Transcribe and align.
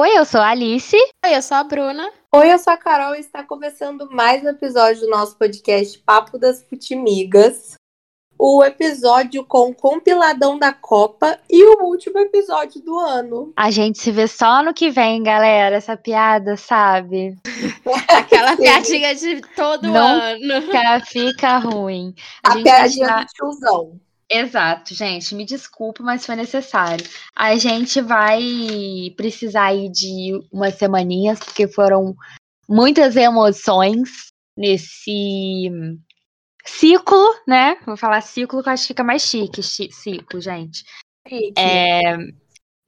Oi, 0.00 0.16
eu 0.16 0.24
sou 0.24 0.40
a 0.40 0.50
Alice. 0.50 0.96
Oi, 1.26 1.34
eu 1.36 1.42
sou 1.42 1.56
a 1.56 1.64
Bruna. 1.64 2.08
Oi, 2.32 2.52
eu 2.52 2.58
sou 2.60 2.72
a 2.72 2.76
Carol 2.76 3.16
e 3.16 3.20
está 3.20 3.42
começando 3.42 4.08
mais 4.12 4.44
um 4.44 4.48
episódio 4.50 5.00
do 5.00 5.08
nosso 5.10 5.36
podcast 5.36 5.98
Papo 5.98 6.38
das 6.38 6.62
Futimigas. 6.62 7.74
O 8.38 8.62
episódio 8.62 9.44
com 9.44 9.70
o 9.70 9.74
compiladão 9.74 10.56
da 10.56 10.72
Copa 10.72 11.40
e 11.50 11.64
o 11.64 11.82
último 11.86 12.16
episódio 12.20 12.80
do 12.80 12.96
ano. 12.96 13.52
A 13.56 13.72
gente 13.72 13.98
se 13.98 14.12
vê 14.12 14.28
só 14.28 14.62
no 14.62 14.72
que 14.72 14.88
vem, 14.88 15.20
galera. 15.24 15.74
Essa 15.74 15.96
piada, 15.96 16.56
sabe? 16.56 17.36
Aquela 18.08 18.56
piadinha 18.56 19.12
de 19.16 19.40
todo 19.56 19.88
Não 19.88 20.20
ano. 20.20 20.62
Fica, 20.62 21.00
fica 21.04 21.58
ruim. 21.58 22.14
A, 22.44 22.52
vai 22.54 22.62
piadinha 22.62 23.06
tirar- 23.08 23.24
do 23.24 23.32
tiozão. 23.32 24.00
Exato, 24.30 24.94
gente. 24.94 25.34
Me 25.34 25.44
desculpa, 25.44 26.02
mas 26.02 26.26
foi 26.26 26.36
necessário. 26.36 27.04
A 27.34 27.56
gente 27.56 28.00
vai 28.00 28.40
precisar 29.16 29.66
aí 29.66 29.88
de 29.90 30.32
umas 30.52 30.74
semaninhas, 30.74 31.38
porque 31.38 31.66
foram 31.66 32.14
muitas 32.68 33.16
emoções 33.16 34.26
nesse 34.56 35.70
ciclo, 36.66 37.24
né? 37.46 37.76
Vou 37.86 37.96
falar 37.96 38.20
ciclo 38.20 38.62
que 38.62 38.68
eu 38.68 38.72
acho 38.72 38.82
que 38.84 38.88
fica 38.88 39.04
mais 39.04 39.22
chique, 39.22 39.62
chi- 39.62 39.90
ciclo, 39.90 40.40
gente. 40.40 40.84
É, 41.56 42.16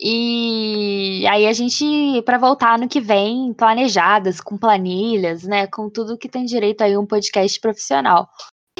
e 0.02 1.26
aí 1.28 1.46
a 1.46 1.52
gente, 1.52 1.84
para 2.24 2.38
voltar 2.38 2.78
no 2.78 2.88
que 2.88 3.00
vem, 3.00 3.52
planejadas, 3.54 4.40
com 4.40 4.58
planilhas, 4.58 5.42
né? 5.44 5.66
Com 5.66 5.90
tudo 5.90 6.18
que 6.18 6.28
tem 6.28 6.44
direito 6.44 6.82
aí 6.82 6.96
um 6.96 7.06
podcast 7.06 7.58
profissional. 7.60 8.28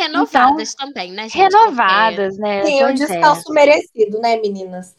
Renovadas 0.01 0.75
também, 0.75 1.13
né, 1.13 1.29
gente? 1.29 1.37
Renovadas, 1.37 2.39
né? 2.39 2.65
Sim, 2.65 2.85
um 2.85 2.89
é. 2.89 2.93
descanso 2.95 3.53
merecido, 3.53 4.19
né, 4.21 4.37
meninas? 4.37 4.97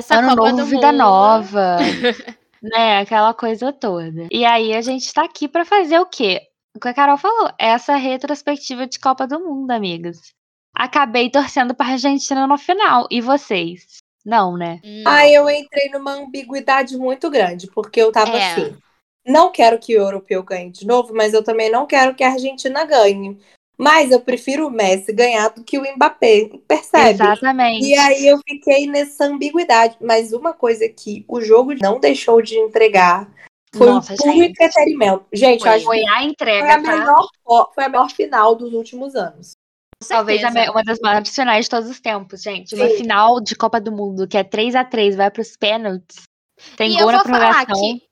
Essa 0.00 0.18
Ano 0.18 0.30
Copa 0.30 0.50
novo, 0.50 0.56
do 0.56 0.66
vida 0.66 0.92
Mundo. 0.92 0.98
nova, 0.98 1.76
né? 2.62 3.00
Aquela 3.00 3.34
coisa 3.34 3.72
toda. 3.72 4.28
E 4.30 4.44
aí 4.44 4.74
a 4.74 4.80
gente 4.80 5.12
tá 5.12 5.24
aqui 5.24 5.48
pra 5.48 5.64
fazer 5.64 5.98
o 5.98 6.06
quê? 6.06 6.40
O 6.74 6.80
que 6.80 6.88
a 6.88 6.94
Carol 6.94 7.18
falou, 7.18 7.50
essa 7.58 7.96
retrospectiva 7.96 8.86
de 8.86 8.98
Copa 8.98 9.26
do 9.26 9.38
Mundo, 9.40 9.70
amigas. 9.70 10.18
Acabei 10.74 11.30
torcendo 11.30 11.74
pra 11.74 11.86
Argentina 11.88 12.46
no 12.46 12.56
final. 12.56 13.06
E 13.10 13.20
vocês? 13.20 13.98
Não, 14.24 14.56
né? 14.56 14.80
Aí 15.06 15.34
eu 15.34 15.50
entrei 15.50 15.90
numa 15.90 16.12
ambiguidade 16.12 16.96
muito 16.96 17.28
grande, 17.28 17.66
porque 17.66 18.00
eu 18.00 18.10
tava 18.10 18.36
É. 18.38 18.52
assim. 18.52 18.76
Não 19.26 19.52
quero 19.52 19.78
que 19.78 19.96
o 19.96 20.00
europeu 20.00 20.42
ganhe 20.42 20.70
de 20.70 20.86
novo, 20.86 21.14
mas 21.14 21.34
eu 21.34 21.44
também 21.44 21.70
não 21.70 21.86
quero 21.86 22.14
que 22.14 22.24
a 22.24 22.32
Argentina 22.32 22.84
ganhe. 22.84 23.38
Mas 23.78 24.10
eu 24.10 24.20
prefiro 24.20 24.66
o 24.66 24.70
Messi 24.70 25.12
ganhar 25.12 25.48
do 25.48 25.64
que 25.64 25.78
o 25.78 25.94
Mbappé, 25.94 26.50
percebe? 26.68 27.10
Exatamente. 27.10 27.86
E 27.86 27.94
aí 27.94 28.26
eu 28.26 28.38
fiquei 28.46 28.86
nessa 28.86 29.24
ambiguidade. 29.24 29.96
Mas 30.00 30.32
uma 30.32 30.52
coisa 30.52 30.88
que 30.88 31.24
o 31.26 31.40
jogo 31.40 31.74
não 31.80 31.98
deixou 31.98 32.40
de 32.42 32.56
entregar 32.56 33.28
foi 33.74 33.86
Nossa, 33.86 34.12
um 34.12 34.16
puro 34.16 34.32
gente. 34.32 34.50
entretenimento. 34.50 35.24
Gente, 35.32 35.60
Foi. 35.60 35.68
eu 35.68 35.72
acho 35.72 35.80
que 35.80 35.86
Foi 35.86 36.04
a 36.04 36.16
foi 36.18 36.24
entrega, 36.24 36.74
a, 36.74 36.82
tá? 36.82 36.96
melhor, 36.96 37.72
foi 37.74 37.84
a 37.84 37.88
melhor 37.88 38.10
final 38.10 38.54
dos 38.54 38.72
últimos 38.74 39.14
anos. 39.14 39.52
Talvez 40.06 40.42
uma 40.42 40.82
das 40.82 40.98
maiores 40.98 41.34
finais 41.34 41.66
de 41.66 41.70
todos 41.70 41.88
os 41.88 42.00
tempos, 42.00 42.42
gente. 42.42 42.74
Uma 42.74 42.88
Sim. 42.88 42.96
final 42.98 43.40
de 43.40 43.54
Copa 43.54 43.80
do 43.80 43.92
Mundo 43.92 44.26
que 44.26 44.36
é 44.36 44.44
3 44.44 44.74
a 44.74 44.84
3 44.84 45.16
vai 45.16 45.30
pros 45.30 45.56
pênaltis. 45.56 46.22
Tem 46.76 46.92
e 46.92 46.96
gol 46.96 47.10
eu 47.10 47.12
na 47.12 47.22
prorrogação. 47.22 47.74
que 47.74 48.02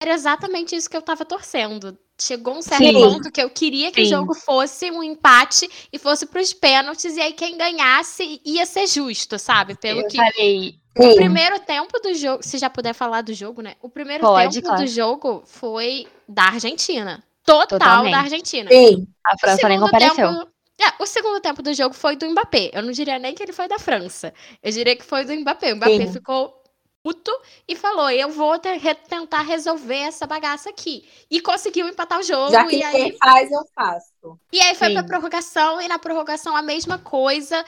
era 0.00 0.14
exatamente 0.14 0.74
isso 0.74 0.88
que 0.88 0.96
eu 0.96 1.02
tava 1.02 1.24
torcendo. 1.24 1.96
Chegou 2.20 2.54
um 2.56 2.62
certo 2.62 2.82
Sim. 2.84 2.92
ponto 2.92 3.30
que 3.30 3.40
eu 3.42 3.50
queria 3.50 3.92
que 3.92 4.00
Sim. 4.02 4.06
o 4.06 4.10
jogo 4.18 4.34
fosse 4.34 4.90
um 4.90 5.02
empate 5.02 5.68
e 5.92 5.98
fosse 5.98 6.26
pros 6.26 6.52
pênaltis, 6.52 7.16
e 7.16 7.20
aí 7.20 7.32
quem 7.32 7.56
ganhasse 7.56 8.40
ia 8.44 8.64
ser 8.66 8.86
justo, 8.86 9.38
sabe? 9.38 9.74
Pelo 9.74 10.00
Eu 10.00 10.08
que 10.08 10.16
falei, 10.16 10.74
o 10.98 11.14
primeiro 11.14 11.58
tempo 11.60 11.98
do 12.00 12.14
jogo, 12.14 12.42
se 12.42 12.58
já 12.58 12.68
puder 12.68 12.94
falar 12.94 13.22
do 13.22 13.32
jogo, 13.32 13.62
né? 13.62 13.74
O 13.80 13.88
primeiro 13.88 14.22
Pode, 14.22 14.54
tempo 14.56 14.66
claro. 14.68 14.82
do 14.82 14.88
jogo 14.88 15.42
foi 15.46 16.06
da 16.28 16.44
Argentina. 16.44 17.22
Total 17.44 17.66
Totalmente. 17.78 18.12
da 18.12 18.18
Argentina. 18.20 18.70
Sim. 18.70 19.06
a 19.24 19.38
França 19.38 19.68
nem 19.68 19.80
compareceu. 19.80 20.14
tempo- 20.14 20.50
é, 20.82 21.02
o 21.02 21.06
segundo 21.06 21.40
tempo 21.40 21.62
do 21.62 21.74
jogo 21.74 21.94
foi 21.94 22.16
do 22.16 22.28
Mbappé. 22.30 22.70
Eu 22.72 22.82
não 22.82 22.90
diria 22.90 23.18
nem 23.18 23.34
que 23.34 23.42
ele 23.42 23.52
foi 23.52 23.68
da 23.68 23.78
França. 23.78 24.32
Eu 24.62 24.72
diria 24.72 24.96
que 24.96 25.04
foi 25.04 25.24
do 25.26 25.32
Mbappé. 25.34 25.72
O 25.72 25.76
Mbappé 25.76 26.06
Sim. 26.06 26.12
ficou 26.12 26.59
puto 27.02 27.30
e 27.68 27.76
falou: 27.76 28.10
Eu 28.10 28.30
vou 28.30 28.58
te- 28.58 28.76
re- 28.76 28.94
tentar 28.94 29.42
resolver 29.42 29.96
essa 29.96 30.26
bagaça 30.26 30.70
aqui. 30.70 31.08
E 31.30 31.40
conseguiu 31.40 31.88
empatar 31.88 32.18
o 32.18 32.22
jogo. 32.22 32.50
Já 32.50 32.64
que 32.66 32.76
e, 32.76 32.82
aí, 32.82 32.92
quem 32.92 33.16
faz, 33.18 33.50
eu 33.50 33.62
faço. 33.74 34.38
e 34.52 34.60
aí 34.60 34.74
foi 34.74 34.88
Sim. 34.88 34.94
pra 34.94 35.04
prorrogação. 35.04 35.80
E 35.80 35.88
na 35.88 35.98
prorrogação 35.98 36.56
a 36.56 36.62
mesma 36.62 36.98
coisa. 36.98 37.64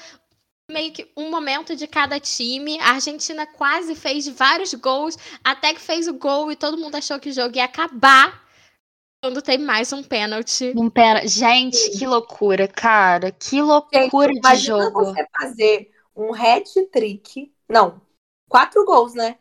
Meio 0.70 0.92
que 0.92 1.10
um 1.16 1.30
momento 1.30 1.74
de 1.76 1.86
cada 1.86 2.18
time. 2.20 2.78
A 2.80 2.92
Argentina 2.92 3.46
quase 3.46 3.94
fez 3.94 4.26
vários 4.28 4.72
gols. 4.74 5.16
Até 5.44 5.74
que 5.74 5.80
fez 5.80 6.08
o 6.08 6.14
gol 6.14 6.50
e 6.52 6.56
todo 6.56 6.78
mundo 6.78 6.94
achou 6.94 7.18
que 7.18 7.28
o 7.30 7.32
jogo 7.32 7.56
ia 7.56 7.64
acabar. 7.64 8.42
Quando 9.22 9.40
tem 9.42 9.58
mais 9.58 9.92
um 9.92 10.02
pênalti. 10.02 10.72
Um 10.76 10.88
pênalti. 10.90 11.28
Gente, 11.28 11.76
Sim. 11.76 11.98
que 11.98 12.06
loucura, 12.06 12.66
cara. 12.68 13.30
Que 13.32 13.60
Gente, 13.90 14.10
loucura 14.10 14.32
de 14.32 14.38
imagina 14.38 14.84
jogo. 14.84 15.04
você 15.04 15.26
fazer 15.40 15.90
um 16.16 16.34
hat-trick. 16.34 17.52
Não, 17.68 18.00
quatro 18.52 18.84
gols, 18.84 19.14
né? 19.14 19.36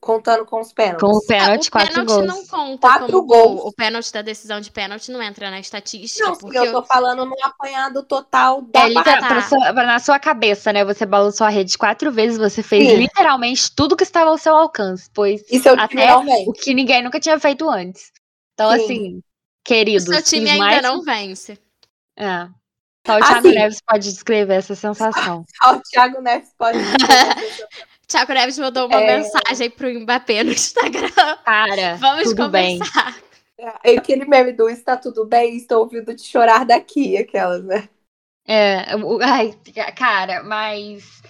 Contando 0.00 0.44
com 0.44 0.60
os 0.60 0.70
pênaltis. 0.70 1.00
Com 1.00 1.16
o 1.16 1.26
pênalti, 1.26 1.64
É, 1.64 1.68
o 1.68 1.70
quatro 1.72 1.94
pênalti 1.94 2.08
gols. 2.08 2.26
não 2.26 2.46
conta 2.46 2.78
Quatro 2.80 3.06
como 3.06 3.22
gol. 3.26 3.48
gols. 3.56 3.60
O 3.64 3.72
pênalti 3.72 4.12
da 4.12 4.20
decisão 4.20 4.60
de 4.60 4.70
pênalti 4.70 5.10
não 5.10 5.22
entra 5.22 5.50
na 5.50 5.58
estatística. 5.60 6.26
Não, 6.28 6.36
porque 6.36 6.58
eu 6.58 6.72
tô 6.72 6.82
falando 6.82 7.24
no 7.24 7.34
apanhado 7.42 8.02
total 8.02 8.60
da 8.60 8.80
É, 8.80 8.88
literal- 8.88 9.20
tá. 9.20 9.42
sua- 9.48 9.72
pra- 9.72 9.86
na 9.86 9.98
sua 10.00 10.18
cabeça, 10.18 10.72
né? 10.74 10.84
Você 10.84 11.06
balançou 11.06 11.46
a 11.46 11.50
rede 11.50 11.78
quatro 11.78 12.12
vezes, 12.12 12.36
você 12.36 12.62
fez 12.62 12.86
Sim. 12.90 12.96
literalmente 12.96 13.74
tudo 13.74 13.96
que 13.96 14.02
estava 14.02 14.28
ao 14.28 14.36
seu 14.36 14.54
alcance, 14.54 15.08
pois 15.14 15.40
E 15.50 15.58
seu 15.58 15.74
time 15.88 16.02
até 16.02 16.14
o 16.46 16.52
que 16.52 16.74
ninguém 16.74 17.02
nunca 17.02 17.18
tinha 17.18 17.38
feito 17.40 17.66
antes. 17.70 18.12
Então, 18.52 18.70
Sim. 18.72 18.84
assim, 18.84 19.16
o 19.18 19.22
queridos, 19.64 20.04
seu 20.04 20.22
time 20.22 20.50
ainda 20.50 20.64
mais- 20.64 20.82
não 20.82 21.00
vence. 21.02 21.58
É. 22.18 22.46
Só 23.06 23.16
o 23.16 23.20
Thiago 23.20 23.38
Assim. 23.48 23.54
Neves 23.58 23.78
pode 23.86 24.12
descrever 24.12 24.54
essa 24.54 24.74
sensação. 24.74 25.44
Ó, 25.62 25.74
o 25.74 25.80
Thiago 25.82 26.20
Neves 26.22 26.50
pode 26.58 26.78
Thiago 28.06 28.32
Neves 28.32 28.58
mandou 28.58 28.86
uma 28.86 29.00
É. 29.00 29.16
mensagem 29.18 29.70
pro 29.70 29.88
Mbappé 30.00 30.44
no 30.44 30.52
Instagram. 30.52 31.10
Cara, 31.44 31.96
Vamos 32.00 32.24
tudo 32.30 32.48
bem. 32.50 32.78
conversar. 32.78 33.16
É, 33.58 33.96
Aquele 33.96 34.24
meme 34.24 34.52
do 34.52 34.68
está 34.68 34.96
tudo 34.96 35.24
bem, 35.24 35.56
estou 35.56 35.80
ouvindo 35.80 36.14
te 36.14 36.22
chorar 36.22 36.64
daqui, 36.66 37.16
aquelas, 37.16 37.64
né? 37.64 37.88
É, 38.46 38.94
o- 38.96 39.18
ai, 39.22 39.54
cara, 39.96 40.42
mas 40.42 41.22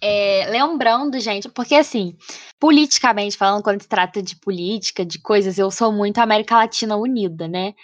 é, 0.00 0.46
lembrando, 0.50 1.18
gente, 1.18 1.48
porque 1.48 1.74
assim, 1.74 2.16
politicamente 2.60 3.36
falando, 3.36 3.62
quando 3.62 3.82
se 3.82 3.88
trata 3.88 4.22
de 4.22 4.36
política, 4.36 5.04
de 5.04 5.18
coisas, 5.20 5.58
eu 5.58 5.70
sou 5.70 5.90
muito 5.92 6.18
América 6.18 6.56
Latina 6.56 6.96
unida, 6.96 7.48
né? 7.48 7.74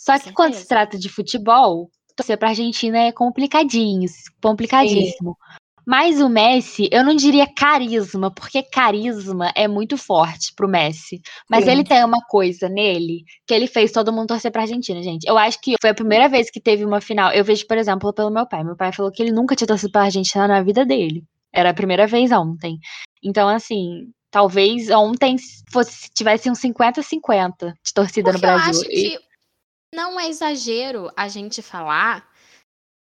Só 0.00 0.18
que 0.18 0.32
quando 0.32 0.54
se 0.54 0.66
trata 0.66 0.98
de 0.98 1.08
futebol, 1.08 1.88
torcer 2.16 2.36
pra 2.36 2.48
Argentina 2.48 2.98
é 2.98 3.12
complicadinho, 3.12 4.08
complicadíssimo. 4.42 5.36
Mas 5.86 6.20
o 6.20 6.28
Messi, 6.28 6.88
eu 6.92 7.04
não 7.04 7.14
diria 7.14 7.46
carisma, 7.56 8.30
porque 8.32 8.62
carisma 8.62 9.52
é 9.56 9.66
muito 9.66 9.96
forte 9.96 10.52
pro 10.54 10.68
Messi. 10.68 11.20
Mas 11.50 11.64
Sim. 11.64 11.70
ele 11.72 11.84
tem 11.84 12.04
uma 12.04 12.20
coisa 12.28 12.68
nele 12.68 13.24
que 13.46 13.52
ele 13.52 13.66
fez 13.66 13.90
todo 13.92 14.12
mundo 14.12 14.28
torcer 14.28 14.50
pra 14.52 14.62
Argentina, 14.62 15.02
gente. 15.02 15.24
Eu 15.26 15.36
acho 15.36 15.60
que 15.60 15.74
foi 15.80 15.90
a 15.90 15.94
primeira 15.94 16.28
vez 16.28 16.50
que 16.50 16.60
teve 16.60 16.84
uma 16.84 17.00
final. 17.00 17.32
Eu 17.32 17.44
vejo, 17.44 17.66
por 17.66 17.76
exemplo, 17.76 18.12
pelo 18.12 18.30
meu 18.30 18.46
pai. 18.46 18.62
Meu 18.62 18.76
pai 18.76 18.92
falou 18.92 19.10
que 19.10 19.22
ele 19.22 19.32
nunca 19.32 19.56
tinha 19.56 19.66
torcido 19.66 19.90
pra 19.92 20.02
Argentina 20.02 20.46
na 20.46 20.62
vida 20.62 20.84
dele. 20.86 21.24
Era 21.52 21.70
a 21.70 21.74
primeira 21.74 22.06
vez 22.06 22.30
ontem. 22.32 22.78
Então, 23.22 23.48
assim, 23.48 24.10
talvez 24.30 24.88
ontem 24.90 25.36
fosse, 25.70 26.08
tivesse 26.14 26.48
um 26.50 26.54
50-50 26.54 27.72
de 27.84 27.92
torcida 27.94 28.30
Porque 28.32 28.46
no 28.46 28.52
eu 28.52 28.56
Brasil. 28.58 28.80
acho 28.80 28.90
E- 28.90 29.10
que 29.10 29.18
não 29.94 30.18
é 30.18 30.28
exagero 30.28 31.10
a 31.16 31.28
gente 31.28 31.60
falar 31.60 32.26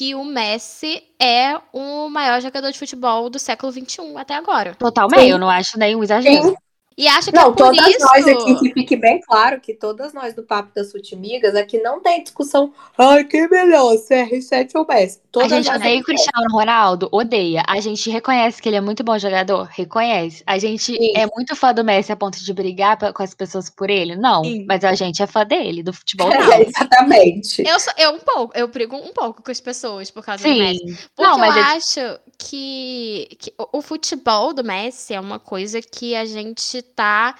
que 0.02 0.16
o 0.16 0.24
Messi 0.24 1.04
é 1.22 1.56
o 1.72 2.10
maior 2.10 2.42
jogador 2.42 2.72
de 2.72 2.80
futebol 2.80 3.30
do 3.30 3.38
século 3.38 3.72
XXI 3.72 4.18
até 4.18 4.34
agora. 4.34 4.74
Totalmente, 4.74 5.26
Sim. 5.26 5.30
eu 5.30 5.38
não 5.38 5.48
acho 5.48 5.78
nenhum 5.78 6.04
exagero. 6.04 6.44
Sim. 6.44 6.56
E 7.02 7.08
acho 7.08 7.32
que 7.32 7.36
Não, 7.36 7.42
é 7.42 7.46
por 7.46 7.56
todas 7.56 7.88
isso... 7.88 8.00
nós 8.06 8.28
aqui, 8.28 8.60
que 8.60 8.74
fique 8.76 8.96
bem 8.96 9.20
claro 9.22 9.60
que 9.60 9.74
todas 9.74 10.14
nós 10.14 10.36
do 10.36 10.44
Papo 10.44 10.70
das 10.76 10.92
Futimigas 10.92 11.56
aqui 11.56 11.80
não 11.82 12.00
tem 12.00 12.22
discussão. 12.22 12.72
Ai, 12.96 13.24
quem 13.24 13.42
é 13.42 13.48
melhor, 13.48 13.96
CR7 13.96 14.70
ou 14.76 14.86
Messi? 14.88 15.18
A 15.18 15.32
Todas 15.32 15.50
gente 15.50 15.66
nós 15.66 15.78
odeia 15.78 16.00
o 16.00 16.04
Cristiano 16.04 16.48
Ronaldo? 16.52 17.10
Odeia. 17.12 17.64
A 17.68 17.80
gente 17.80 18.08
reconhece 18.12 18.62
que 18.62 18.70
ele 18.70 18.76
é 18.76 18.82
muito 18.82 19.04
bom 19.04 19.18
jogador? 19.18 19.64
Reconhece. 19.72 20.44
A 20.46 20.60
gente 20.60 20.84
Sim. 20.96 21.14
é 21.16 21.26
muito 21.36 21.56
fã 21.56 21.74
do 21.74 21.84
Messi 21.84 22.12
a 22.12 22.16
ponto 22.16 22.38
de 22.38 22.54
brigar 22.54 22.98
pe- 23.00 23.12
com 23.14 23.24
as 23.24 23.34
pessoas 23.34 23.68
por 23.68 23.90
ele? 23.90 24.16
Não. 24.16 24.44
Sim. 24.44 24.66
Mas 24.68 24.84
a 24.84 24.94
gente 24.94 25.24
é 25.24 25.26
fã 25.28 25.44
dele, 25.44 25.82
do 25.82 25.94
futebol 25.96 26.30
não. 26.30 26.54
É, 26.54 26.62
exatamente. 26.62 27.64
Eu, 27.68 27.80
sou, 27.80 27.94
eu 27.98 28.12
um 28.12 28.20
pouco, 28.20 28.56
eu 28.56 28.68
brigo 28.68 28.96
um 28.96 29.12
pouco 29.12 29.42
com 29.42 29.50
as 29.50 29.60
pessoas 29.60 30.12
por 30.12 30.24
causa 30.24 30.44
do 30.44 30.50
Messi. 30.54 30.78
Sim. 30.80 30.98
Porque 31.16 31.32
Não, 31.32 31.38
mas 31.40 31.56
eu 31.56 31.64
é- 31.64 31.66
acho 31.78 32.20
que, 32.42 33.28
que 33.40 33.54
o, 33.58 33.82
futebol 33.82 34.54
do 34.54 34.64
Messi 34.64 35.14
é 35.14 35.20
uma 35.20 35.40
coisa 35.40 35.80
que 35.82 36.16
a 36.16 36.26
gente 36.26 36.82
tá 36.82 37.38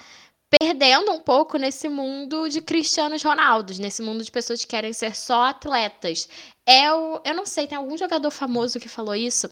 perdendo 0.60 1.10
um 1.10 1.18
pouco 1.18 1.58
nesse 1.58 1.88
mundo 1.88 2.48
de 2.48 2.60
Cristianos 2.60 3.22
Ronaldos, 3.22 3.78
nesse 3.78 4.02
mundo 4.02 4.22
de 4.22 4.30
pessoas 4.30 4.60
que 4.60 4.70
querem 4.70 4.92
ser 4.92 5.16
só 5.16 5.46
atletas. 5.46 6.28
É 6.66 6.92
o, 6.92 7.20
eu 7.24 7.34
não 7.34 7.44
sei, 7.44 7.66
tem 7.66 7.76
algum 7.76 7.98
jogador 7.98 8.30
famoso 8.30 8.78
que 8.78 8.88
falou 8.88 9.14
isso? 9.14 9.50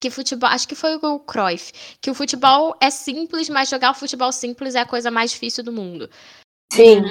que 0.00 0.10
futebol, 0.10 0.50
acho 0.50 0.66
que 0.66 0.74
foi 0.74 0.96
o 0.96 1.20
Cruyff, 1.20 1.72
que 2.00 2.10
o 2.10 2.14
futebol 2.14 2.76
é 2.80 2.90
simples, 2.90 3.48
mas 3.48 3.68
jogar 3.68 3.92
o 3.92 3.94
futebol 3.94 4.32
simples 4.32 4.74
é 4.74 4.80
a 4.80 4.86
coisa 4.86 5.12
mais 5.12 5.30
difícil 5.30 5.62
do 5.62 5.72
mundo. 5.72 6.10
Sim. 6.72 7.02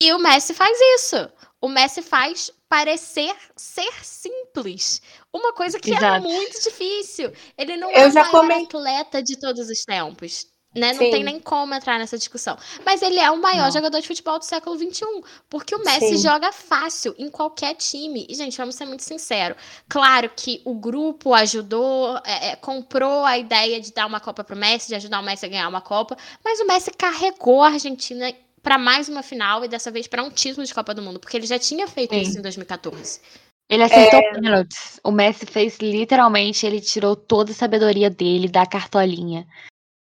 E 0.00 0.10
o 0.14 0.18
Messi 0.18 0.54
faz 0.54 0.78
isso. 0.96 1.28
O 1.60 1.68
Messi 1.68 2.00
faz 2.00 2.50
parecer 2.72 3.36
ser 3.54 3.92
simples. 4.02 5.02
Uma 5.30 5.52
coisa 5.52 5.78
que 5.78 5.92
é 5.92 5.96
Exato. 5.98 6.22
muito 6.26 6.58
difícil. 6.62 7.30
Ele 7.58 7.76
não 7.76 7.90
Eu 7.90 7.96
é 7.98 8.08
o 8.08 8.14
maior 8.14 8.30
comen- 8.30 8.64
atleta 8.64 9.22
de 9.22 9.38
todos 9.38 9.68
os 9.68 9.84
tempos. 9.84 10.46
Né? 10.74 10.94
Não 10.94 11.00
Sim. 11.04 11.10
tem 11.10 11.22
nem 11.22 11.38
como 11.38 11.74
entrar 11.74 11.98
nessa 11.98 12.16
discussão. 12.16 12.56
Mas 12.82 13.02
ele 13.02 13.18
é 13.18 13.30
o 13.30 13.36
maior 13.38 13.64
Não. 13.66 13.70
jogador 13.72 14.00
de 14.00 14.06
futebol 14.08 14.38
do 14.38 14.44
século 14.46 14.74
XXI. 14.74 15.04
Porque 15.50 15.74
o 15.74 15.84
Messi 15.84 16.16
Sim. 16.16 16.16
joga 16.16 16.50
fácil 16.50 17.14
em 17.18 17.28
qualquer 17.28 17.74
time. 17.74 18.26
E, 18.26 18.34
gente, 18.34 18.56
vamos 18.56 18.74
ser 18.74 18.86
muito 18.86 19.02
sinceros. 19.02 19.58
Claro 19.86 20.30
que 20.34 20.62
o 20.64 20.72
grupo 20.74 21.34
ajudou, 21.34 22.16
é, 22.24 22.52
é, 22.52 22.56
comprou 22.56 23.22
a 23.26 23.36
ideia 23.36 23.82
de 23.82 23.92
dar 23.92 24.06
uma 24.06 24.18
Copa 24.18 24.42
pro 24.42 24.56
Messi, 24.56 24.88
de 24.88 24.94
ajudar 24.94 25.20
o 25.20 25.22
Messi 25.22 25.44
a 25.44 25.48
ganhar 25.50 25.68
uma 25.68 25.82
Copa. 25.82 26.16
Mas 26.42 26.58
o 26.58 26.66
Messi 26.66 26.90
carregou 26.92 27.62
a 27.62 27.68
Argentina 27.68 28.32
para 28.62 28.78
mais 28.78 29.08
uma 29.08 29.22
final 29.22 29.64
e 29.64 29.68
dessa 29.68 29.90
vez 29.90 30.06
para 30.06 30.22
um 30.22 30.30
título 30.30 30.64
de 30.64 30.72
Copa 30.72 30.94
do 30.94 31.02
Mundo, 31.02 31.18
porque 31.18 31.36
ele 31.36 31.46
já 31.46 31.58
tinha 31.58 31.86
feito 31.88 32.14
Sim. 32.14 32.20
isso 32.20 32.38
em 32.38 32.42
2014. 32.42 33.20
Ele 33.68 33.82
acertou 33.82 34.20
É. 34.20 34.32
pênaltis. 34.34 35.00
O 35.02 35.10
Messi 35.10 35.46
fez 35.46 35.78
literalmente, 35.78 36.66
ele 36.66 36.80
tirou 36.80 37.16
toda 37.16 37.52
a 37.52 37.54
sabedoria 37.54 38.10
dele 38.10 38.48
da 38.48 38.66
cartolinha. 38.66 39.46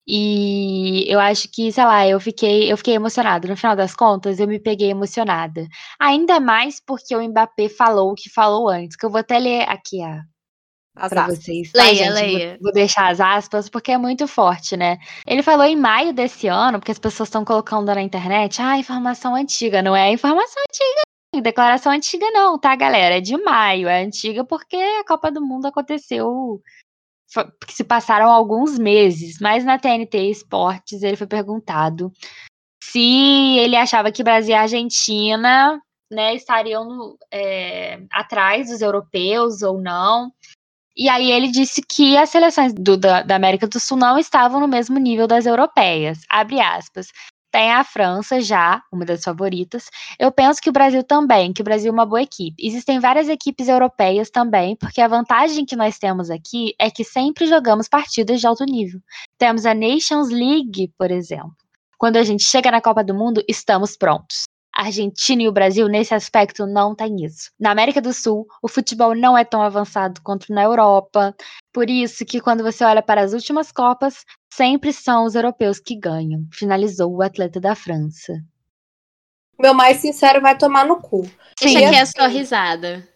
E 0.07 1.05
eu 1.07 1.21
acho 1.21 1.49
que, 1.49 1.71
sei 1.71 1.85
lá, 1.85 2.07
eu 2.09 2.19
fiquei, 2.19 2.73
eu 2.73 2.77
fiquei 2.77 2.95
emocionada. 2.95 3.47
No 3.47 3.57
final 3.57 3.77
das 3.77 3.95
contas, 3.95 4.41
eu 4.41 4.49
me 4.49 4.59
peguei 4.59 4.91
emocionada. 4.91 5.67
Ainda 6.01 6.41
mais 6.41 6.81
porque 6.85 7.15
o 7.15 7.23
Mbappé 7.23 7.69
falou 7.69 8.11
o 8.11 8.15
que 8.15 8.29
falou 8.29 8.69
antes, 8.69 8.97
que 8.97 9.07
eu 9.07 9.11
vou 9.11 9.21
até 9.21 9.39
ler 9.39 9.63
aqui 9.69 10.03
a, 10.03 10.23
As 10.95 11.09
pra 11.11 11.23
aspas. 11.23 11.39
vocês. 11.39 11.73
tá, 11.73 11.83
Leia, 11.83 11.95
gente? 11.95 12.09
Vou- 12.13 12.15
leia. 12.23 12.59
Vou, 12.61 12.73
deixar 12.73 13.11
as 13.11 13.21
aspas, 13.21 13.69
porque 13.69 13.93
é 13.93 13.99
muito 13.99 14.27
forte, 14.29 14.77
né? 14.77 14.99
Ele 15.27 15.43
falou 15.43 15.65
em 15.65 15.77
maio 15.77 16.13
desse 16.13 16.47
ano, 16.49 16.79
porque 16.79 16.93
as 16.93 16.99
pessoas 16.99 17.29
estão 17.29 17.45
colocando 17.45 17.87
na 17.95 18.03
internet, 18.03 18.61
ah, 18.61 18.77
informação 18.79 19.35
antiga. 19.35 19.81
Não 19.83 19.97
é 19.97 20.11
informação 20.13 20.63
antiga, 20.69 21.01
não, 21.35 21.41
declaração 21.41 21.93
antiga 21.93 22.31
não, 22.31 22.59
tá, 22.59 22.77
galera? 22.77 23.17
É 23.17 23.21
de 23.21 23.37
maio. 23.39 23.89
É 23.89 24.03
antiga 24.05 24.45
porque 24.45 24.77
a 24.77 25.05
Copa 25.05 25.31
do 25.31 25.41
Mundo 25.41 25.67
aconteceu, 25.67 26.61
que 27.67 27.73
se 27.73 27.85
passaram 27.85 28.31
alguns 28.31 28.79
meses. 28.79 29.39
Mas 29.41 29.65
na 29.65 29.79
TNT 29.79 30.19
Esportes 30.31 31.03
ele 31.03 31.17
foi 31.17 31.27
perguntado 31.27 32.13
se 32.83 33.57
ele 33.59 33.77
achava 33.77 34.13
que 34.13 34.23
Brasil 34.23 34.51
e 34.53 34.59
Argentina 34.59 35.81
né, 36.11 36.35
estariam 36.35 36.85
no- 36.85 37.17
é, 37.33 38.03
atrás 38.13 38.69
dos 38.69 38.83
europeus 38.83 39.63
ou 39.63 39.81
não. 39.81 40.31
E 40.97 41.09
aí 41.09 41.31
ele 41.31 41.49
disse 41.51 41.81
que 41.83 42.17
as 42.17 42.31
seleções 42.31 42.73
do- 42.75 42.97
da, 42.97 43.23
da 43.23 43.37
América 43.37 43.67
do 43.67 43.81
Sul 43.81 43.97
não 43.97 44.19
estavam 44.19 44.61
no 44.61 44.69
mesmo 44.69 44.99
nível 44.99 45.27
das 45.27 45.47
europeias. 45.47 46.19
Abre 46.29 46.61
aspas. 46.61 47.09
Tem 47.51 47.71
a 47.71 47.85
França 47.85 48.41
já, 48.41 48.83
uma 48.91 49.05
das 49.05 49.23
favoritas. 49.23 49.91
Eu 50.19 50.33
penso 50.33 50.61
que 50.61 50.71
o 50.71 50.73
Brasil 50.73 51.03
também, 51.05 51.53
que 51.53 51.61
o 51.61 51.65
Brasil 51.65 51.91
é 51.91 51.93
uma 51.93 52.07
boa 52.07 52.23
equipe. 52.23 52.55
Existem 52.67 52.99
várias 52.99 53.29
equipes 53.29 53.69
europeias 53.69 54.31
também, 54.31 54.75
porque 54.77 55.03
a 55.03 55.09
vantagem 55.09 55.67
que 55.67 55.77
nós 55.77 55.99
temos 55.99 56.31
aqui 56.31 56.75
é 56.79 56.91
que 56.91 57.05
sempre 57.05 57.47
jogamos 57.47 57.89
partidas 57.89 58.41
de 58.41 58.47
alto 58.47 58.65
nível. 58.65 59.01
Temos 59.37 59.67
a 59.67 59.75
Nations 59.75 60.31
League, 60.31 60.93
por 60.99 61.11
exemplo. 61.11 61.53
Quando 61.99 62.17
a 62.17 62.23
gente 62.25 62.43
chega 62.43 62.71
na 62.71 62.81
Copa 62.81 63.05
do 63.05 63.15
Mundo, 63.15 63.45
estamos 63.47 63.97
prontos. 63.99 64.45
A 64.75 64.87
Argentina 64.87 65.43
e 65.43 65.49
o 65.49 65.53
Brasil, 65.53 65.87
nesse 65.87 66.15
aspecto, 66.15 66.67
não 66.67 66.95
tem 66.95 67.25
isso. 67.25 67.51
Na 67.61 67.71
América 67.71 68.01
do 68.01 68.13
Sul, 68.13 68.47
o 68.63 68.69
futebol 68.69 69.15
não 69.15 69.37
é 69.37 69.45
tão 69.45 69.61
avançado 69.61 70.23
quanto 70.23 70.53
na 70.53 70.63
Europa. 70.63 71.37
Por 71.73 71.91
isso 71.91 72.25
que 72.25 72.41
quando 72.41 72.63
você 72.63 72.83
olha 72.83 73.03
para 73.03 73.21
as 73.21 73.35
últimas 73.35 73.71
Copas, 73.71 74.25
sempre 74.53 74.91
são 74.93 75.27
os 75.27 75.35
europeus 75.35 75.79
que 75.79 75.95
ganham. 75.95 76.47
Finalizou 76.53 77.15
o 77.15 77.23
atleta 77.23 77.61
da 77.61 77.75
França. 77.75 78.33
Meu 79.61 79.75
mais 79.75 79.99
sincero 79.99 80.41
vai 80.41 80.57
tomar 80.57 80.87
no 80.87 81.01
cu. 81.01 81.23
Deixa 81.61 81.79
Sim. 81.79 81.85
aqui 81.85 81.97
a 81.97 82.03
assim- 82.03 82.13
sua 82.17 82.27
risada. 82.27 83.07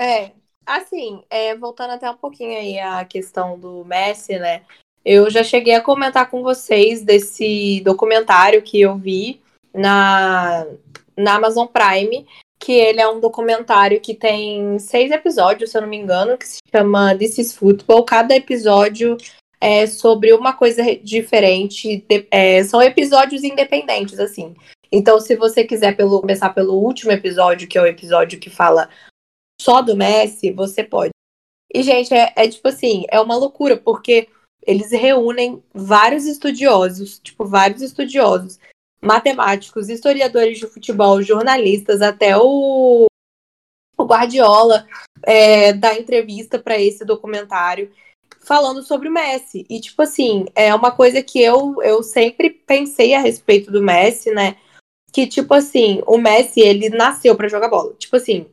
É, 0.00 0.30
assim, 0.64 1.24
é, 1.28 1.56
voltando 1.56 1.94
até 1.94 2.08
um 2.08 2.16
pouquinho 2.16 2.56
aí 2.56 2.78
à 2.78 3.04
questão 3.04 3.58
do 3.58 3.84
Messi, 3.84 4.38
né? 4.38 4.62
Eu 5.04 5.28
já 5.30 5.42
cheguei 5.42 5.74
a 5.74 5.80
comentar 5.80 6.30
com 6.30 6.42
vocês 6.42 7.02
desse 7.02 7.80
documentário 7.84 8.62
que 8.62 8.80
eu 8.80 8.96
vi 8.96 9.40
na, 9.76 10.66
na 11.16 11.34
Amazon 11.34 11.66
Prime, 11.66 12.26
que 12.58 12.72
ele 12.72 13.00
é 13.00 13.08
um 13.08 13.20
documentário 13.20 14.00
que 14.00 14.14
tem 14.14 14.78
seis 14.78 15.10
episódios, 15.10 15.70
se 15.70 15.76
eu 15.76 15.82
não 15.82 15.88
me 15.88 15.96
engano, 15.96 16.38
que 16.38 16.48
se 16.48 16.58
chama 16.74 17.16
This 17.16 17.38
is 17.38 17.54
Football. 17.54 18.04
Cada 18.04 18.34
episódio 18.34 19.16
é 19.60 19.86
sobre 19.86 20.32
uma 20.32 20.52
coisa 20.52 20.82
diferente, 20.96 22.04
de- 22.08 22.26
é, 22.30 22.62
são 22.64 22.82
episódios 22.82 23.44
independentes, 23.44 24.18
assim. 24.18 24.54
Então, 24.90 25.20
se 25.20 25.34
você 25.36 25.64
quiser 25.64 25.96
pelo, 25.96 26.20
começar 26.20 26.50
pelo 26.50 26.74
último 26.74 27.12
episódio, 27.12 27.68
que 27.68 27.76
é 27.76 27.82
o 27.82 27.86
episódio 27.86 28.38
que 28.38 28.48
fala 28.48 28.88
só 29.60 29.82
do 29.82 29.96
Messi, 29.96 30.52
você 30.52 30.84
pode. 30.84 31.10
E, 31.74 31.82
gente, 31.82 32.14
é, 32.14 32.32
é 32.36 32.48
tipo 32.48 32.68
assim, 32.68 33.04
é 33.10 33.20
uma 33.20 33.36
loucura, 33.36 33.76
porque 33.76 34.28
eles 34.66 34.90
reúnem 34.90 35.62
vários 35.74 36.24
estudiosos, 36.24 37.18
tipo, 37.18 37.44
vários 37.44 37.82
estudiosos, 37.82 38.58
matemáticos, 39.00 39.88
historiadores 39.88 40.58
de 40.58 40.66
futebol, 40.66 41.22
jornalistas, 41.22 42.02
até 42.02 42.36
o, 42.36 43.06
o 43.96 44.04
Guardiola 44.04 44.86
é, 45.24 45.70
entrevista 45.98 46.58
para 46.58 46.80
esse 46.80 47.04
documentário 47.04 47.92
falando 48.40 48.82
sobre 48.82 49.08
o 49.08 49.12
Messi. 49.12 49.66
E, 49.68 49.80
tipo 49.80 50.02
assim, 50.02 50.46
é 50.54 50.74
uma 50.74 50.92
coisa 50.92 51.22
que 51.22 51.42
eu, 51.42 51.82
eu 51.82 52.02
sempre 52.02 52.50
pensei 52.50 53.14
a 53.14 53.20
respeito 53.20 53.72
do 53.72 53.82
Messi, 53.82 54.30
né? 54.30 54.56
Que, 55.12 55.26
tipo 55.26 55.52
assim, 55.52 56.02
o 56.06 56.16
Messi, 56.16 56.60
ele 56.60 56.88
nasceu 56.90 57.34
para 57.34 57.48
jogar 57.48 57.68
bola. 57.68 57.94
Tipo 57.94 58.16
assim, 58.16 58.46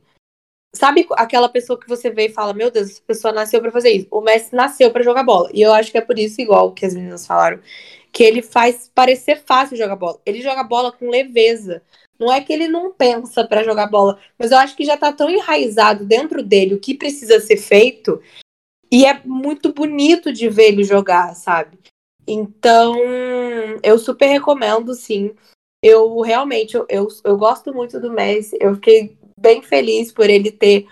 Sabe 0.74 1.06
aquela 1.12 1.48
pessoa 1.48 1.78
que 1.78 1.88
você 1.88 2.10
vê 2.10 2.26
e 2.26 2.32
fala, 2.32 2.52
meu 2.52 2.68
Deus, 2.68 2.90
essa 2.90 3.02
pessoa 3.06 3.32
nasceu 3.32 3.60
pra 3.60 3.70
fazer 3.70 3.90
isso. 3.90 4.08
O 4.10 4.20
Messi 4.20 4.54
nasceu 4.56 4.90
pra 4.90 5.04
jogar 5.04 5.22
bola. 5.22 5.48
E 5.54 5.62
eu 5.62 5.72
acho 5.72 5.92
que 5.92 5.98
é 5.98 6.00
por 6.00 6.18
isso, 6.18 6.40
igual 6.40 6.72
que 6.72 6.84
as 6.84 6.94
meninas 6.94 7.24
falaram, 7.24 7.60
que 8.14 8.22
ele 8.22 8.42
faz 8.42 8.88
parecer 8.94 9.42
fácil 9.44 9.76
jogar 9.76 9.96
bola. 9.96 10.20
Ele 10.24 10.40
joga 10.40 10.62
bola 10.62 10.92
com 10.92 11.10
leveza. 11.10 11.82
Não 12.16 12.32
é 12.32 12.40
que 12.40 12.52
ele 12.52 12.68
não 12.68 12.92
pensa 12.92 13.44
pra 13.44 13.64
jogar 13.64 13.88
bola, 13.88 14.20
mas 14.38 14.52
eu 14.52 14.58
acho 14.58 14.76
que 14.76 14.84
já 14.84 14.96
tá 14.96 15.12
tão 15.12 15.28
enraizado 15.28 16.04
dentro 16.04 16.40
dele 16.40 16.76
o 16.76 16.80
que 16.80 16.94
precisa 16.94 17.40
ser 17.40 17.56
feito. 17.56 18.22
E 18.88 19.04
é 19.04 19.20
muito 19.24 19.72
bonito 19.72 20.32
de 20.32 20.48
ver 20.48 20.68
ele 20.68 20.84
jogar, 20.84 21.34
sabe? 21.34 21.76
Então, 22.24 22.96
eu 23.82 23.98
super 23.98 24.28
recomendo, 24.28 24.94
sim. 24.94 25.34
Eu 25.82 26.20
realmente, 26.20 26.76
eu, 26.76 26.86
eu, 26.88 27.08
eu 27.24 27.36
gosto 27.36 27.74
muito 27.74 27.98
do 27.98 28.12
Messi. 28.12 28.56
Eu 28.60 28.76
fiquei 28.76 29.18
bem 29.38 29.60
feliz 29.60 30.12
por 30.12 30.30
ele 30.30 30.52
ter 30.52 30.86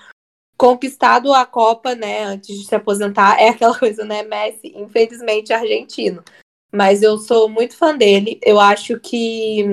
conquistado 0.56 1.32
a 1.32 1.46
Copa, 1.46 1.94
né, 1.94 2.24
antes 2.24 2.58
de 2.58 2.66
se 2.66 2.74
aposentar. 2.74 3.40
É 3.40 3.50
aquela 3.50 3.78
coisa, 3.78 4.04
né, 4.04 4.24
Messi, 4.24 4.72
infelizmente 4.74 5.52
argentino. 5.52 6.24
Mas 6.72 7.02
eu 7.02 7.18
sou 7.18 7.48
muito 7.48 7.76
fã 7.76 7.96
dele. 7.96 8.40
Eu 8.42 8.58
acho 8.58 8.98
que 8.98 9.64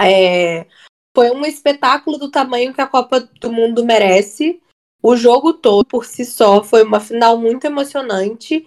é, 0.00 0.66
foi 1.14 1.30
um 1.30 1.44
espetáculo 1.44 2.18
do 2.18 2.30
tamanho 2.30 2.72
que 2.72 2.80
a 2.80 2.86
Copa 2.86 3.20
do 3.40 3.52
Mundo 3.52 3.84
merece. 3.84 4.60
O 5.02 5.16
jogo 5.16 5.52
todo, 5.52 5.84
por 5.84 6.04
si 6.04 6.24
só, 6.24 6.62
foi 6.62 6.82
uma 6.82 7.00
final 7.00 7.38
muito 7.38 7.64
emocionante. 7.64 8.66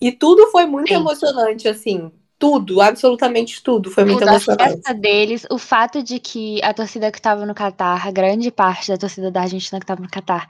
E 0.00 0.10
tudo 0.10 0.46
foi 0.48 0.66
muito 0.66 0.88
Sim. 0.88 0.94
emocionante, 0.94 1.68
assim. 1.68 2.10
Tudo, 2.38 2.80
absolutamente 2.80 3.62
tudo 3.62 3.90
foi 3.90 4.02
muito 4.02 4.22
emocionante. 4.22 4.76
festa 4.76 4.94
deles, 4.94 5.46
o 5.50 5.58
fato 5.58 6.02
de 6.02 6.18
que 6.18 6.58
a 6.64 6.72
torcida 6.72 7.12
que 7.12 7.18
estava 7.18 7.44
no 7.44 7.54
Catar, 7.54 8.10
grande 8.12 8.50
parte 8.50 8.88
da 8.88 8.96
torcida 8.96 9.30
da 9.30 9.42
Argentina 9.42 9.78
que 9.78 9.84
estava 9.84 10.00
no 10.00 10.08
Catar, 10.08 10.48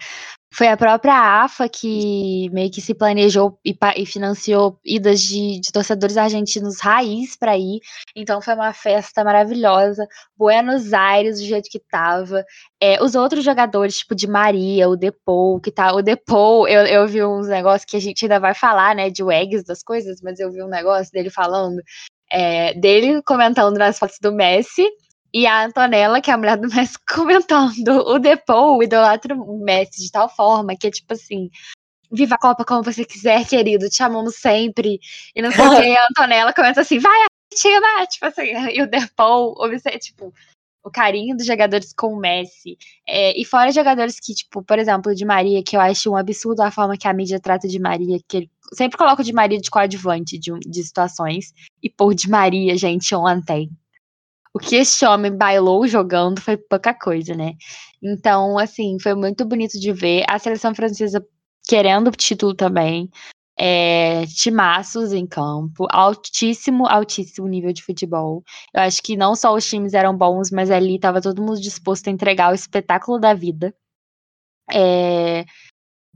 foi 0.53 0.67
a 0.67 0.77
própria 0.77 1.45
AFA 1.45 1.69
que 1.69 2.51
meio 2.51 2.71
que 2.71 2.81
se 2.81 2.93
planejou 2.93 3.59
e, 3.65 3.77
e 3.97 4.05
financiou 4.05 4.79
idas 4.85 5.21
de, 5.21 5.61
de 5.61 5.73
torcedores 5.73 6.17
argentinos 6.17 6.81
raiz 6.81 7.37
para 7.37 7.57
ir. 7.57 7.81
Então 8.17 8.43
foi 8.43 8.55
uma 8.55 8.73
festa 8.73 9.23
maravilhosa. 9.23 10.07
Buenos 10.37 10.93
Aires, 10.93 11.39
do 11.39 11.47
jeito 11.47 11.71
que 11.71 11.79
tava. 11.79 12.45
É, 12.81 13.03
os 13.03 13.15
outros 13.15 13.45
jogadores, 13.45 13.99
tipo 13.99 14.15
de 14.15 14.27
Maria, 14.27 14.89
o 14.89 14.97
Depou, 14.97 15.61
que 15.61 15.71
tá. 15.71 15.95
O 15.95 16.03
Depou, 16.03 16.67
eu, 16.67 16.85
eu 16.85 17.07
vi 17.07 17.25
uns 17.25 17.47
negócios 17.47 17.85
que 17.85 17.97
a 17.97 18.01
gente 18.01 18.25
ainda 18.25 18.41
vai 18.41 18.55
falar, 18.55 18.95
né, 18.95 19.09
de 19.09 19.23
wags 19.23 19.65
das 19.65 19.83
coisas, 19.83 20.21
mas 20.21 20.41
eu 20.41 20.51
vi 20.51 20.63
um 20.63 20.69
negócio 20.69 21.13
dele 21.13 21.31
falando, 21.31 21.81
é, 22.31 22.75
dele 22.75 23.23
comentando 23.23 23.79
nas 23.79 23.99
fotos 23.99 24.19
do 24.21 24.33
Messi. 24.33 24.87
E 25.33 25.47
a 25.47 25.65
Antonella, 25.65 26.21
que 26.21 26.31
é 26.31 26.35
a 26.35 26.39
mulher 26.39 26.57
do 26.57 26.69
Messi, 26.69 26.97
comentando. 27.09 27.89
O 28.07 28.19
Depou 28.19 28.83
idolatra 28.83 29.35
o 29.35 29.59
Messi 29.63 30.03
de 30.05 30.11
tal 30.11 30.29
forma 30.29 30.77
que 30.77 30.87
é 30.87 30.91
tipo 30.91 31.13
assim. 31.13 31.51
Viva 32.13 32.35
a 32.35 32.39
Copa 32.39 32.65
como 32.65 32.83
você 32.83 33.05
quiser, 33.05 33.47
querido. 33.47 33.89
Te 33.89 34.03
amamos 34.03 34.37
sempre. 34.37 34.99
E 35.35 35.41
não 35.41 35.53
sei 35.53 35.65
o 35.65 35.71
que. 35.77 35.97
A 35.97 36.07
Antonella 36.11 36.53
comenta 36.53 36.81
assim: 36.81 36.99
vai, 36.99 37.13
Argentina! 37.53 38.07
Tipo 38.07 38.27
assim. 38.27 38.51
E 38.75 38.83
o 38.83 38.91
Depou, 38.91 39.55
obse- 39.59 39.99
tipo. 40.01 40.35
o 40.83 40.91
carinho 40.91 41.37
dos 41.37 41.47
jogadores 41.47 41.93
com 41.93 42.09
o 42.15 42.19
Messi. 42.19 42.77
É, 43.07 43.39
e 43.41 43.45
fora 43.45 43.71
jogadores 43.71 44.19
que, 44.19 44.35
tipo, 44.35 44.63
por 44.65 44.79
exemplo, 44.81 45.15
de 45.15 45.25
Maria, 45.25 45.63
que 45.63 45.77
eu 45.77 45.81
acho 45.81 46.11
um 46.11 46.17
absurdo 46.17 46.63
a 46.63 46.71
forma 46.73 46.97
que 46.97 47.07
a 47.07 47.13
mídia 47.13 47.39
trata 47.39 47.69
de 47.69 47.79
Maria, 47.79 48.19
que 48.27 48.37
ele 48.39 48.51
sempre 48.73 48.99
coloca 48.99 49.23
de 49.23 49.33
Maria 49.33 49.61
de 49.61 49.71
coadjuvante 49.71 50.37
de, 50.39 50.51
de 50.59 50.83
situações. 50.83 51.53
E 51.81 51.89
por 51.89 52.15
de 52.15 52.29
Maria, 52.29 52.77
gente, 52.77 53.15
ontem. 53.15 53.71
O 54.55 54.59
que 54.59 54.77
esse 54.77 55.07
homem 55.07 55.37
bailou 55.37 55.87
jogando 55.87 56.41
foi 56.41 56.57
pouca 56.57 56.93
coisa, 56.93 57.35
né? 57.35 57.55
Então, 58.03 58.59
assim, 58.59 58.99
foi 59.01 59.15
muito 59.15 59.45
bonito 59.45 59.79
de 59.79 59.93
ver. 59.93 60.25
A 60.29 60.39
seleção 60.39 60.75
francesa 60.75 61.25
querendo 61.69 62.09
o 62.09 62.13
título 62.13 62.55
também 62.55 63.11
é, 63.63 64.25
timaços 64.27 65.13
em 65.13 65.27
campo, 65.27 65.87
altíssimo, 65.91 66.87
altíssimo 66.87 67.47
nível 67.47 67.73
de 67.75 67.83
futebol. 67.83 68.43
Eu 68.75 68.81
acho 68.81 69.03
que 69.03 69.19
não 69.19 69.37
só 69.37 69.55
os 69.55 69.69
times 69.69 69.93
eram 69.93 70.17
bons, 70.17 70.51
mas 70.51 70.71
ali 70.71 70.97
estava 70.97 71.21
todo 71.21 71.43
mundo 71.43 71.61
disposto 71.61 72.09
a 72.09 72.11
entregar 72.11 72.51
o 72.51 72.55
espetáculo 72.55 73.19
da 73.19 73.35
vida. 73.35 73.75
É, 74.73 75.45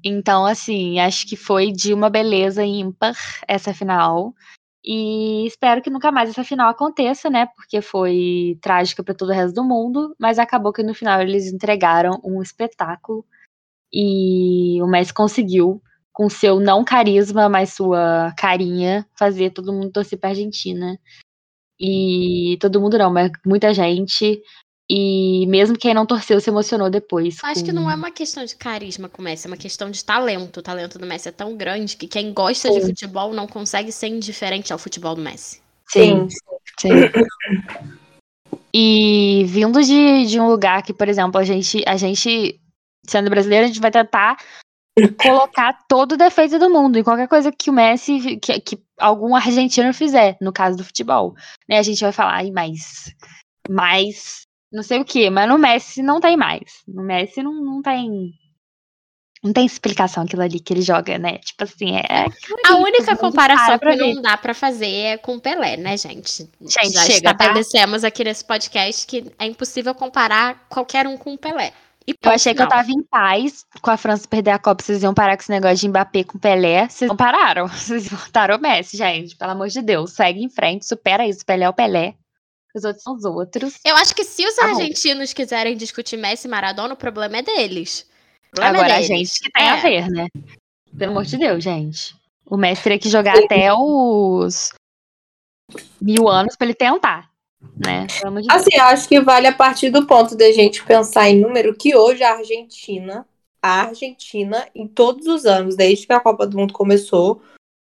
então, 0.02 0.46
assim, 0.46 0.98
acho 0.98 1.26
que 1.26 1.36
foi 1.36 1.70
de 1.70 1.92
uma 1.92 2.08
beleza 2.08 2.64
ímpar 2.64 3.14
essa 3.46 3.74
final. 3.74 4.34
E 4.84 5.46
espero 5.46 5.80
que 5.80 5.88
nunca 5.88 6.12
mais 6.12 6.28
essa 6.28 6.44
final 6.44 6.68
aconteça, 6.68 7.30
né? 7.30 7.46
Porque 7.56 7.80
foi 7.80 8.58
trágica 8.60 9.02
para 9.02 9.14
todo 9.14 9.30
o 9.30 9.32
resto 9.32 9.54
do 9.54 9.64
mundo, 9.64 10.14
mas 10.18 10.38
acabou 10.38 10.72
que 10.72 10.82
no 10.82 10.94
final 10.94 11.22
eles 11.22 11.50
entregaram 11.52 12.20
um 12.22 12.42
espetáculo 12.42 13.24
e 13.92 14.82
o 14.82 14.86
Messi 14.86 15.14
conseguiu 15.14 15.82
com 16.12 16.28
seu 16.28 16.60
não 16.60 16.84
carisma, 16.84 17.48
mas 17.48 17.74
sua 17.74 18.32
carinha, 18.36 19.06
fazer 19.18 19.50
todo 19.50 19.72
mundo 19.72 19.92
torcer 19.92 20.18
pra 20.18 20.30
Argentina. 20.30 20.98
E 21.78 22.56
todo 22.60 22.80
mundo 22.80 22.98
não, 22.98 23.12
mas 23.12 23.30
muita 23.44 23.74
gente. 23.74 24.42
E 24.90 25.46
mesmo 25.46 25.78
quem 25.78 25.94
não 25.94 26.04
torceu 26.04 26.40
se 26.40 26.50
emocionou 26.50 26.90
depois. 26.90 27.38
Acho 27.42 27.60
com... 27.60 27.66
que 27.66 27.72
não 27.72 27.90
é 27.90 27.94
uma 27.94 28.10
questão 28.10 28.44
de 28.44 28.54
carisma 28.54 29.08
com 29.08 29.22
o 29.22 29.24
Messi, 29.24 29.46
é 29.46 29.50
uma 29.50 29.56
questão 29.56 29.90
de 29.90 30.04
talento. 30.04 30.58
O 30.58 30.62
talento 30.62 30.98
do 30.98 31.06
Messi 31.06 31.28
é 31.28 31.32
tão 31.32 31.56
grande 31.56 31.96
que 31.96 32.06
quem 32.06 32.32
gosta 32.34 32.68
Sim. 32.68 32.80
de 32.80 32.86
futebol 32.86 33.32
não 33.32 33.46
consegue 33.46 33.90
ser 33.90 34.08
indiferente 34.08 34.72
ao 34.72 34.78
futebol 34.78 35.14
do 35.14 35.22
Messi. 35.22 35.62
Sim. 35.88 36.28
Sim. 36.78 36.90
E 38.72 39.44
vindo 39.46 39.80
de, 39.82 40.26
de 40.26 40.40
um 40.40 40.48
lugar 40.48 40.82
que, 40.82 40.92
por 40.92 41.08
exemplo, 41.08 41.40
a 41.40 41.44
gente, 41.44 41.82
a 41.86 41.96
gente, 41.96 42.60
sendo 43.06 43.30
brasileiro, 43.30 43.64
a 43.64 43.68
gente 43.68 43.80
vai 43.80 43.90
tentar 43.90 44.36
colocar 45.20 45.78
todo 45.88 46.12
o 46.12 46.16
defeito 46.16 46.58
do 46.58 46.70
mundo 46.70 46.98
em 46.98 47.04
qualquer 47.04 47.28
coisa 47.28 47.50
que 47.50 47.70
o 47.70 47.72
Messi, 47.72 48.36
que, 48.36 48.60
que 48.60 48.78
algum 48.98 49.34
argentino 49.34 49.92
fizer, 49.94 50.36
no 50.40 50.52
caso 50.52 50.76
do 50.76 50.84
futebol. 50.84 51.34
Né, 51.68 51.78
a 51.78 51.82
gente 51.82 52.00
vai 52.00 52.12
falar, 52.12 52.44
mas, 52.52 53.14
mas, 53.68 54.42
não 54.74 54.82
sei 54.82 54.98
o 54.98 55.04
que, 55.04 55.30
mas 55.30 55.48
no 55.48 55.56
Messi 55.56 56.02
não 56.02 56.20
tem 56.20 56.36
mais. 56.36 56.82
No 56.88 57.04
Messi 57.04 57.44
não, 57.44 57.54
não 57.54 57.80
tem. 57.80 58.32
Não 59.40 59.52
tem 59.52 59.64
explicação 59.64 60.24
aquilo 60.24 60.42
ali 60.42 60.58
que 60.58 60.72
ele 60.72 60.82
joga, 60.82 61.16
né? 61.16 61.38
Tipo 61.38 61.62
assim, 61.62 61.94
é. 61.96 62.26
A 62.66 62.76
única 62.76 63.14
comparação 63.16 63.78
que 63.78 63.94
não 63.94 64.20
dá 64.20 64.36
para 64.36 64.52
fazer 64.52 64.90
é 64.90 65.16
com 65.16 65.36
o 65.36 65.40
Pelé, 65.40 65.76
né, 65.76 65.96
gente? 65.96 66.50
Gente, 66.60 66.92
Já 66.92 67.02
chega, 67.02 67.30
estabelecemos 67.30 68.02
tá? 68.02 68.08
aqui 68.08 68.24
nesse 68.24 68.44
podcast 68.44 69.06
que 69.06 69.32
é 69.38 69.46
impossível 69.46 69.94
comparar 69.94 70.66
qualquer 70.68 71.06
um 71.06 71.16
com 71.16 71.34
o 71.34 71.38
Pelé. 71.38 71.72
E 72.06 72.14
eu 72.20 72.32
achei 72.32 72.52
que 72.52 72.60
eu 72.60 72.68
tava 72.68 72.90
em 72.90 73.02
paz 73.02 73.64
com 73.80 73.90
a 73.90 73.96
França 73.96 74.26
perder 74.26 74.50
a 74.50 74.58
Copa. 74.58 74.82
Vocês 74.82 75.02
iam 75.02 75.14
parar 75.14 75.36
com 75.36 75.42
esse 75.42 75.50
negócio 75.50 75.76
de 75.76 75.88
Mbappé 75.88 76.24
com 76.24 76.38
Pelé. 76.38 76.88
Vocês 76.88 77.08
não 77.08 77.16
pararam. 77.16 77.68
Vocês 77.68 78.08
botaram 78.08 78.56
o 78.56 78.60
Messi, 78.60 78.96
gente. 78.96 79.36
Pelo 79.36 79.52
amor 79.52 79.68
de 79.68 79.80
Deus. 79.80 80.12
Segue 80.12 80.42
em 80.42 80.50
frente, 80.50 80.84
supera 80.84 81.26
isso. 81.26 81.46
Pelé 81.46 81.64
é 81.64 81.68
o 81.68 81.72
Pelé. 81.72 82.16
Os 82.74 82.84
outros 82.84 83.02
são 83.02 83.14
os 83.14 83.24
outros. 83.24 83.78
Eu 83.84 83.94
acho 83.96 84.14
que 84.14 84.24
se 84.24 84.44
os 84.46 84.56
tá 84.56 84.66
argentinos 84.66 85.30
bom. 85.30 85.36
quiserem 85.36 85.76
discutir 85.76 86.16
Messi 86.16 86.46
e 86.46 86.50
Maradona, 86.50 86.94
o 86.94 86.96
problema 86.96 87.36
é 87.36 87.42
deles. 87.42 88.06
Problema 88.50 88.78
Agora 88.78 88.94
é 88.94 88.96
deles. 88.96 89.10
a 89.10 89.14
gente 89.14 89.40
que 89.40 89.52
tem 89.52 89.64
é. 89.64 89.70
a 89.70 89.76
ver, 89.76 90.10
né? 90.10 90.26
Pelo 90.96 91.12
amor 91.12 91.24
de 91.24 91.36
Deus, 91.36 91.62
gente. 91.62 92.16
O 92.44 92.56
Messi 92.56 92.82
teria 92.82 92.98
que 92.98 93.08
jogar 93.08 93.38
até 93.38 93.72
os 93.72 94.70
mil 96.00 96.28
anos 96.28 96.56
pra 96.56 96.66
ele 96.66 96.74
tentar 96.74 97.32
né? 97.76 98.06
De 98.06 98.46
assim, 98.50 98.76
acho 98.78 99.08
que 99.08 99.20
vale 99.20 99.46
a 99.46 99.54
partir 99.54 99.90
do 99.90 100.06
ponto 100.06 100.36
de 100.36 100.44
a 100.44 100.52
gente 100.52 100.84
pensar 100.84 101.28
em 101.28 101.40
número 101.40 101.74
que 101.74 101.96
hoje 101.96 102.22
a 102.22 102.34
Argentina, 102.34 103.26
a 103.62 103.82
Argentina, 103.82 104.68
em 104.74 104.86
todos 104.86 105.26
os 105.26 105.46
anos, 105.46 105.76
desde 105.76 106.06
que 106.06 106.12
a 106.12 106.20
Copa 106.20 106.46
do 106.46 106.58
Mundo 106.58 106.72
começou, 106.72 107.40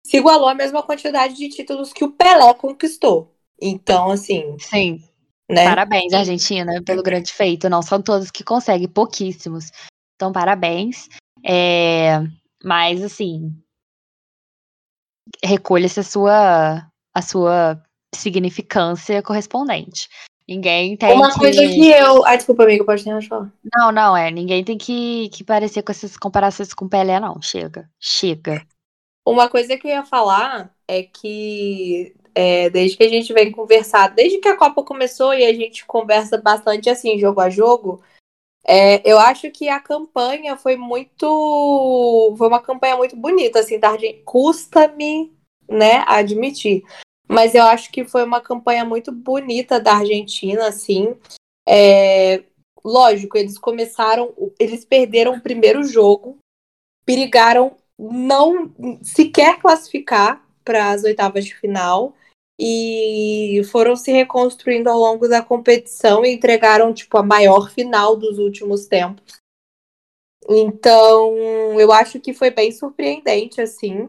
se 0.04 0.16
igualou 0.16 0.48
à 0.48 0.54
mesma 0.54 0.82
quantidade 0.82 1.34
de 1.34 1.48
títulos 1.48 1.92
que 1.92 2.04
o 2.04 2.12
Pelé 2.12 2.54
conquistou. 2.54 3.32
Então, 3.60 4.10
assim. 4.10 4.56
Sim. 4.58 5.02
Né? 5.48 5.64
Parabéns, 5.64 6.12
Argentina, 6.12 6.82
pelo 6.84 7.02
grande 7.02 7.32
feito. 7.32 7.68
Não 7.68 7.82
são 7.82 8.02
todos 8.02 8.30
que 8.30 8.44
conseguem, 8.44 8.88
pouquíssimos. 8.88 9.70
Então, 10.14 10.32
parabéns. 10.32 11.08
É... 11.44 12.18
Mas, 12.64 13.02
assim. 13.02 13.52
Recolha-se 15.44 16.00
a 16.00 16.04
sua, 16.04 16.86
a 17.14 17.22
sua 17.22 17.82
significância 18.14 19.22
correspondente. 19.22 20.08
Ninguém 20.48 20.96
tem 20.96 21.12
Uma 21.12 21.32
que... 21.32 21.40
coisa 21.40 21.60
que 21.60 21.90
eu. 21.90 22.24
Ai, 22.24 22.36
desculpa, 22.36 22.62
amigo, 22.62 22.84
pode 22.84 23.02
ter 23.02 23.22
falar. 23.28 23.52
Não, 23.74 23.90
não, 23.90 24.16
é. 24.16 24.30
Ninguém 24.30 24.62
tem 24.62 24.78
que, 24.78 25.28
que 25.30 25.42
parecer 25.42 25.82
com 25.82 25.90
essas 25.90 26.16
comparações 26.16 26.72
com 26.72 26.88
Pelé, 26.88 27.18
não. 27.18 27.42
Chega. 27.42 27.90
Chega. 27.98 28.64
Uma 29.26 29.48
coisa 29.48 29.76
que 29.76 29.88
eu 29.88 29.90
ia 29.90 30.04
falar 30.04 30.72
é 30.86 31.02
que 31.02 32.14
é, 32.36 32.68
desde 32.68 32.98
que 32.98 33.02
a 33.02 33.08
gente 33.08 33.32
vem 33.32 33.50
conversar, 33.50 34.08
desde 34.08 34.36
que 34.36 34.48
a 34.48 34.56
Copa 34.56 34.82
começou 34.82 35.32
e 35.32 35.42
a 35.42 35.54
gente 35.54 35.86
conversa 35.86 36.36
bastante 36.36 36.90
assim, 36.90 37.18
jogo 37.18 37.40
a 37.40 37.48
jogo, 37.48 38.02
é, 38.62 39.00
eu 39.10 39.18
acho 39.18 39.50
que 39.50 39.70
a 39.70 39.80
campanha 39.80 40.54
foi 40.54 40.76
muito. 40.76 42.34
Foi 42.36 42.46
uma 42.46 42.60
campanha 42.60 42.94
muito 42.94 43.16
bonita, 43.16 43.60
assim, 43.60 43.80
tá? 43.80 43.96
Custa-me, 44.22 45.32
né, 45.66 46.04
admitir. 46.06 46.82
Mas 47.26 47.54
eu 47.54 47.64
acho 47.64 47.90
que 47.90 48.04
foi 48.04 48.22
uma 48.22 48.40
campanha 48.40 48.84
muito 48.84 49.10
bonita 49.10 49.80
da 49.80 49.94
Argentina, 49.94 50.66
assim. 50.68 51.16
É, 51.66 52.44
lógico, 52.84 53.38
eles 53.38 53.56
começaram, 53.56 54.34
eles 54.60 54.84
perderam 54.84 55.36
o 55.36 55.40
primeiro 55.40 55.82
jogo, 55.84 56.36
perigaram 57.06 57.76
não 57.98 58.70
sequer 59.02 59.58
classificar 59.58 60.44
para 60.62 60.90
as 60.90 61.02
oitavas 61.02 61.46
de 61.46 61.54
final 61.54 62.14
e 62.58 63.60
foram 63.70 63.94
se 63.96 64.10
reconstruindo 64.10 64.88
ao 64.88 64.98
longo 64.98 65.28
da 65.28 65.42
competição 65.42 66.24
e 66.24 66.32
entregaram 66.32 66.92
tipo 66.94 67.18
a 67.18 67.22
maior 67.22 67.70
final 67.70 68.16
dos 68.16 68.38
últimos 68.38 68.86
tempos. 68.86 69.40
Então, 70.48 71.34
eu 71.78 71.92
acho 71.92 72.20
que 72.20 72.32
foi 72.32 72.50
bem 72.50 72.70
surpreendente 72.72 73.60
assim. 73.60 74.08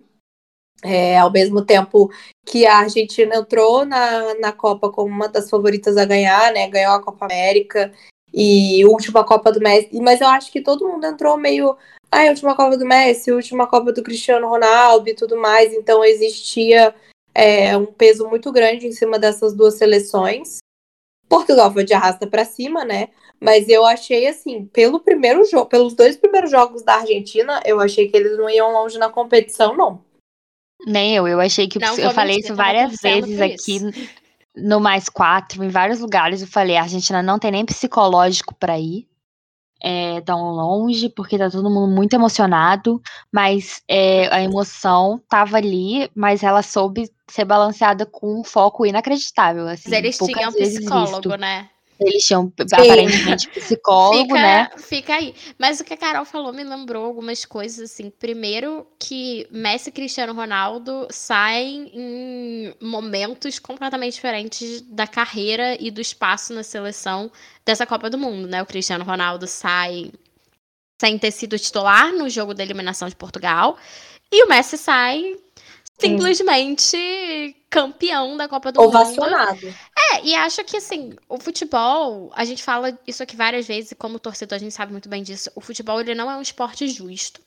É, 0.83 1.17
ao 1.17 1.31
mesmo 1.31 1.65
tempo 1.65 2.11
que 2.45 2.67
a 2.67 2.77
Argentina 2.77 3.37
entrou 3.37 3.83
na, 3.83 4.35
na 4.35 4.51
Copa 4.51 4.91
como 4.91 5.11
uma 5.11 5.27
das 5.27 5.49
favoritas 5.49 5.97
a 5.97 6.05
ganhar, 6.05 6.53
né? 6.53 6.69
Ganhou 6.69 6.93
a 6.93 7.01
Copa 7.01 7.25
América 7.25 7.91
e 8.31 8.85
última 8.85 9.23
Copa 9.25 9.51
do 9.51 9.59
Messi. 9.59 9.89
Mas 9.99 10.21
eu 10.21 10.27
acho 10.27 10.51
que 10.51 10.61
todo 10.61 10.87
mundo 10.87 11.05
entrou 11.05 11.35
meio. 11.35 11.75
Ah, 12.11 12.25
última 12.29 12.55
Copa 12.55 12.77
do 12.77 12.85
Messi, 12.85 13.31
última 13.31 13.67
Copa 13.67 13.91
do 13.91 14.03
Cristiano 14.03 14.47
Ronaldo 14.47 15.09
e 15.09 15.15
tudo 15.15 15.35
mais. 15.35 15.73
Então 15.73 16.05
existia 16.05 16.93
é, 17.37 17.77
um 17.77 17.85
peso 17.85 18.27
muito 18.27 18.51
grande 18.51 18.87
em 18.87 18.91
cima 18.91 19.19
dessas 19.19 19.53
duas 19.53 19.75
seleções. 19.75 20.57
Portugal 21.29 21.71
foi 21.71 21.83
de 21.83 21.93
arrasta 21.93 22.25
para 22.25 22.43
cima, 22.43 22.83
né? 22.83 23.09
Mas 23.39 23.69
eu 23.69 23.85
achei 23.85 24.27
assim, 24.27 24.65
pelo 24.65 24.99
primeiro 24.99 25.45
jogo, 25.45 25.67
pelos 25.67 25.93
dois 25.93 26.17
primeiros 26.17 26.49
jogos 26.49 26.81
da 26.81 26.95
Argentina, 26.95 27.61
eu 27.63 27.79
achei 27.79 28.07
que 28.07 28.17
eles 28.17 28.35
não 28.35 28.49
iam 28.49 28.73
longe 28.73 28.97
na 28.97 29.09
competição, 29.09 29.77
não. 29.77 30.03
Nem 30.87 31.15
eu, 31.15 31.27
eu 31.27 31.39
achei 31.39 31.67
que 31.67 31.77
não, 31.77 31.95
eu 31.97 32.09
falei 32.11 32.37
isso 32.37 32.55
várias 32.55 32.95
vezes 32.99 33.39
aqui 33.39 33.81
no 34.55 34.79
mais 34.79 35.07
quatro, 35.07 35.63
em 35.63 35.69
vários 35.69 35.99
lugares. 35.99 36.41
Eu 36.41 36.47
falei, 36.47 36.75
a 36.75 36.83
Argentina 36.83 37.21
não 37.21 37.37
tem 37.37 37.51
nem 37.51 37.65
psicológico 37.65 38.55
para 38.55 38.79
ir 38.79 39.07
é, 39.79 40.21
tão 40.21 40.39
longe, 40.51 41.09
porque 41.09 41.37
tá 41.37 41.51
todo 41.51 41.69
mundo 41.69 41.93
muito 41.93 42.13
emocionado, 42.13 42.99
mas 43.31 43.83
é, 43.87 44.27
a 44.33 44.41
emoção 44.41 45.21
tava 45.29 45.57
ali, 45.57 46.09
mas 46.15 46.41
ela 46.41 46.63
soube 46.63 47.11
ser 47.27 47.45
balanceada 47.45 48.05
com 48.05 48.39
um 48.39 48.43
foco 48.43 48.85
inacreditável. 48.85 49.67
Assim, 49.67 49.89
mas 49.89 49.97
eles 49.97 50.17
tinham 50.17 50.51
psicólogo, 50.51 51.35
né? 51.35 51.69
Eles 51.99 52.23
tinham 52.23 52.53
aparentemente 52.59 53.49
psicólogo, 53.49 54.21
fica, 54.21 54.33
né? 54.35 54.69
Fica 54.77 55.15
aí. 55.15 55.33
Mas 55.57 55.79
o 55.79 55.83
que 55.83 55.93
a 55.93 55.97
Carol 55.97 56.25
falou 56.25 56.53
me 56.53 56.63
lembrou 56.63 57.03
algumas 57.03 57.43
coisas, 57.43 57.91
assim. 57.91 58.11
Primeiro, 58.11 58.85
que 58.99 59.47
Messi 59.49 59.89
e 59.89 59.91
Cristiano 59.91 60.33
Ronaldo 60.33 61.07
saem 61.09 61.91
em 61.93 62.73
momentos 62.79 63.57
completamente 63.57 64.13
diferentes 64.13 64.81
da 64.81 65.07
carreira 65.07 65.75
e 65.79 65.89
do 65.89 65.99
espaço 65.99 66.53
na 66.53 66.61
seleção 66.61 67.31
dessa 67.65 67.85
Copa 67.85 68.09
do 68.09 68.17
Mundo, 68.17 68.47
né? 68.47 68.61
O 68.61 68.65
Cristiano 68.65 69.03
Ronaldo 69.03 69.47
sai 69.47 70.11
sem 71.01 71.17
ter 71.17 71.31
sido 71.31 71.57
titular 71.57 72.11
no 72.11 72.29
jogo 72.29 72.53
da 72.53 72.63
eliminação 72.63 73.09
de 73.09 73.15
Portugal. 73.15 73.77
E 74.31 74.43
o 74.43 74.49
Messi 74.49 74.77
sai 74.77 75.35
simplesmente 75.99 77.55
campeão 77.69 78.37
da 78.37 78.47
Copa 78.47 78.71
do 78.71 78.81
Mundo. 78.81 78.89
Ovacionado. 78.89 79.67
É, 80.13 80.23
e 80.23 80.35
acho 80.35 80.63
que 80.63 80.77
assim, 80.77 81.13
o 81.27 81.39
futebol, 81.39 82.31
a 82.35 82.45
gente 82.45 82.63
fala 82.63 82.97
isso 83.05 83.21
aqui 83.23 83.35
várias 83.35 83.67
vezes, 83.67 83.91
e 83.91 83.95
como 83.95 84.19
torcedor 84.19 84.55
a 84.55 84.59
gente 84.59 84.73
sabe 84.73 84.91
muito 84.91 85.09
bem 85.09 85.23
disso. 85.23 85.51
O 85.55 85.61
futebol 85.61 85.99
ele 85.99 86.15
não 86.15 86.31
é 86.31 86.37
um 86.37 86.41
esporte 86.41 86.87
justo. 86.87 87.41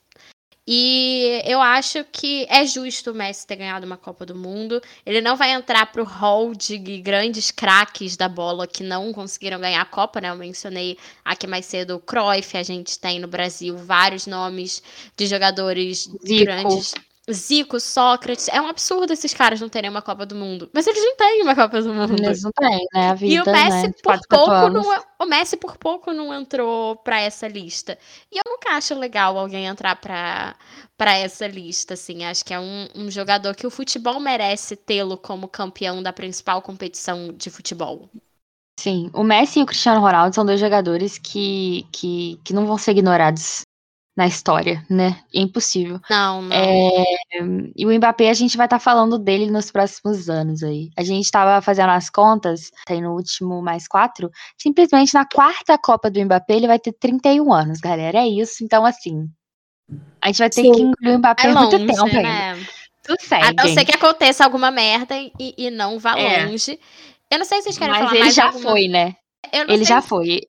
E 0.67 1.41
eu 1.43 1.59
acho 1.59 2.05
que 2.11 2.45
é 2.47 2.65
justo 2.65 3.11
o 3.11 3.15
Messi 3.15 3.47
ter 3.47 3.55
ganhado 3.55 3.85
uma 3.85 3.97
Copa 3.97 4.25
do 4.25 4.35
Mundo. 4.35 4.79
Ele 5.03 5.19
não 5.19 5.35
vai 5.35 5.51
entrar 5.51 5.91
pro 5.91 6.03
hall 6.03 6.53
de 6.53 6.77
grandes 6.77 7.49
craques 7.49 8.15
da 8.15 8.29
bola 8.29 8.67
que 8.67 8.83
não 8.83 9.11
conseguiram 9.11 9.59
ganhar 9.59 9.81
a 9.81 9.85
Copa, 9.85 10.21
né? 10.21 10.29
Eu 10.29 10.35
mencionei 10.35 10.97
aqui 11.25 11.47
mais 11.47 11.65
cedo 11.65 11.95
o 11.95 11.99
Cruyff, 11.99 12.55
a 12.55 12.63
gente 12.63 12.99
tem 12.99 13.19
no 13.19 13.27
Brasil 13.27 13.75
vários 13.75 14.27
nomes 14.27 14.83
de 15.17 15.25
jogadores 15.25 16.09
Zico. 16.25 16.45
grandes. 16.45 16.93
Zico, 17.33 17.79
Sócrates. 17.79 18.47
É 18.47 18.61
um 18.61 18.67
absurdo 18.67 19.13
esses 19.13 19.33
caras 19.33 19.59
não 19.59 19.69
terem 19.69 19.89
uma 19.89 20.01
Copa 20.01 20.25
do 20.25 20.35
Mundo. 20.35 20.69
Mas 20.73 20.87
eles 20.87 21.03
não 21.03 21.15
têm 21.15 21.41
uma 21.41 21.55
Copa 21.55 21.81
do 21.81 21.93
Mundo. 21.93 22.13
Eles 22.23 22.41
não 22.43 22.51
têm, 22.51 22.85
né? 22.93 23.09
A 23.09 23.13
vida, 23.13 23.33
E 23.33 23.41
o 23.41 23.45
Messi 23.45 23.87
né? 23.87 23.93
por 24.03 24.19
pouco 24.27 24.69
não, 24.69 25.03
o 25.19 25.25
Messi 25.25 25.57
por 25.57 25.77
pouco 25.77 26.13
não 26.13 26.33
entrou 26.33 26.95
pra 26.97 27.19
essa 27.19 27.47
lista. 27.47 27.97
E 28.31 28.37
eu 28.37 28.43
nunca 28.45 28.71
acho 28.75 28.93
legal 28.95 29.37
alguém 29.37 29.65
entrar 29.65 29.95
pra, 29.95 30.55
pra 30.97 31.17
essa 31.17 31.47
lista, 31.47 31.93
assim. 31.93 32.25
Acho 32.25 32.45
que 32.45 32.53
é 32.53 32.59
um, 32.59 32.87
um 32.95 33.11
jogador 33.11 33.55
que 33.55 33.67
o 33.67 33.71
futebol 33.71 34.19
merece 34.19 34.75
tê-lo 34.75 35.17
como 35.17 35.47
campeão 35.47 36.01
da 36.01 36.13
principal 36.13 36.61
competição 36.61 37.33
de 37.33 37.49
futebol. 37.49 38.09
Sim, 38.79 39.11
o 39.13 39.23
Messi 39.23 39.59
e 39.59 39.63
o 39.63 39.65
Cristiano 39.65 40.01
Ronaldo 40.01 40.33
são 40.33 40.45
dois 40.45 40.59
jogadores 40.59 41.17
que, 41.17 41.85
que, 41.91 42.39
que 42.43 42.53
não 42.53 42.65
vão 42.65 42.77
ser 42.77 42.91
ignorados 42.91 43.61
na 44.15 44.27
história, 44.27 44.85
né? 44.89 45.19
É 45.33 45.39
impossível. 45.39 45.99
Não, 46.09 46.41
não. 46.41 46.55
É, 46.55 47.03
e 47.75 47.85
o 47.85 47.91
Mbappé, 47.97 48.29
a 48.29 48.33
gente 48.33 48.57
vai 48.57 48.65
estar 48.65 48.79
falando 48.79 49.17
dele 49.17 49.49
nos 49.49 49.71
próximos 49.71 50.29
anos 50.29 50.61
aí. 50.63 50.89
A 50.97 51.03
gente 51.03 51.23
estava 51.23 51.61
fazendo 51.61 51.91
as 51.91 52.09
contas, 52.09 52.69
tem 52.85 53.01
no 53.01 53.13
último 53.13 53.61
mais 53.61 53.87
quatro. 53.87 54.29
Simplesmente 54.57 55.13
na 55.13 55.25
quarta 55.25 55.77
Copa 55.77 56.11
do 56.11 56.23
Mbappé, 56.23 56.55
ele 56.55 56.67
vai 56.67 56.77
ter 56.79 56.91
31 56.93 57.51
anos, 57.53 57.79
galera. 57.79 58.19
É 58.19 58.27
isso. 58.27 58.63
Então, 58.63 58.85
assim. 58.85 59.27
A 60.21 60.27
gente 60.27 60.39
vai 60.39 60.49
ter 60.49 60.61
Sim. 60.61 60.71
que 60.71 60.81
engolir 60.81 61.15
o 61.15 61.17
Mbappé 61.17 61.47
É 61.47 61.53
muito 61.53 61.73
longe, 61.77 61.87
tempo 61.87 62.05
ainda. 62.05 62.21
né? 62.21 62.65
Tudo 63.03 63.17
A 63.21 63.25
segue. 63.25 63.53
não 63.55 63.67
ser 63.73 63.85
que 63.85 63.95
aconteça 63.95 64.43
alguma 64.43 64.69
merda 64.71 65.15
e, 65.17 65.31
e 65.57 65.69
não 65.71 65.97
vá 65.97 66.17
É. 66.19 66.45
longe. 66.45 66.79
Eu 67.29 67.39
não 67.39 67.45
sei 67.45 67.57
se 67.59 67.63
vocês 67.63 67.77
querem 67.77 67.93
Mas 67.93 67.99
falar 68.03 68.11
ele 68.13 68.23
mais 68.23 68.35
já 68.35 68.45
alguma... 68.47 68.69
foi, 68.71 68.87
né? 68.87 69.15
Ele 69.51 69.77
sei 69.77 69.85
já 69.85 70.01
se- 70.01 70.07
foi. 70.07 70.41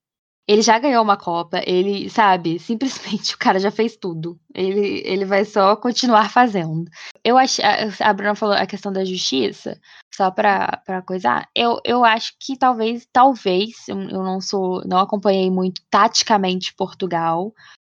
Ele 0.53 0.61
já 0.61 0.79
ganhou 0.79 1.03
uma 1.03 1.17
Copa, 1.17 1.63
ele, 1.67 2.11
sabe, 2.11 2.59
simplesmente 2.59 3.35
o 3.35 3.39
cara 3.39 3.59
já 3.59 3.71
fez 3.71 3.97
tudo. 3.97 4.39
Ele, 4.55 5.01
ele 5.03 5.25
vai 5.25 5.47
só 5.47 5.75
continuar 5.75 6.31
fazendo. 6.31 6.85
Eu 7.25 7.39
acho, 7.39 7.63
a, 8.01 8.13
Bruna 8.13 8.35
falou 8.35 8.55
a 8.55 8.67
questão 8.67 8.93
da 8.93 9.03
justiça, 9.03 9.81
só 10.15 10.31
pra, 10.31 10.83
pra 10.85 11.01
coisar. 11.01 11.49
Eu, 11.57 11.81
eu 11.87 12.05
acho 12.05 12.35
que 12.39 12.55
talvez, 12.59 13.09
talvez, 13.11 13.89
eu, 13.89 13.97
não 13.97 14.43
sou, 14.43 14.83
não 14.87 14.99
acompanhei 14.99 15.51
muito 15.51 15.81
taticamente 15.91 16.75
Portugal, 16.75 17.55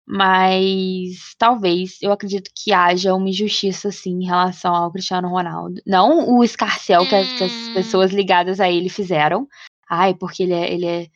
mas 0.09 1.35
talvez 1.39 1.99
eu 2.01 2.11
acredito 2.11 2.51
que 2.55 2.73
haja 2.73 3.13
uma 3.13 3.29
injustiça 3.29 3.93
sim 3.93 4.23
em 4.23 4.27
relação 4.27 4.75
ao 4.75 4.91
Cristiano 4.91 5.29
Ronaldo. 5.29 5.83
Não 5.87 6.27
o 6.31 6.43
escarcel 6.43 7.07
que, 7.07 7.15
as, 7.15 7.31
que 7.37 7.45
as 7.45 7.53
Hum. 7.53 7.75
pessoas 7.75 8.13
ligadas 8.13 8.61
a 8.61 8.71
ele 8.71 8.89
fizeram. 8.89 9.47
Ai, 9.91 10.15
porque 10.15 10.45
ele 10.45 10.55
é, 10.55 10.73
ele 10.73 10.87
é 10.87 11.07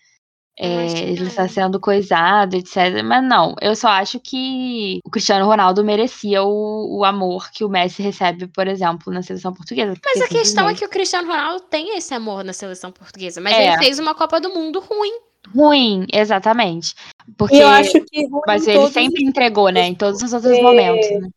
é, 0.62 1.00
ele 1.08 1.22
está 1.26 1.48
sendo 1.48 1.80
coisado, 1.80 2.54
etc. 2.54 3.02
Mas 3.02 3.24
não, 3.24 3.54
eu 3.62 3.74
só 3.74 3.88
acho 3.88 4.20
que 4.20 5.00
o 5.04 5.10
Cristiano 5.10 5.46
Ronaldo 5.46 5.82
merecia 5.82 6.42
o, 6.42 6.98
o 6.98 7.04
amor 7.04 7.50
que 7.50 7.64
o 7.64 7.68
Messi 7.68 8.02
recebe, 8.02 8.46
por 8.46 8.68
exemplo, 8.68 9.10
na 9.12 9.22
seleção 9.22 9.54
portuguesa. 9.54 9.94
Mas 10.04 10.20
a 10.20 10.28
questão 10.28 10.68
é 10.68 10.74
que 10.74 10.84
o 10.84 10.88
Cristiano 10.88 11.28
Ronaldo 11.28 11.62
tem 11.70 11.96
esse 11.96 12.12
amor 12.12 12.44
na 12.44 12.52
seleção 12.52 12.92
portuguesa, 12.92 13.40
mas 13.40 13.54
É. 13.54 13.68
ele 13.68 13.78
fez 13.78 13.98
uma 13.98 14.14
Copa 14.14 14.38
do 14.38 14.50
Mundo 14.50 14.80
ruim. 14.80 15.12
Ruim, 15.54 16.06
exatamente. 16.12 16.94
Porque, 17.38 17.56
eu 17.56 17.66
acho 17.68 17.98
que 18.04 18.28
mas 18.46 18.66
ele 18.68 18.86
sempre 18.90 19.22
os- 19.22 19.28
entregou, 19.30 19.70
né? 19.70 19.86
Em 19.86 19.94
todos 19.94 20.22
os 20.22 20.32
outros 20.34 20.52
É. 20.58 20.60
momentos. 20.62 21.10
Né? 21.22 21.30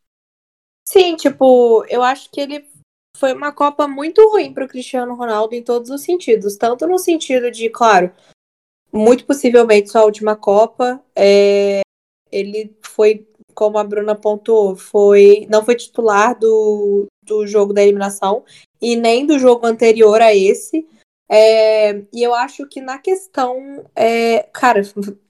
Sim, 0.85 1.15
tipo, 1.15 1.85
eu 1.87 2.03
acho 2.03 2.29
que 2.29 2.41
ele 2.41 2.65
foi 3.17 3.31
uma 3.33 3.53
Copa 3.53 3.87
muito 3.87 4.21
ruim 4.29 4.53
pro 4.53 4.67
Cristiano 4.67 5.15
Ronaldo 5.15 5.55
em 5.55 5.63
todos 5.63 5.89
os 5.89 6.01
sentidos. 6.01 6.57
Tanto 6.57 6.85
no 6.85 6.99
sentido 6.99 7.49
de, 7.49 7.69
claro, 7.69 8.11
muito 8.93 9.25
possivelmente 9.25 9.89
sua 9.89 10.03
última 10.03 10.35
Copa. 10.35 11.01
é, 11.15 11.81
ele 12.31 12.75
foi, 12.81 13.27
como 13.53 13.77
a 13.77 13.83
Bruna 13.83 14.15
pontuou, 14.15 14.75
foi, 14.75 15.47
não 15.49 15.63
foi 15.63 15.75
titular 15.75 16.37
do, 16.37 17.05
do 17.23 17.45
jogo 17.45 17.73
da 17.73 17.83
eliminação 17.83 18.43
e 18.81 18.95
nem 18.95 19.25
do 19.25 19.37
jogo 19.37 19.65
anterior 19.65 20.21
a 20.21 20.33
esse. 20.33 20.87
É, 21.29 22.03
e 22.13 22.21
eu 22.21 22.33
acho 22.33 22.67
que 22.67 22.81
na 22.81 22.97
questão. 22.97 23.85
é, 23.95 24.43
cara, 24.53 24.81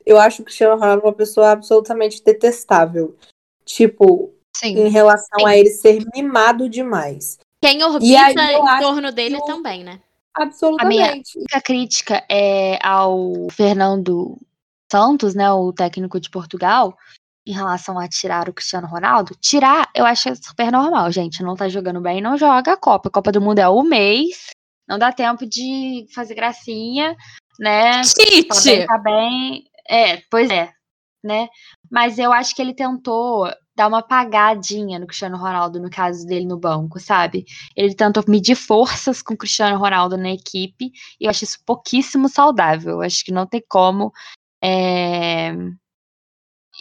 eu 0.06 0.17
acho 0.17 0.41
o 0.41 0.45
Cristiano 0.45 0.80
Ronaldo 0.80 1.04
uma 1.04 1.13
pessoa 1.13 1.52
absolutamente 1.52 2.23
detestável. 2.23 3.15
Tipo, 3.65 4.34
Sim. 4.56 4.78
em 4.78 4.89
relação 4.89 5.45
a 5.45 5.58
ele 5.58 5.69
ser 5.69 6.04
mimado 6.13 6.67
demais. 6.67 7.38
Quem 7.62 7.82
orbita 7.84 8.41
aí 8.41 8.54
eu 8.56 8.65
em 8.67 8.80
torno 8.80 9.12
dele 9.12 9.38
o- 9.38 9.45
também, 9.45 9.84
né? 9.84 10.02
Absolutamente. 10.36 11.38
A 11.38 11.39
única 11.39 11.62
crítica 11.62 12.24
é 12.30 12.80
ao 12.86 13.50
Fernando 13.52 14.38
Santos, 14.91 15.36
né? 15.36 15.52
O 15.52 15.72
técnico 15.72 16.19
de 16.19 16.30
Portugal, 16.30 16.98
em 17.46 17.54
relação 17.54 18.00
a 18.00 18.08
tirar 18.08 18.50
o 18.50 18.54
Cristiano 18.54 18.88
Ronaldo. 18.88 19.36
Tirar, 19.39 19.89
eu 19.93 20.06
acho 20.06 20.36
super 20.36 20.72
normal, 20.72 21.12
gente. 21.12 21.43
Não 21.43 21.56
tá 21.56 21.67
jogando 21.69 22.02
bem, 22.02 22.22
não 22.22 22.38
joga 22.38 22.74
a 22.74 22.78
Copa. 22.78 23.10
A 23.10 23.12
Copa 23.12 23.32
do 23.32 23.41
Mundo 23.41 23.60
é 23.60 23.67
o 23.67 23.84
mês. 23.84 24.48
Não 24.88 24.98
dá 24.98 25.12
tempo 25.12 25.46
de 25.46 26.06
fazer 26.13 26.36
gracinha, 26.36 27.15
né? 27.60 28.02
Tá 28.02 28.13
bem, 28.17 28.43
Tite! 28.43 28.86
tá 28.86 28.98
bem. 28.98 29.63
É, 29.88 30.17
pois 30.30 30.50
é, 30.50 30.72
né? 31.24 31.48
Mas 31.91 32.17
eu 32.17 32.32
acho 32.34 32.56
que 32.56 32.62
ele 32.62 32.74
tentou 32.74 33.50
dar 33.75 33.88
uma 33.88 33.99
apagadinha 33.99 34.99
no 34.99 35.07
Cristiano 35.07 35.38
Ronaldo, 35.38 35.79
no 35.79 35.89
caso 35.89 36.25
dele 36.25 36.45
no 36.45 36.59
banco, 36.59 36.99
sabe? 36.99 37.45
Ele 37.75 37.95
tentou 37.95 38.23
medir 38.27 38.55
forças 38.55 39.21
com 39.21 39.33
o 39.33 39.38
Cristiano 39.38 39.77
Ronaldo 39.77 40.17
na 40.17 40.31
equipe, 40.31 40.91
e 41.19 41.25
eu 41.25 41.29
acho 41.29 41.43
isso 41.43 41.59
pouquíssimo 41.65 42.29
saudável. 42.29 42.93
Eu 42.93 43.01
acho 43.01 43.23
que 43.25 43.31
não 43.31 43.47
tem 43.47 43.63
como 43.67 44.12
é, 44.63 45.53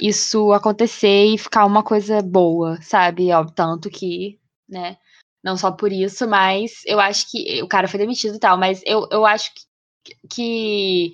isso 0.00 0.52
acontecer 0.52 1.26
e 1.26 1.38
ficar 1.38 1.64
uma 1.66 1.82
coisa 1.82 2.22
boa, 2.22 2.80
sabe? 2.82 3.32
Ó, 3.32 3.44
tanto 3.44 3.90
que, 3.90 4.38
né? 4.68 4.96
Não 5.42 5.56
só 5.56 5.72
por 5.72 5.92
isso, 5.92 6.28
mas 6.28 6.82
eu 6.86 7.00
acho 7.00 7.30
que 7.30 7.62
o 7.62 7.68
cara 7.68 7.88
foi 7.88 7.98
demitido 7.98 8.36
e 8.36 8.38
tal, 8.38 8.56
mas 8.56 8.80
eu, 8.86 9.08
eu 9.10 9.26
acho 9.26 9.50
que, 10.04 10.14
que 10.28 11.12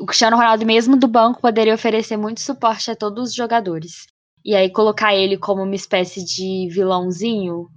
o 0.00 0.06
Cristiano 0.06 0.36
Ronaldo, 0.36 0.66
mesmo 0.66 0.96
do 0.96 1.08
banco, 1.08 1.40
poderia 1.40 1.74
oferecer 1.74 2.16
muito 2.16 2.40
suporte 2.40 2.90
a 2.90 2.96
todos 2.96 3.30
os 3.30 3.34
jogadores. 3.34 4.06
E 4.46 4.54
aí 4.54 4.70
colocar 4.70 5.12
ele 5.12 5.36
como 5.36 5.64
uma 5.64 5.74
espécie 5.74 6.24
de 6.24 6.68
vilãozinho. 6.70 7.68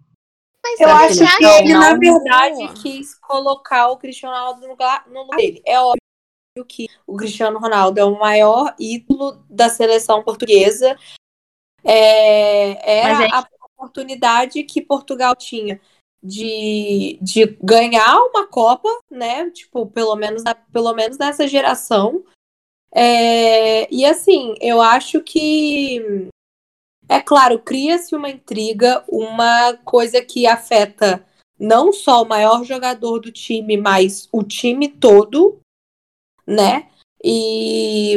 Mas 0.64 0.80
Eu 0.80 0.90
acho 0.90 1.38
que 1.38 1.44
ele, 1.44 1.74
na 1.74 1.94
não- 1.94 2.00
verdade, 2.00 2.74
quis 2.80 3.16
colocar 3.16 3.88
o 3.90 3.98
Cristiano 3.98 4.36
Ronaldo 4.36 4.62
no 4.62 4.68
lugar, 4.68 5.10
no 5.10 5.22
lugar 5.24 5.38
dele. 5.38 5.64
É 5.66 5.80
óbvio 5.80 6.00
que 6.68 6.86
o 7.08 7.18
Cristiano 7.18 7.58
Ronaldo 7.58 8.00
é 8.00 8.06
o 8.06 8.20
maior 8.20 8.76
ídolo 8.80 9.44
da 9.50 9.68
seleção 9.68 10.24
portuguesa. 10.24 10.96
É, 11.84 13.00
era 13.00 13.24
é 13.26 13.30
a 13.32 13.48
oportunidade 13.74 14.62
que 14.64 14.80
Portugal 14.80 15.36
tinha 15.36 15.82
de, 16.22 17.18
de 17.20 17.46
ganhar 17.64 18.16
uma 18.28 18.46
Copa, 18.46 18.90
né? 19.10 19.50
Tipo, 19.50 19.88
pelo 19.88 20.16
menos, 20.16 20.44
na- 20.44 20.54
pelo 20.54 20.94
menos 20.94 21.18
nessa 21.18 21.48
geração. 21.48 22.24
É, 22.94 23.92
e 23.92 24.06
assim, 24.06 24.54
eu 24.62 24.80
acho 24.82 25.22
que 25.24 26.28
é 27.10 27.20
claro, 27.20 27.58
cria-se 27.58 28.16
uma 28.16 28.30
intriga, 28.30 29.04
uma 29.10 29.74
coisa 29.84 30.22
que 30.22 30.46
afeta 30.46 31.26
não 31.60 31.92
só 31.92 32.22
o 32.22 32.28
maior 32.28 32.64
jogador 32.64 33.20
do 33.20 33.32
time, 33.32 33.76
mas 33.76 34.30
o 34.32 34.44
time 34.44 34.88
todo, 34.88 35.60
né? 36.46 36.88
E 37.22 38.16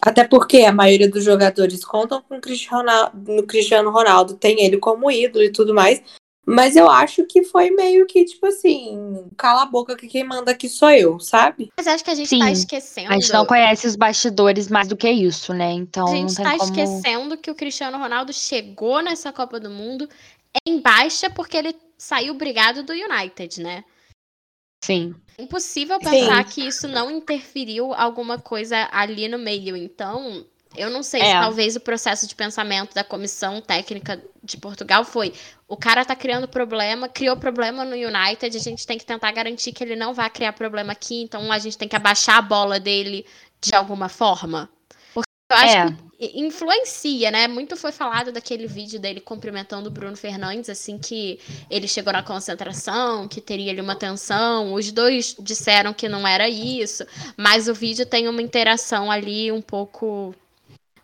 até 0.00 0.24
porque 0.24 0.62
a 0.62 0.72
maioria 0.72 1.08
dos 1.08 1.22
jogadores 1.22 1.84
contam 1.84 2.22
com 2.22 2.38
o 2.38 2.40
Cristiano, 2.40 2.90
no 3.28 3.46
Cristiano 3.46 3.90
Ronaldo, 3.90 4.34
tem 4.34 4.64
ele 4.64 4.78
como 4.78 5.10
ídolo 5.10 5.44
e 5.44 5.52
tudo 5.52 5.74
mais. 5.74 6.02
Mas 6.44 6.74
eu 6.74 6.90
acho 6.90 7.24
que 7.24 7.44
foi 7.44 7.70
meio 7.70 8.04
que, 8.04 8.24
tipo 8.24 8.46
assim, 8.46 9.28
cala 9.36 9.62
a 9.62 9.66
boca 9.66 9.96
que 9.96 10.08
quem 10.08 10.24
manda 10.24 10.50
aqui 10.50 10.68
sou 10.68 10.90
eu, 10.90 11.20
sabe? 11.20 11.70
Mas 11.76 11.86
acho 11.86 12.02
que 12.02 12.10
a 12.10 12.14
gente 12.16 12.28
Sim, 12.28 12.40
tá 12.40 12.50
esquecendo. 12.50 13.10
A 13.10 13.14
gente 13.14 13.32
não 13.32 13.46
conhece 13.46 13.86
os 13.86 13.94
bastidores 13.94 14.68
mais 14.68 14.88
do 14.88 14.96
que 14.96 15.08
isso, 15.08 15.54
né? 15.54 15.70
Então 15.70 16.08
A 16.08 16.10
não 16.10 16.16
gente 16.16 16.34
tem 16.34 16.44
tá 16.44 16.58
como. 16.58 16.64
esquecendo 16.64 17.36
que 17.36 17.50
o 17.50 17.54
Cristiano 17.54 17.96
Ronaldo 17.96 18.32
chegou 18.32 19.00
nessa 19.00 19.32
Copa 19.32 19.60
do 19.60 19.70
Mundo 19.70 20.08
em 20.66 20.80
baixa 20.80 21.30
porque 21.30 21.56
ele 21.56 21.76
saiu 21.96 22.34
brigado 22.34 22.82
do 22.82 22.92
United, 22.92 23.62
né? 23.62 23.84
Sim. 24.84 25.14
É 25.38 25.42
impossível 25.42 25.98
Sim. 26.02 26.10
pensar 26.10 26.44
que 26.44 26.66
isso 26.66 26.88
não 26.88 27.08
interferiu 27.08 27.94
alguma 27.94 28.36
coisa 28.36 28.88
ali 28.90 29.28
no 29.28 29.38
meio. 29.38 29.76
Então, 29.76 30.44
eu 30.76 30.90
não 30.90 31.02
sei 31.02 31.20
se 31.20 31.26
É. 31.26 31.40
talvez 31.40 31.76
o 31.76 31.80
processo 31.80 32.26
de 32.26 32.34
pensamento 32.34 32.94
da 32.94 33.04
comissão 33.04 33.60
técnica 33.60 34.22
de 34.42 34.56
Portugal 34.56 35.04
foi: 35.04 35.32
o 35.68 35.76
cara 35.76 36.04
tá 36.04 36.14
criando 36.16 36.48
problema, 36.48 37.08
criou 37.08 37.36
problema 37.36 37.84
no 37.84 37.94
United, 37.94 38.56
a 38.56 38.60
gente 38.60 38.86
tem 38.86 38.98
que 38.98 39.06
tentar 39.06 39.30
garantir 39.32 39.72
que 39.72 39.82
ele 39.84 39.96
não 39.96 40.12
vai 40.14 40.28
criar 40.30 40.52
problema 40.52 40.92
aqui, 40.92 41.22
então 41.22 41.50
a 41.52 41.58
gente 41.58 41.78
tem 41.78 41.88
que 41.88 41.96
abaixar 41.96 42.36
a 42.38 42.42
bola 42.42 42.78
dele 42.80 43.24
de 43.60 43.74
alguma 43.74 44.08
forma. 44.08 44.68
Porque 45.14 45.28
eu 45.50 45.56
acho 45.56 45.76
É. 45.76 45.86
que 46.18 46.40
influencia, 46.40 47.30
né? 47.30 47.48
Muito 47.48 47.76
foi 47.76 47.90
falado 47.92 48.30
daquele 48.32 48.66
vídeo 48.66 48.98
dele 49.00 49.20
cumprimentando 49.20 49.88
o 49.88 49.92
Bruno 49.92 50.16
Fernandes 50.16 50.70
assim 50.70 50.98
que 50.98 51.38
ele 51.68 51.86
chegou 51.88 52.12
na 52.12 52.22
concentração, 52.22 53.26
que 53.28 53.40
teria 53.40 53.70
ali 53.72 53.80
uma 53.80 53.96
tensão. 53.96 54.72
Os 54.72 54.90
dois 54.92 55.34
disseram 55.38 55.92
que 55.92 56.08
não 56.08 56.26
era 56.26 56.48
isso, 56.48 57.04
mas 57.36 57.68
o 57.68 57.74
vídeo 57.74 58.06
tem 58.06 58.28
uma 58.28 58.40
interação 58.42 59.10
ali 59.10 59.50
um 59.52 59.60
pouco 59.60 60.34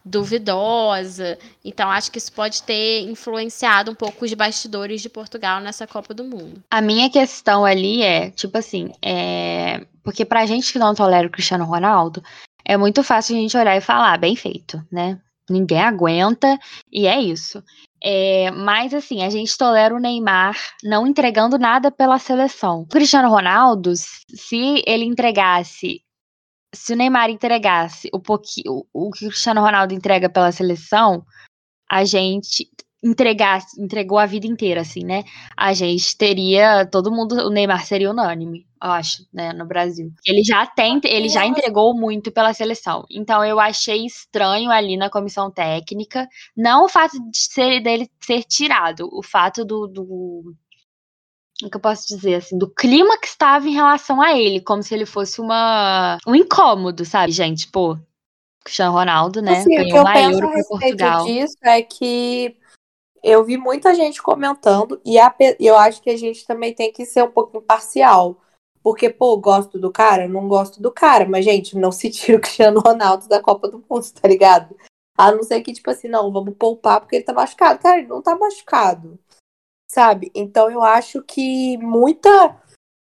duvidosa. 0.08 1.38
Então 1.64 1.90
acho 1.90 2.10
que 2.10 2.18
isso 2.18 2.32
pode 2.32 2.62
ter 2.62 3.02
influenciado 3.02 3.90
um 3.90 3.94
pouco 3.94 4.24
os 4.24 4.34
bastidores 4.34 5.00
de 5.00 5.08
Portugal 5.08 5.60
nessa 5.60 5.86
Copa 5.86 6.14
do 6.14 6.24
Mundo. 6.24 6.62
A 6.70 6.80
minha 6.80 7.10
questão 7.10 7.64
ali 7.64 8.02
é, 8.02 8.30
tipo 8.30 8.56
assim, 8.58 8.90
é... 9.02 9.86
porque 10.02 10.24
pra 10.24 10.46
gente 10.46 10.72
que 10.72 10.78
não 10.78 10.94
tolera 10.94 11.26
o 11.26 11.30
Cristiano 11.30 11.64
Ronaldo, 11.64 12.22
é 12.64 12.76
muito 12.76 13.02
fácil 13.02 13.36
a 13.36 13.40
gente 13.40 13.56
olhar 13.56 13.76
e 13.76 13.80
falar, 13.80 14.18
bem 14.18 14.36
feito, 14.36 14.82
né? 14.90 15.18
Ninguém 15.48 15.80
aguenta, 15.80 16.58
e 16.92 17.06
é 17.06 17.18
isso. 17.18 17.62
É, 18.04 18.50
mas 18.50 18.92
assim, 18.94 19.24
a 19.24 19.30
gente 19.30 19.56
tolera 19.56 19.94
o 19.94 19.98
Neymar 19.98 20.56
não 20.84 21.06
entregando 21.06 21.58
nada 21.58 21.90
pela 21.90 22.18
seleção. 22.18 22.82
O 22.82 22.86
Cristiano 22.86 23.28
Ronaldo, 23.28 23.92
se 23.96 24.82
ele 24.86 25.04
entregasse, 25.04 26.02
se 26.74 26.92
o 26.92 26.96
Neymar 26.96 27.30
entregasse 27.30 28.08
o 28.12 28.20
pouquinho, 28.20 28.86
o 28.92 29.10
que 29.10 29.26
o 29.26 29.28
Cristiano 29.30 29.60
Ronaldo 29.60 29.94
entrega 29.94 30.28
pela 30.28 30.52
seleção, 30.52 31.24
a 31.90 32.04
gente 32.04 32.68
entregasse, 33.02 33.80
entregou 33.80 34.18
a 34.18 34.26
vida 34.26 34.46
inteira, 34.46 34.80
assim, 34.80 35.04
né? 35.04 35.22
A 35.56 35.72
gente 35.72 36.16
teria, 36.16 36.84
todo 36.86 37.12
mundo, 37.12 37.34
o 37.46 37.50
Neymar 37.50 37.86
seria 37.86 38.10
unânime, 38.10 38.66
eu 38.82 38.90
acho, 38.90 39.24
né, 39.32 39.52
no 39.52 39.66
Brasil. 39.66 40.12
Ele 40.26 40.42
já 40.42 40.66
tem, 40.66 41.00
ele 41.04 41.28
já 41.28 41.46
entregou 41.46 41.96
muito 41.96 42.32
pela 42.32 42.52
seleção. 42.52 43.04
Então 43.10 43.44
eu 43.44 43.60
achei 43.60 44.04
estranho 44.04 44.70
ali 44.70 44.96
na 44.96 45.08
comissão 45.10 45.50
técnica, 45.50 46.28
não 46.56 46.84
o 46.84 46.88
fato 46.88 47.18
de 47.30 47.38
ser 47.38 47.80
dele 47.80 48.10
ser 48.20 48.42
tirado, 48.44 49.08
o 49.12 49.22
fato 49.22 49.64
do, 49.64 49.86
do 49.86 50.54
o 51.62 51.68
que 51.68 51.76
eu 51.76 51.80
posso 51.80 52.06
dizer, 52.06 52.36
assim, 52.36 52.56
do 52.56 52.68
clima 52.68 53.18
que 53.18 53.26
estava 53.26 53.66
em 53.68 53.74
relação 53.74 54.20
a 54.20 54.36
ele, 54.36 54.60
como 54.60 54.82
se 54.82 54.94
ele 54.94 55.06
fosse 55.06 55.40
uma 55.40 56.18
um 56.26 56.34
incômodo, 56.34 57.04
sabe, 57.04 57.32
gente? 57.32 57.68
Pô, 57.70 57.98
Cristiano 58.64 58.92
Ronaldo, 58.92 59.42
né? 59.42 59.58
Assim, 59.58 59.80
o 59.80 59.84
que 59.84 59.96
eu 59.96 60.04
penso 60.04 60.44
a 60.44 60.78
respeito 60.78 61.24
disso 61.24 61.56
é 61.64 61.82
que 61.82 62.56
eu 63.22 63.44
vi 63.44 63.56
muita 63.56 63.94
gente 63.94 64.22
comentando 64.22 65.00
e 65.04 65.18
a 65.18 65.34
eu 65.58 65.76
acho 65.76 66.00
que 66.00 66.10
a 66.10 66.16
gente 66.16 66.46
também 66.46 66.72
tem 66.74 66.92
que 66.92 67.04
ser 67.04 67.22
um 67.22 67.30
pouco 67.30 67.58
imparcial. 67.58 68.40
Porque, 68.82 69.10
pô, 69.10 69.36
gosto 69.36 69.78
do 69.78 69.90
cara? 69.90 70.28
Não 70.28 70.48
gosto 70.48 70.80
do 70.80 70.90
cara. 70.92 71.28
Mas, 71.28 71.44
gente, 71.44 71.76
não 71.76 71.90
se 71.90 72.08
tira 72.10 72.38
o 72.38 72.40
Cristiano 72.40 72.80
Ronaldo 72.80 73.28
da 73.28 73.42
Copa 73.42 73.68
do 73.68 73.84
Mundo, 73.90 74.06
tá 74.12 74.28
ligado? 74.28 74.74
A 75.16 75.32
não 75.32 75.42
ser 75.42 75.60
que, 75.62 75.72
tipo 75.72 75.90
assim, 75.90 76.08
não, 76.08 76.32
vamos 76.32 76.54
poupar 76.56 77.00
porque 77.00 77.16
ele 77.16 77.24
tá 77.24 77.32
machucado. 77.32 77.80
Cara, 77.80 77.98
ele 77.98 78.06
não 78.06 78.22
tá 78.22 78.36
machucado. 78.36 79.18
Sabe? 79.90 80.30
Então 80.34 80.70
eu 80.70 80.82
acho 80.82 81.22
que 81.22 81.76
muita. 81.78 82.30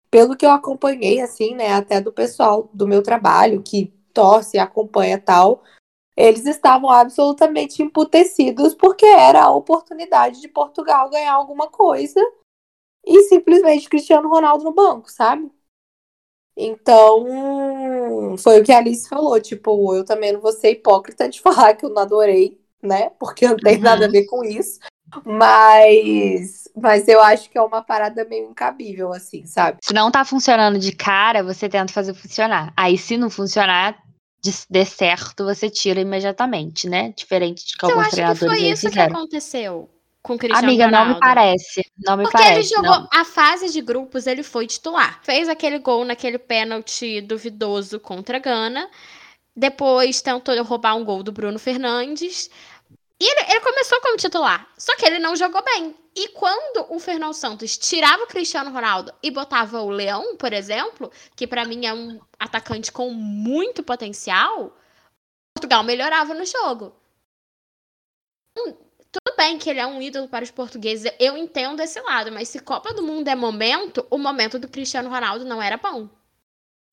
Pelo 0.10 0.36
que 0.36 0.46
eu 0.46 0.52
acompanhei, 0.52 1.22
assim, 1.22 1.54
né? 1.54 1.74
Até 1.74 2.02
do 2.02 2.12
pessoal 2.12 2.70
do 2.74 2.88
meu 2.88 3.04
trabalho, 3.04 3.62
que 3.62 3.94
torce, 4.14 4.58
acompanha 4.58 5.20
tal 5.20 5.64
eles 6.20 6.46
estavam 6.46 6.90
absolutamente 6.90 7.82
emputecidos 7.82 8.76
porque 8.76 9.06
era 9.06 9.42
a 9.42 9.56
oportunidade 9.56 10.42
de 10.42 10.50
Portugal 10.50 11.10
ganhar 11.10 11.32
alguma 11.32 11.70
coisa 11.70 12.20
e 13.06 13.24
simplesmente 13.24 13.88
Cristiano 13.88 14.28
Ronaldo 14.28 14.66
no 14.66 14.74
banco, 14.74 15.10
sabe? 15.10 15.50
Então, 16.58 18.36
foi 18.38 18.60
o 18.60 18.66
que 18.66 18.72
a 18.74 18.80
Alice 18.80 19.08
falou, 19.08 19.40
tipo, 19.40 19.96
eu 19.96 20.04
também 20.04 20.34
não 20.34 20.42
vou 20.42 20.52
ser 20.52 20.72
hipócrita 20.72 21.30
de 21.30 21.40
falar 21.42 21.74
que 21.76 21.86
eu 21.86 21.90
não 21.90 22.02
adorei, 22.02 22.62
né? 22.84 23.12
Porque 23.12 23.48
não 23.48 23.56
tem 23.56 23.78
Uhum. 23.78 23.84
nada 23.84 24.06
a 24.06 24.10
ver 24.10 24.26
com 24.26 24.44
isso. 24.44 24.78
Mas, 25.26 26.68
mas 26.76 27.08
eu 27.08 27.22
acho 27.22 27.50
que 27.50 27.58
é 27.58 27.62
uma 27.62 27.82
parada 27.82 28.26
meio 28.26 28.50
incabível, 28.50 29.12
assim, 29.14 29.46
sabe? 29.46 29.78
Se 29.84 29.94
não 29.94 30.12
tá 30.12 30.24
funcionando 30.26 30.78
de 30.80 30.92
cara, 30.92 31.44
você 31.44 31.68
tenta 31.70 31.92
fazer 31.94 32.14
funcionar. 32.14 32.74
Aí, 32.76 32.98
se 32.98 33.18
não 33.18 33.30
funcionar, 33.30 33.98
de- 34.42 34.54
der 34.70 34.86
certo, 34.86 35.44
você 35.46 35.70
tira 35.70 36.00
imediatamente, 36.00 36.88
né? 36.88 37.14
Diferente 37.16 37.66
de 37.66 37.76
que 37.78 37.86
eu 37.86 37.90
alguns 37.90 38.02
acho 38.06 38.10
que 38.12 38.16
treinadores 38.18 38.54
foi 38.54 38.66
aí 38.66 38.72
isso 38.72 38.82
que 38.84 38.90
fizeram. 38.90 39.16
aconteceu 39.16 39.90
com 40.22 40.34
o 40.36 40.38
Cristiano 40.38 40.68
Amiga, 40.68 40.84
não 40.88 40.92
Ronaldo. 41.00 41.14
me 41.16 41.20
parece. 41.20 41.86
Não 41.98 42.18
me 42.18 42.24
Porque 42.24 42.38
parece. 42.38 42.60
ele 42.60 42.64
jogou 42.64 43.00
não. 43.02 43.08
a 43.12 43.26
fase 43.26 43.70
de 43.72 43.82
grupos, 43.82 44.28
ele 44.28 44.44
foi 44.44 44.68
titular. 44.68 45.20
Fez 45.24 45.48
aquele 45.50 45.80
gol 45.80 46.04
naquele 46.06 46.38
pênalti 46.38 47.22
duvidoso 47.22 48.00
contra 48.00 48.38
a 48.38 48.40
Gana. 48.40 48.90
Depois 49.56 50.22
tentou 50.22 50.62
roubar 50.64 50.96
um 50.96 51.04
gol 51.04 51.24
do 51.24 51.32
Bruno 51.32 51.58
Fernandes. 51.60 52.50
E 53.22 53.26
ele, 53.26 53.52
ele 53.52 53.62
começou 53.62 54.00
como 54.02 54.18
titular. 54.18 54.68
Só 54.78 54.96
que 54.96 55.06
ele 55.06 55.20
não 55.20 55.36
jogou 55.36 55.62
bem. 55.64 55.96
E 56.16 56.30
quando 56.30 56.86
o 56.90 57.00
Fernando 57.00 57.34
Santos 57.34 57.78
tirava 57.78 58.24
o 58.24 58.28
Cristiano 58.28 58.72
Ronaldo 58.72 59.14
e 59.22 59.30
botava 59.30 59.82
o 59.82 59.90
Leão, 59.90 60.38
por 60.38 60.54
exemplo, 60.54 61.12
que 61.36 61.46
pra 61.46 61.66
mim 61.66 61.86
é 61.86 61.94
um 61.94 62.20
atacante 62.40 62.92
com 62.92 63.12
muito 63.12 63.84
potencial, 63.84 64.76
Portugal 65.54 65.84
melhorava 65.84 66.34
no 66.34 66.46
jogo. 66.46 66.96
Hum, 68.58 68.74
tudo 69.12 69.36
bem 69.36 69.58
que 69.58 69.70
ele 69.70 69.80
é 69.80 69.88
um 69.88 70.02
ídolo 70.02 70.28
para 70.28 70.44
os 70.44 70.52
portugueses, 70.52 71.12
eu 71.20 71.36
entendo 71.38 71.82
esse 71.82 72.00
lado, 72.02 72.32
mas 72.32 72.50
se 72.50 72.60
Copa 72.60 72.94
do 72.94 73.04
Mundo 73.04 73.28
é 73.28 73.36
momento, 73.36 74.06
o 74.10 74.18
momento 74.18 74.60
do 74.60 74.68
Cristiano 74.68 75.10
Ronaldo 75.10 75.46
não 75.46 75.62
era 75.62 75.78
bom. 75.78 76.10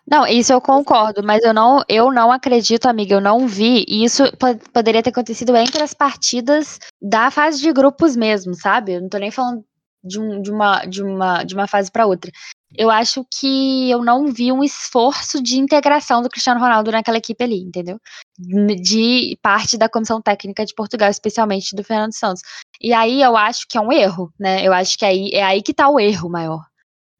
Não, 0.08 0.24
isso 0.26 0.52
eu 0.52 0.60
concordo, 0.60 1.22
mas 1.24 1.42
eu 1.42 1.52
não, 1.52 1.82
eu 1.88 2.12
não 2.12 2.30
acredito, 2.30 2.86
amiga, 2.86 3.14
eu 3.14 3.20
não 3.20 3.46
vi. 3.48 3.84
E 3.88 4.04
isso 4.04 4.22
po- 4.38 4.56
poderia 4.72 5.02
ter 5.02 5.10
acontecido 5.10 5.56
entre 5.56 5.82
as 5.82 5.92
partidas 5.94 6.78
da 7.02 7.30
fase 7.30 7.60
de 7.60 7.72
grupos 7.72 8.14
mesmo, 8.14 8.54
sabe? 8.54 8.92
Eu 8.94 9.00
não 9.02 9.08
tô 9.08 9.18
nem 9.18 9.30
falando 9.32 9.64
de, 10.04 10.20
um- 10.20 10.40
de 10.40 10.50
uma, 10.52 10.84
de, 10.86 11.02
uma, 11.02 11.42
de 11.42 11.54
uma 11.54 11.66
fase 11.66 11.90
para 11.90 12.06
outra. 12.06 12.30
Eu 12.76 12.88
acho 12.90 13.24
que 13.32 13.90
eu 13.90 14.02
não 14.04 14.26
vi 14.32 14.52
um 14.52 14.62
esforço 14.62 15.42
de 15.42 15.58
integração 15.58 16.22
do 16.22 16.28
Cristiano 16.28 16.60
Ronaldo 16.60 16.90
naquela 16.92 17.18
equipe 17.18 17.42
ali, 17.42 17.60
entendeu? 17.62 17.98
De 18.38 19.36
parte 19.42 19.76
da 19.78 19.88
comissão 19.88 20.20
técnica 20.22 20.64
de 20.64 20.74
Portugal, 20.74 21.08
especialmente 21.10 21.74
do 21.74 21.82
Fernando 21.82 22.12
Santos. 22.14 22.42
E 22.80 22.92
aí 22.92 23.22
eu 23.22 23.36
acho 23.36 23.66
que 23.68 23.76
é 23.78 23.80
um 23.80 23.90
erro, 23.92 24.32
né? 24.38 24.64
Eu 24.66 24.72
acho 24.72 24.96
que 24.98 25.04
aí 25.04 25.30
é 25.32 25.42
aí 25.42 25.62
que 25.62 25.74
tá 25.74 25.88
o 25.88 25.98
erro 25.98 26.28
maior. 26.30 26.60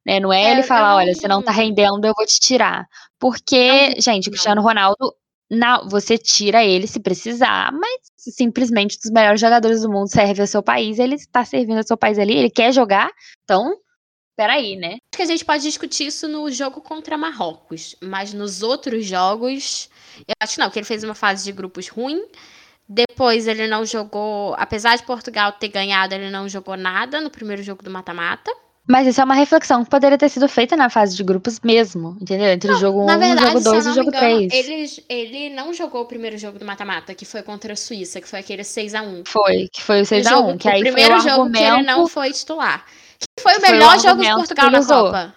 Né? 0.06 0.20
Não 0.20 0.32
é, 0.32 0.44
É, 0.44 0.52
ele 0.52 0.62
falar, 0.62 0.90
não- 0.90 0.96
olha, 0.98 1.14
você 1.14 1.26
não 1.26 1.42
tá 1.42 1.50
rendendo, 1.50 2.04
eu 2.06 2.12
vou 2.16 2.24
te 2.24 2.38
tirar. 2.38 2.86
Porque, 3.18 3.88
Não, 3.90 4.00
gente, 4.00 4.28
o. 4.28 4.30
Cristiano 4.30 4.62
Ronaldo, 4.62 5.12
na, 5.50 5.82
você 5.82 6.16
tira 6.16 6.64
ele 6.64 6.86
se 6.86 7.00
precisar, 7.00 7.72
mas 7.72 8.00
simplesmente 8.16 8.98
dos 9.02 9.10
melhores 9.10 9.40
jogadores 9.40 9.82
do 9.82 9.90
mundo 9.90 10.08
serve 10.08 10.40
ao 10.40 10.46
seu 10.46 10.62
país, 10.62 10.98
ele 10.98 11.16
está 11.16 11.44
servindo 11.44 11.78
ao 11.78 11.86
seu 11.86 11.96
país 11.96 12.18
ali, 12.18 12.36
ele 12.36 12.50
quer 12.50 12.72
jogar, 12.72 13.10
então, 13.44 13.76
peraí, 14.36 14.76
né? 14.76 14.92
Acho 14.94 15.16
que 15.16 15.22
a 15.22 15.26
gente 15.26 15.44
pode 15.44 15.62
discutir 15.62 16.06
isso 16.06 16.26
no 16.28 16.50
jogo 16.50 16.80
contra 16.80 17.16
Marrocos, 17.16 17.96
mas 18.02 18.32
nos 18.32 18.62
outros 18.62 19.04
jogos, 19.06 19.88
eu 20.18 20.34
acho 20.40 20.54
que 20.54 20.60
não, 20.60 20.70
que 20.70 20.78
ele 20.78 20.86
fez 20.86 21.02
uma 21.04 21.14
fase 21.14 21.44
de 21.44 21.52
grupos 21.52 21.88
ruim. 21.88 22.22
Depois 22.88 23.48
ele 23.48 23.66
não 23.66 23.84
jogou, 23.84 24.54
apesar 24.58 24.96
de 24.96 25.02
Portugal 25.04 25.52
ter 25.52 25.68
ganhado, 25.68 26.14
ele 26.14 26.30
não 26.30 26.48
jogou 26.48 26.76
nada 26.76 27.20
no 27.20 27.30
primeiro 27.30 27.62
jogo 27.62 27.82
do 27.82 27.90
mata-mata. 27.90 28.52
Mas 28.88 29.06
isso 29.06 29.20
é 29.20 29.24
uma 29.24 29.34
reflexão 29.34 29.82
que 29.84 29.90
poderia 29.90 30.16
ter 30.16 30.28
sido 30.28 30.48
feita 30.48 30.76
na 30.76 30.88
fase 30.88 31.16
de 31.16 31.24
grupos 31.24 31.58
mesmo, 31.60 32.16
entendeu? 32.20 32.46
Entre 32.46 32.70
o 32.70 32.76
jogo 32.76 33.02
1, 33.02 33.06
Na 33.06 33.16
o 33.16 33.20
jogo 33.38 33.60
se 33.60 33.66
eu 33.68 33.72
2 33.72 33.84
e 33.84 33.86
não 33.86 33.92
o 33.92 33.94
jogo 33.96 34.08
engano, 34.10 34.48
3. 34.48 34.52
ele, 34.52 35.04
ele 35.08 35.50
não 35.54 35.74
jogou 35.74 36.02
o 36.02 36.06
primeiro 36.06 36.38
jogo 36.38 36.58
do 36.58 36.64
mata-mata, 36.64 37.14
que 37.14 37.24
foi 37.24 37.42
contra 37.42 37.72
a 37.72 37.76
Suíça, 37.76 38.20
que 38.20 38.28
foi 38.28 38.38
aquele 38.38 38.62
6 38.62 38.94
a 38.94 39.02
1 39.02 39.24
Foi, 39.26 39.68
que 39.72 39.82
foi 39.82 39.98
o 39.98 40.02
O 40.02 40.06
6x1, 40.06 40.28
jogo- 40.28 40.58
que 40.58 40.68
o 40.68 40.70
aí 40.70 40.80
foi 40.82 40.90
o 40.90 40.94
primeiro 40.94 41.20
jogo 41.20 41.50
que 41.50 41.58
ele 41.58 41.82
não 41.82 42.06
foi 42.06 42.32
titular. 42.32 42.84
Que 43.18 43.42
foi 43.42 43.52
o 43.52 43.54
Que 43.56 43.60
foi 43.62 43.68
o 43.70 43.72
melhor 43.72 43.98
jogo 43.98 44.22
de 44.22 44.30
Portugal 44.32 44.70
na 44.70 44.78
usou. 44.78 45.04
Copa. 45.06 45.34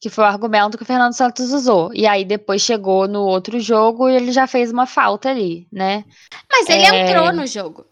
que 0.00 0.08
foi 0.08 0.22
o 0.22 0.26
argumento 0.28 0.76
que 0.78 0.84
o 0.84 0.86
Fernando 0.86 1.12
Santos 1.12 1.52
usou. 1.52 1.90
E 1.92 2.06
aí 2.06 2.24
depois 2.24 2.62
chegou 2.62 3.08
no 3.08 3.22
outro 3.22 3.58
jogo 3.58 4.08
e 4.08 4.14
ele 4.14 4.30
já 4.30 4.46
fez 4.46 4.70
uma 4.70 4.86
falta 4.86 5.28
ali, 5.28 5.66
né? 5.72 6.04
Mas 6.48 6.68
ele 6.68 6.84
É. 6.84 7.10
entrou 7.10 7.32
no 7.32 7.44
jogo. 7.44 7.84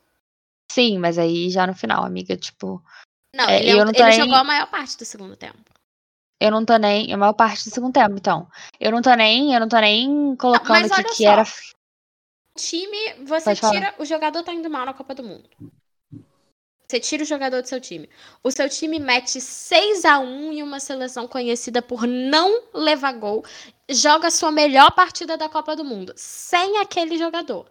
Sim, 0.70 0.98
mas 0.98 1.18
aí 1.18 1.50
já 1.50 1.66
no 1.66 1.74
final, 1.74 2.04
amiga, 2.04 2.36
tipo, 2.36 2.80
Não, 3.36 3.44
É, 3.48 3.60
ele, 3.60 3.70
eu 3.72 3.78
ent- 3.78 3.84
não 3.86 3.92
tô 3.92 4.00
ele 4.00 4.08
nem- 4.10 4.18
jogou 4.20 4.34
a 4.36 4.44
maior 4.44 4.66
parte 4.68 4.96
do 4.96 5.04
segundo 5.04 5.36
tempo. 5.36 5.58
eu 6.40 6.50
não 6.50 6.64
tô 6.64 6.76
nem, 6.76 7.12
a 7.12 7.16
maior 7.16 7.32
parte 7.32 7.64
do 7.68 7.70
segundo 7.74 7.92
tempo, 7.92 8.14
então. 8.16 8.48
Eu 8.80 8.90
não 8.92 9.02
tô 9.02 9.14
nem, 9.14 9.52
eu 9.54 9.60
não 9.60 9.68
tô 9.68 9.78
nem 9.78 10.34
colocando 10.36 10.68
mas 10.68 10.90
aqui 10.92 11.00
olha 11.00 11.08
que 11.10 11.24
só. 11.24 11.30
era 11.30 11.42
O 11.42 12.58
time, 12.58 13.14
você 13.26 13.44
Pode 13.44 13.60
falar. 13.60 13.72
tira. 13.74 13.94
O 13.98 14.04
jogador 14.04 14.42
tá 14.42 14.52
indo 14.52 14.70
mal 14.70 14.86
na 14.86 14.94
Copa 14.94 15.14
do 15.14 15.22
Mundo. 15.22 15.48
Você 16.88 17.00
tira 17.00 17.22
o 17.24 17.26
jogador 17.26 17.60
do 17.62 17.66
seu 17.68 17.80
time. 17.80 18.08
O 18.44 18.50
seu 18.50 18.68
time 18.68 18.98
mete 19.00 19.40
6 19.40 20.04
a 20.04 20.18
1 20.20 20.52
em 20.52 20.62
uma 20.62 20.78
seleção 20.78 21.26
conhecida 21.26 21.82
por 21.82 22.06
não 22.06 22.62
levar 22.72 23.12
gol. 23.14 23.44
Joga 23.90 24.28
a 24.28 24.30
sua 24.30 24.52
melhor 24.52 24.92
partida 24.92 25.36
da 25.36 25.48
Copa 25.48 25.74
do 25.74 25.84
Mundo. 25.84 26.12
Sem 26.16 26.78
aquele 26.78 27.18
jogador. 27.18 27.66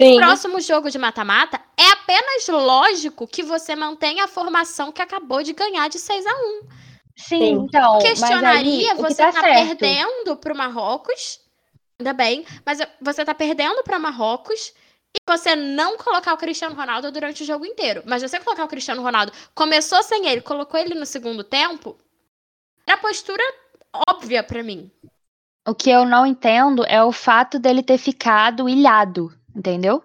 Sim. 0.00 0.14
O 0.14 0.16
próximo 0.18 0.60
jogo 0.60 0.88
de 0.88 0.98
mata-mata 0.98 1.60
é 1.82 1.92
apenas 1.92 2.48
lógico 2.48 3.26
que 3.26 3.42
você 3.42 3.74
mantenha 3.74 4.24
a 4.24 4.28
formação 4.28 4.92
que 4.92 5.02
acabou 5.02 5.42
de 5.42 5.52
ganhar 5.52 5.88
de 5.88 5.98
6 5.98 6.26
a 6.26 6.32
1 6.32 6.82
Sim, 7.16 7.52
então. 7.52 7.98
Questionaria, 7.98 8.94
mas 8.94 9.04
aí, 9.04 9.14
você 9.14 9.22
tá, 9.22 9.32
tá, 9.32 9.40
certo. 9.40 9.78
perdendo 9.78 10.36
pro 10.36 10.56
Marrocos. 10.56 11.40
Ainda 11.98 12.12
bem, 12.12 12.44
mas 12.64 12.78
você 13.00 13.24
tá 13.24 13.34
perdendo 13.34 13.82
para 13.84 13.98
Marrocos 13.98 14.72
e 15.14 15.30
você 15.30 15.54
não 15.54 15.96
colocar 15.98 16.32
o 16.32 16.38
Cristiano 16.38 16.74
Ronaldo 16.74 17.12
durante 17.12 17.42
o 17.42 17.46
jogo 17.46 17.66
inteiro. 17.66 18.02
Mas 18.06 18.22
você 18.22 18.40
colocar 18.40 18.64
o 18.64 18.68
Cristiano 18.68 19.02
Ronaldo, 19.02 19.32
começou 19.54 20.02
sem 20.02 20.26
ele, 20.26 20.40
colocou 20.40 20.80
ele 20.80 20.94
no 20.94 21.06
segundo 21.06 21.44
tempo, 21.44 21.96
era 22.86 22.96
a 22.96 23.00
postura 23.00 23.42
óbvia 24.08 24.42
para 24.42 24.62
mim. 24.62 24.90
O 25.68 25.74
que 25.74 25.90
eu 25.90 26.04
não 26.04 26.26
entendo 26.26 26.84
é 26.86 27.02
o 27.04 27.12
fato 27.12 27.58
dele 27.58 27.82
ter 27.82 27.98
ficado 27.98 28.68
ilhado, 28.68 29.32
entendeu? 29.54 30.02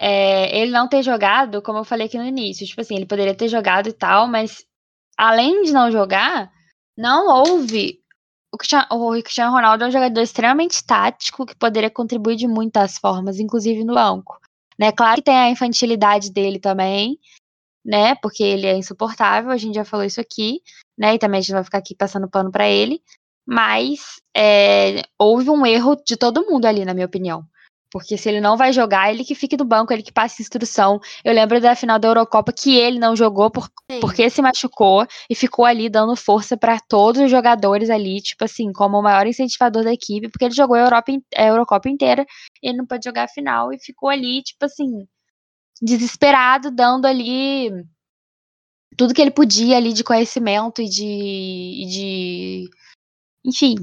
É, 0.00 0.56
ele 0.56 0.70
não 0.70 0.88
ter 0.88 1.02
jogado, 1.02 1.60
como 1.60 1.78
eu 1.78 1.84
falei 1.84 2.06
aqui 2.06 2.16
no 2.16 2.24
início, 2.24 2.66
tipo 2.66 2.80
assim, 2.80 2.94
ele 2.94 3.06
poderia 3.06 3.34
ter 3.34 3.48
jogado 3.48 3.88
e 3.88 3.92
tal, 3.92 4.28
mas 4.28 4.64
além 5.16 5.62
de 5.62 5.72
não 5.72 5.90
jogar, 5.90 6.50
não 6.96 7.26
houve. 7.28 8.00
O 8.52 8.56
Cristiano, 8.56 8.86
o 8.90 9.10
Cristiano 9.22 9.52
Ronaldo 9.52 9.84
é 9.84 9.88
um 9.88 9.90
jogador 9.90 10.20
extremamente 10.20 10.84
tático 10.84 11.44
que 11.44 11.54
poderia 11.54 11.90
contribuir 11.90 12.36
de 12.36 12.46
muitas 12.46 12.96
formas, 12.96 13.38
inclusive 13.38 13.84
no 13.84 13.94
banco. 13.94 14.38
Né? 14.78 14.92
Claro 14.92 15.16
que 15.16 15.24
tem 15.24 15.36
a 15.36 15.50
infantilidade 15.50 16.32
dele 16.32 16.58
também, 16.60 17.18
né? 17.84 18.14
Porque 18.16 18.42
ele 18.42 18.66
é 18.66 18.76
insuportável, 18.76 19.50
a 19.50 19.56
gente 19.56 19.74
já 19.74 19.84
falou 19.84 20.06
isso 20.06 20.20
aqui, 20.20 20.62
né? 20.96 21.14
E 21.14 21.18
também 21.18 21.38
a 21.38 21.40
gente 21.40 21.52
vai 21.52 21.64
ficar 21.64 21.78
aqui 21.78 21.94
passando 21.94 22.28
pano 22.28 22.50
para 22.50 22.68
ele. 22.68 23.02
Mas 23.46 24.20
é, 24.36 25.02
houve 25.18 25.50
um 25.50 25.66
erro 25.66 25.96
de 25.96 26.16
todo 26.16 26.46
mundo 26.46 26.66
ali, 26.66 26.84
na 26.84 26.94
minha 26.94 27.06
opinião. 27.06 27.44
Porque 27.90 28.18
se 28.18 28.28
ele 28.28 28.40
não 28.40 28.56
vai 28.56 28.72
jogar, 28.72 29.10
ele 29.10 29.24
que 29.24 29.34
fique 29.34 29.56
no 29.56 29.64
banco, 29.64 29.92
ele 29.92 30.02
que 30.02 30.12
passe 30.12 30.42
instrução. 30.42 31.00
Eu 31.24 31.32
lembro 31.32 31.60
da 31.60 31.74
final 31.74 31.98
da 31.98 32.08
Eurocopa 32.08 32.52
que 32.52 32.76
ele 32.76 32.98
não 32.98 33.16
jogou 33.16 33.50
por, 33.50 33.70
porque 34.00 34.28
se 34.28 34.42
machucou 34.42 35.06
e 35.28 35.34
ficou 35.34 35.64
ali 35.64 35.88
dando 35.88 36.14
força 36.14 36.56
para 36.56 36.78
todos 36.78 37.22
os 37.22 37.30
jogadores 37.30 37.88
ali, 37.88 38.20
tipo 38.20 38.44
assim, 38.44 38.72
como 38.72 38.98
o 38.98 39.02
maior 39.02 39.26
incentivador 39.26 39.84
da 39.84 39.92
equipe, 39.92 40.28
porque 40.28 40.44
ele 40.44 40.54
jogou 40.54 40.76
a, 40.76 40.80
Europa, 40.80 41.12
a 41.34 41.44
Eurocopa 41.44 41.88
inteira, 41.88 42.26
ele 42.62 42.76
não 42.76 42.86
pôde 42.86 43.04
jogar 43.04 43.24
a 43.24 43.28
final 43.28 43.72
e 43.72 43.78
ficou 43.78 44.10
ali, 44.10 44.42
tipo 44.42 44.64
assim, 44.66 45.06
desesperado, 45.80 46.70
dando 46.70 47.06
ali 47.06 47.70
tudo 48.96 49.14
que 49.14 49.22
ele 49.22 49.30
podia 49.30 49.76
ali 49.76 49.92
de 49.92 50.04
conhecimento 50.04 50.82
e 50.82 50.88
de, 50.88 51.04
e 51.04 51.86
de 51.86 52.70
enfim, 53.44 53.76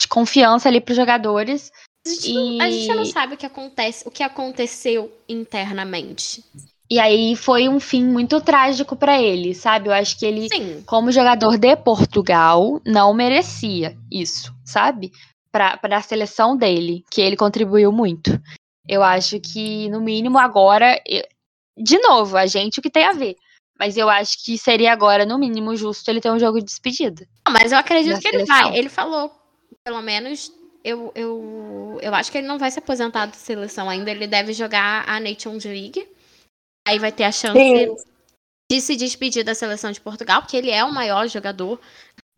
de 0.00 0.08
confiança 0.08 0.68
ali 0.68 0.80
para 0.80 0.92
os 0.92 0.96
jogadores. 0.96 1.70
A 2.06 2.08
gente, 2.10 2.32
não, 2.32 2.60
a 2.62 2.70
gente 2.70 2.94
não 2.94 3.04
sabe 3.04 3.34
o 3.34 3.36
que 3.36 3.44
acontece, 3.46 4.08
o 4.08 4.10
que 4.10 4.22
aconteceu 4.22 5.12
internamente. 5.28 6.42
E 6.90 6.98
aí 6.98 7.36
foi 7.36 7.68
um 7.68 7.78
fim 7.78 8.04
muito 8.04 8.40
trágico 8.40 8.96
para 8.96 9.20
ele, 9.20 9.54
sabe? 9.54 9.88
Eu 9.88 9.92
acho 9.92 10.18
que 10.18 10.26
ele, 10.26 10.48
Sim. 10.48 10.82
como 10.86 11.12
jogador 11.12 11.56
de 11.56 11.76
Portugal, 11.76 12.80
não 12.84 13.14
merecia 13.14 13.96
isso, 14.10 14.52
sabe? 14.64 15.12
Para 15.52 15.78
a 15.82 16.02
seleção 16.02 16.56
dele, 16.56 17.04
que 17.10 17.20
ele 17.20 17.36
contribuiu 17.36 17.92
muito. 17.92 18.40
Eu 18.88 19.02
acho 19.02 19.38
que, 19.38 19.88
no 19.90 20.00
mínimo, 20.00 20.38
agora. 20.38 21.00
eu- 21.06 21.26
de 21.78 21.98
novo, 21.98 22.36
a 22.36 22.46
gente 22.46 22.78
o 22.80 22.82
que 22.82 22.90
tem 22.90 23.04
a 23.04 23.12
ver. 23.12 23.36
Mas 23.78 23.96
eu 23.96 24.10
acho 24.10 24.44
que 24.44 24.58
seria 24.58 24.92
agora, 24.92 25.24
no 25.24 25.38
mínimo, 25.38 25.74
justo 25.76 26.08
ele 26.10 26.20
ter 26.20 26.30
um 26.30 26.38
jogo 26.38 26.58
de 26.58 26.64
despedida. 26.66 27.26
Não, 27.46 27.52
mas 27.52 27.72
eu 27.72 27.78
acredito 27.78 28.20
que 28.20 28.28
ele 28.28 28.44
seleção. 28.44 28.70
vai. 28.70 28.78
Ele 28.78 28.88
falou, 28.88 29.32
pelo 29.82 30.02
menos, 30.02 30.52
eu, 30.84 31.12
eu, 31.14 31.98
eu 32.02 32.14
acho 32.14 32.30
que 32.30 32.38
ele 32.38 32.46
não 32.46 32.58
vai 32.58 32.70
se 32.70 32.78
aposentar 32.78 33.26
da 33.26 33.32
seleção 33.32 33.88
ainda. 33.88 34.10
Ele 34.10 34.26
deve 34.26 34.52
jogar 34.52 35.08
a 35.08 35.20
Nations 35.20 35.64
League. 35.64 36.08
Aí 36.86 36.98
vai 36.98 37.12
ter 37.12 37.24
a 37.24 37.32
chance 37.32 37.58
Sim. 37.58 37.96
de 38.70 38.80
se 38.80 38.96
despedir 38.96 39.44
da 39.44 39.54
seleção 39.54 39.92
de 39.92 40.00
Portugal, 40.00 40.40
porque 40.40 40.56
ele 40.56 40.70
é 40.70 40.82
o 40.82 40.92
maior 40.92 41.28
jogador 41.28 41.78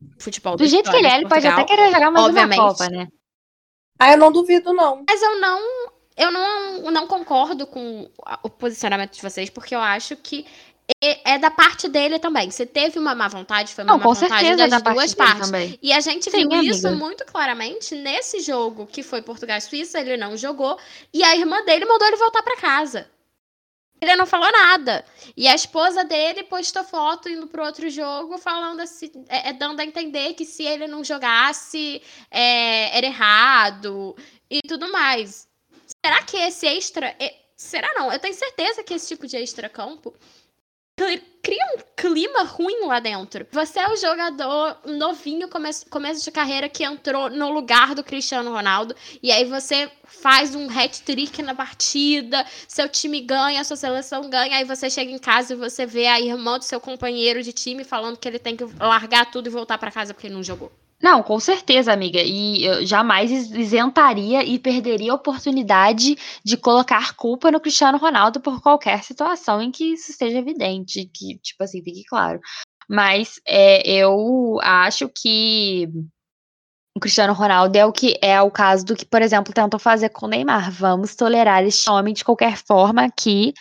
de 0.00 0.22
futebol 0.24 0.56
Do 0.56 0.64
da 0.64 0.68
jeito 0.68 0.90
que 0.90 0.96
ele 0.96 1.06
é, 1.06 1.16
ele 1.16 1.28
pode 1.28 1.46
até 1.46 1.64
querer 1.64 1.92
jogar 1.92 2.10
mais 2.10 2.26
obviamente. 2.26 2.58
uma 2.58 2.68
Copa, 2.68 2.88
né? 2.88 3.08
Ah, 3.98 4.12
eu 4.12 4.18
não 4.18 4.32
duvido, 4.32 4.72
não. 4.72 5.04
Mas 5.08 5.22
eu 5.22 5.40
não, 5.40 5.60
eu 6.16 6.30
não, 6.32 6.90
não 6.90 7.06
concordo 7.06 7.66
com 7.66 8.10
o 8.42 8.50
posicionamento 8.50 9.12
de 9.12 9.22
vocês, 9.22 9.48
porque 9.48 9.74
eu 9.74 9.80
acho 9.80 10.16
que 10.16 10.44
é 11.02 11.32
é 11.34 11.38
da 11.38 11.50
parte 11.50 11.88
dele 11.88 12.18
também. 12.18 12.50
Se 12.50 12.66
teve 12.66 12.98
uma 12.98 13.14
má 13.14 13.28
vontade, 13.28 13.74
foi 13.74 13.84
uma 13.84 13.92
Não, 13.94 13.98
má 13.98 14.04
vontade 14.12 14.56
das 14.56 14.70
da 14.70 14.78
duas 14.78 15.14
parte 15.14 15.50
partes. 15.50 15.78
E 15.82 15.92
a 15.92 16.00
gente 16.00 16.30
Sim, 16.30 16.48
viu 16.48 16.62
isso 16.62 16.86
amiga. 16.86 17.04
muito 17.04 17.24
claramente 17.24 17.94
nesse 17.94 18.40
jogo 18.40 18.86
que 18.86 19.02
foi 19.02 19.22
Portugal 19.22 19.58
e 19.58 19.60
Suíça, 19.60 20.00
ele 20.00 20.16
não 20.16 20.36
jogou. 20.36 20.78
E 21.12 21.22
a 21.22 21.34
irmã 21.36 21.64
dele 21.64 21.84
mandou 21.84 22.06
ele 22.06 22.16
voltar 22.16 22.42
pra 22.42 22.56
casa. 22.56 23.08
Ele 24.00 24.16
não 24.16 24.26
falou 24.26 24.50
nada. 24.50 25.04
E 25.36 25.46
a 25.46 25.54
esposa 25.54 26.02
dele 26.04 26.42
postou 26.42 26.82
foto 26.82 27.28
indo 27.28 27.46
pro 27.46 27.64
outro 27.64 27.88
jogo, 27.88 28.36
falando 28.36 28.80
assim, 28.80 29.12
é, 29.28 29.50
é, 29.50 29.52
dando 29.52 29.78
a 29.78 29.84
entender 29.84 30.34
que 30.34 30.44
se 30.44 30.64
ele 30.64 30.88
não 30.88 31.04
jogasse, 31.04 32.02
é, 32.28 32.96
era 32.98 33.06
errado 33.06 34.16
e 34.50 34.60
tudo 34.62 34.90
mais. 34.90 35.46
Será 36.04 36.20
que 36.24 36.36
esse 36.36 36.66
extra. 36.66 37.14
é- 37.20 37.36
será 37.56 37.92
não? 37.94 38.12
Eu 38.12 38.18
tenho 38.18 38.34
certeza 38.34 38.82
que 38.82 38.92
esse 38.92 39.06
tipo 39.06 39.24
de 39.24 39.36
extra-campo 39.36 40.12
cria 41.42 41.64
um 41.76 41.80
clima 41.96 42.44
ruim 42.44 42.86
lá 42.86 43.00
dentro. 43.00 43.46
Você 43.50 43.80
é 43.80 43.88
o 43.88 43.96
jogador 43.96 44.78
novinho, 44.86 45.48
começo, 45.48 45.86
começo 45.90 46.24
de 46.24 46.30
carreira, 46.30 46.68
que 46.68 46.84
entrou 46.84 47.28
no 47.28 47.50
lugar 47.50 47.94
do 47.94 48.04
Cristiano 48.04 48.52
Ronaldo, 48.52 48.94
e 49.22 49.32
aí 49.32 49.44
você 49.44 49.90
faz 50.04 50.54
um 50.54 50.68
hat-trick 50.70 51.42
na 51.42 51.54
partida, 51.54 52.46
seu 52.68 52.88
time 52.88 53.20
ganha, 53.20 53.64
sua 53.64 53.76
seleção 53.76 54.30
ganha, 54.30 54.56
aí 54.56 54.64
você 54.64 54.88
chega 54.88 55.10
em 55.10 55.18
casa 55.18 55.54
e 55.54 55.56
você 55.56 55.84
vê 55.84 56.06
a 56.06 56.20
irmã 56.20 56.58
do 56.58 56.64
seu 56.64 56.80
companheiro 56.80 57.42
de 57.42 57.52
time 57.52 57.82
falando 57.82 58.16
que 58.16 58.28
ele 58.28 58.38
tem 58.38 58.56
que 58.56 58.64
largar 58.78 59.30
tudo 59.30 59.48
e 59.48 59.50
voltar 59.50 59.78
pra 59.78 59.90
casa 59.90 60.14
porque 60.14 60.28
ele 60.28 60.34
não 60.34 60.42
jogou. 60.42 60.70
Não, 61.02 61.22
com 61.22 61.38
certeza, 61.40 61.92
amiga. 61.92 62.20
E 62.22 62.64
eu 62.64 62.86
jamais 62.86 63.30
is- 63.30 63.50
isentaria 63.50 64.44
e 64.44 64.58
perderia 64.58 65.12
a 65.12 65.16
oportunidade 65.16 66.16
de 66.44 66.56
colocar 66.56 67.14
culpa 67.16 67.50
no 67.50 67.60
Cristiano 67.60 67.98
Ronaldo 67.98 68.40
por 68.40 68.62
qualquer 68.62 69.02
situação 69.02 69.60
em 69.60 69.70
que 69.72 69.94
isso 69.94 70.12
esteja 70.12 70.38
evidente, 70.38 71.04
que, 71.12 71.38
tipo 71.38 71.62
assim, 71.64 71.82
fique 71.82 72.04
claro. 72.04 72.38
Mas 72.88 73.40
é, 73.46 73.82
eu 73.90 74.58
acho 74.62 75.08
que 75.08 75.88
o 76.94 77.00
Cristiano 77.00 77.32
Ronaldo 77.32 77.76
é 77.76 77.84
o 77.86 77.92
que 77.92 78.18
é 78.22 78.40
o 78.40 78.50
caso 78.50 78.84
do 78.84 78.94
que, 78.94 79.04
por 79.04 79.22
exemplo, 79.22 79.52
tentam 79.52 79.78
fazer 79.80 80.10
com 80.10 80.26
o 80.26 80.28
Neymar. 80.28 80.70
Vamos 80.70 81.14
tolerar 81.16 81.64
este 81.64 81.88
homem 81.90 82.12
de 82.14 82.24
qualquer 82.24 82.56
forma 82.56 83.02
aqui, 83.04 83.52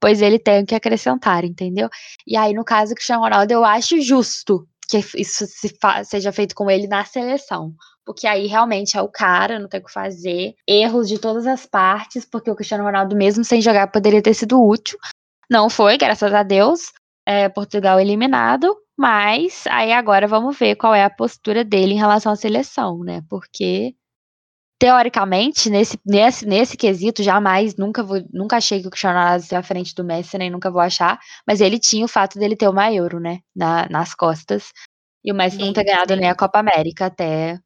pois 0.00 0.20
ele 0.20 0.38
tem 0.38 0.62
o 0.62 0.66
que 0.66 0.74
acrescentar, 0.74 1.44
entendeu? 1.44 1.88
E 2.26 2.36
aí, 2.36 2.52
no 2.52 2.64
caso 2.64 2.92
do 2.92 2.96
Cristiano 2.96 3.22
Ronaldo, 3.22 3.52
eu 3.52 3.64
acho 3.64 4.00
justo 4.00 4.66
que 4.90 4.98
isso 5.16 5.46
se 5.46 5.72
seja 6.04 6.32
feito 6.32 6.54
com 6.54 6.70
ele 6.70 6.86
na 6.86 7.04
seleção. 7.04 7.72
Porque 8.04 8.26
aí 8.26 8.46
realmente 8.46 8.96
é 8.96 9.02
o 9.02 9.08
cara, 9.08 9.58
não 9.58 9.68
tem 9.68 9.80
o 9.80 9.84
que 9.84 9.92
fazer. 9.92 10.54
Erros 10.66 11.08
de 11.08 11.18
todas 11.18 11.46
as 11.46 11.64
partes, 11.64 12.24
porque 12.24 12.50
o 12.50 12.56
Cristiano 12.56 12.84
Ronaldo, 12.84 13.14
mesmo 13.14 13.44
sem 13.44 13.62
jogar, 13.62 13.86
poderia 13.86 14.20
ter 14.20 14.34
sido 14.34 14.60
útil. 14.60 14.98
Não 15.48 15.70
foi, 15.70 15.96
graças 15.96 16.34
a 16.34 16.42
Deus. 16.42 16.92
É, 17.26 17.48
Portugal 17.48 18.00
eliminado. 18.00 18.76
Mas 18.98 19.64
aí 19.68 19.92
agora 19.92 20.26
vamos 20.26 20.58
ver 20.58 20.76
qual 20.76 20.94
é 20.94 21.04
a 21.04 21.08
postura 21.08 21.64
dele 21.64 21.94
em 21.94 21.98
relação 21.98 22.32
à 22.32 22.36
seleção, 22.36 22.98
né? 22.98 23.22
Porque 23.30 23.94
teoricamente, 24.80 25.68
nesse, 25.68 26.00
nesse, 26.06 26.46
nesse 26.46 26.74
quesito, 26.74 27.22
jamais, 27.22 27.76
nunca, 27.76 28.02
vou, 28.02 28.24
nunca 28.32 28.56
achei 28.56 28.80
que 28.80 28.88
o 28.88 28.90
Cristiano 28.90 29.18
Ronaldo 29.18 29.44
ia 29.52 29.58
à 29.58 29.62
frente 29.62 29.94
do 29.94 30.02
Messi, 30.02 30.38
nem 30.38 30.48
nunca 30.48 30.70
vou 30.70 30.80
achar, 30.80 31.20
mas 31.46 31.60
ele 31.60 31.78
tinha 31.78 32.02
o 32.02 32.08
fato 32.08 32.38
dele 32.38 32.56
ter 32.56 32.66
uma 32.66 32.90
Euro, 32.90 33.20
né, 33.20 33.40
na, 33.54 33.86
nas 33.90 34.14
costas, 34.14 34.72
e 35.22 35.30
o 35.30 35.34
Messi 35.34 35.58
não 35.58 35.74
ter 35.74 35.84
ganhado 35.84 36.14
sim. 36.14 36.20
nem 36.20 36.30
a 36.30 36.34
Copa 36.34 36.58
América 36.58 37.06
até 37.06 37.60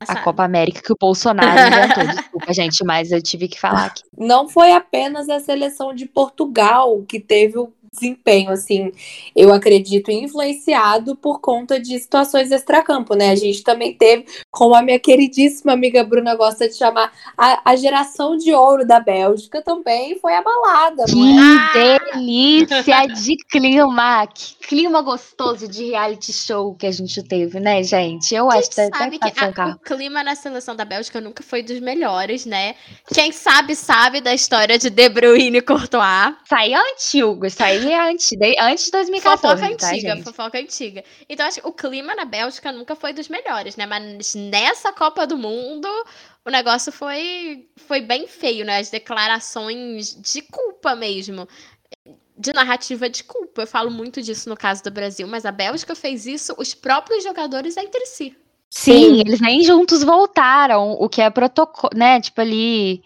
a. 0.00 0.22
Copa 0.22 0.44
América 0.44 0.80
que 0.80 0.92
o 0.92 0.96
Bolsonaro 0.98 1.48
inventou, 1.50 2.06
desculpa, 2.16 2.52
gente, 2.54 2.84
mas 2.84 3.10
eu 3.10 3.20
tive 3.20 3.46
que 3.46 3.60
falar 3.60 3.86
aqui. 3.86 4.02
Não 4.16 4.48
foi 4.48 4.72
apenas 4.72 5.28
a 5.28 5.40
seleção 5.40 5.92
de 5.92 6.06
Portugal 6.06 7.02
que 7.02 7.20
teve 7.20 7.58
o 7.58 7.72
desempenho, 7.98 8.50
assim, 8.50 8.92
eu 9.34 9.52
acredito, 9.52 10.10
influenciado 10.10 11.16
por 11.16 11.40
conta 11.40 11.78
de 11.80 11.98
situações 11.98 12.50
extracampo, 12.50 13.14
né? 13.14 13.30
A 13.30 13.36
gente 13.36 13.62
também 13.62 13.94
teve, 13.94 14.26
como 14.50 14.74
a 14.74 14.82
minha 14.82 14.98
queridíssima 14.98 15.72
amiga 15.72 16.02
Bruna 16.04 16.34
gosta 16.34 16.68
de 16.68 16.74
chamar, 16.76 17.12
a, 17.36 17.60
a 17.72 17.76
geração 17.76 18.36
de 18.36 18.52
ouro 18.52 18.86
da 18.86 19.00
Bélgica 19.00 19.62
também 19.62 20.18
foi 20.20 20.34
abalada, 20.34 21.04
não 21.08 21.38
é? 21.38 21.98
Que 21.98 22.12
delícia 22.14 23.06
de 23.06 23.36
clima! 23.50 24.26
Que 24.26 24.54
clima 24.68 25.00
gostoso 25.02 25.66
de 25.68 25.84
reality 25.84 26.32
show 26.32 26.74
que 26.74 26.86
a 26.86 26.90
gente 26.92 27.22
teve, 27.22 27.58
né, 27.60 27.82
gente? 27.82 28.34
Eu 28.34 28.50
acho 28.50 28.68
que 28.70 28.74
sabe 28.98 29.18
que 29.18 29.28
a- 29.28 29.30
o 29.74 29.78
clima 29.78 30.22
na 30.22 30.34
seleção 30.34 30.76
da 30.76 30.84
Bélgica 30.84 31.20
nunca 31.20 31.42
foi 31.42 31.62
dos 31.62 31.80
melhores, 31.80 32.44
né? 32.44 32.74
Quem 33.12 33.32
sabe, 33.32 33.74
sabe 33.74 34.20
da 34.20 34.34
história 34.34 34.78
de 34.78 34.90
De 34.90 35.08
Bruyne 35.08 35.58
e 35.58 35.62
Courtois. 35.62 35.98
Isso 36.44 36.54
aí 36.54 36.72
é 36.72 36.92
antigo, 36.92 37.46
isso 37.46 37.62
aí 37.62 37.87
é 37.92 38.10
antes 38.10 38.30
de, 38.30 38.56
antes 38.60 38.86
de 38.86 38.90
2014, 38.92 39.62
Fofoca 39.62 39.76
tá, 39.76 39.90
antiga, 39.90 40.16
gente? 40.16 40.24
fofoca 40.24 40.58
antiga. 40.58 41.04
Então, 41.28 41.46
acho 41.46 41.60
que 41.60 41.68
o 41.68 41.72
clima 41.72 42.14
na 42.14 42.24
Bélgica 42.24 42.72
nunca 42.72 42.94
foi 42.96 43.12
dos 43.12 43.28
melhores, 43.28 43.76
né? 43.76 43.86
Mas 43.86 44.34
nessa 44.34 44.92
Copa 44.92 45.26
do 45.26 45.36
Mundo, 45.36 45.88
o 46.44 46.50
negócio 46.50 46.92
foi, 46.92 47.68
foi 47.76 48.00
bem 48.00 48.26
feio, 48.26 48.64
né? 48.64 48.78
As 48.78 48.90
declarações 48.90 50.14
de 50.20 50.42
culpa 50.42 50.94
mesmo. 50.96 51.48
de 52.36 52.52
narrativa 52.52 53.08
de 53.10 53.24
culpa. 53.24 53.62
Eu 53.62 53.66
falo 53.66 53.90
muito 53.90 54.22
disso 54.22 54.48
no 54.48 54.56
caso 54.56 54.82
do 54.82 54.90
Brasil, 54.90 55.26
mas 55.26 55.44
a 55.44 55.52
Bélgica 55.52 55.94
fez 55.94 56.26
isso 56.26 56.54
os 56.58 56.74
próprios 56.74 57.24
jogadores 57.24 57.76
entre 57.76 58.06
si. 58.06 58.36
Sim, 58.70 59.16
Sim. 59.16 59.20
eles 59.20 59.40
nem 59.40 59.64
juntos 59.64 60.02
voltaram, 60.04 60.92
o 60.92 61.08
que 61.08 61.22
é 61.22 61.30
protocolo, 61.30 61.90
né? 61.96 62.20
Tipo 62.20 62.40
ali. 62.40 63.02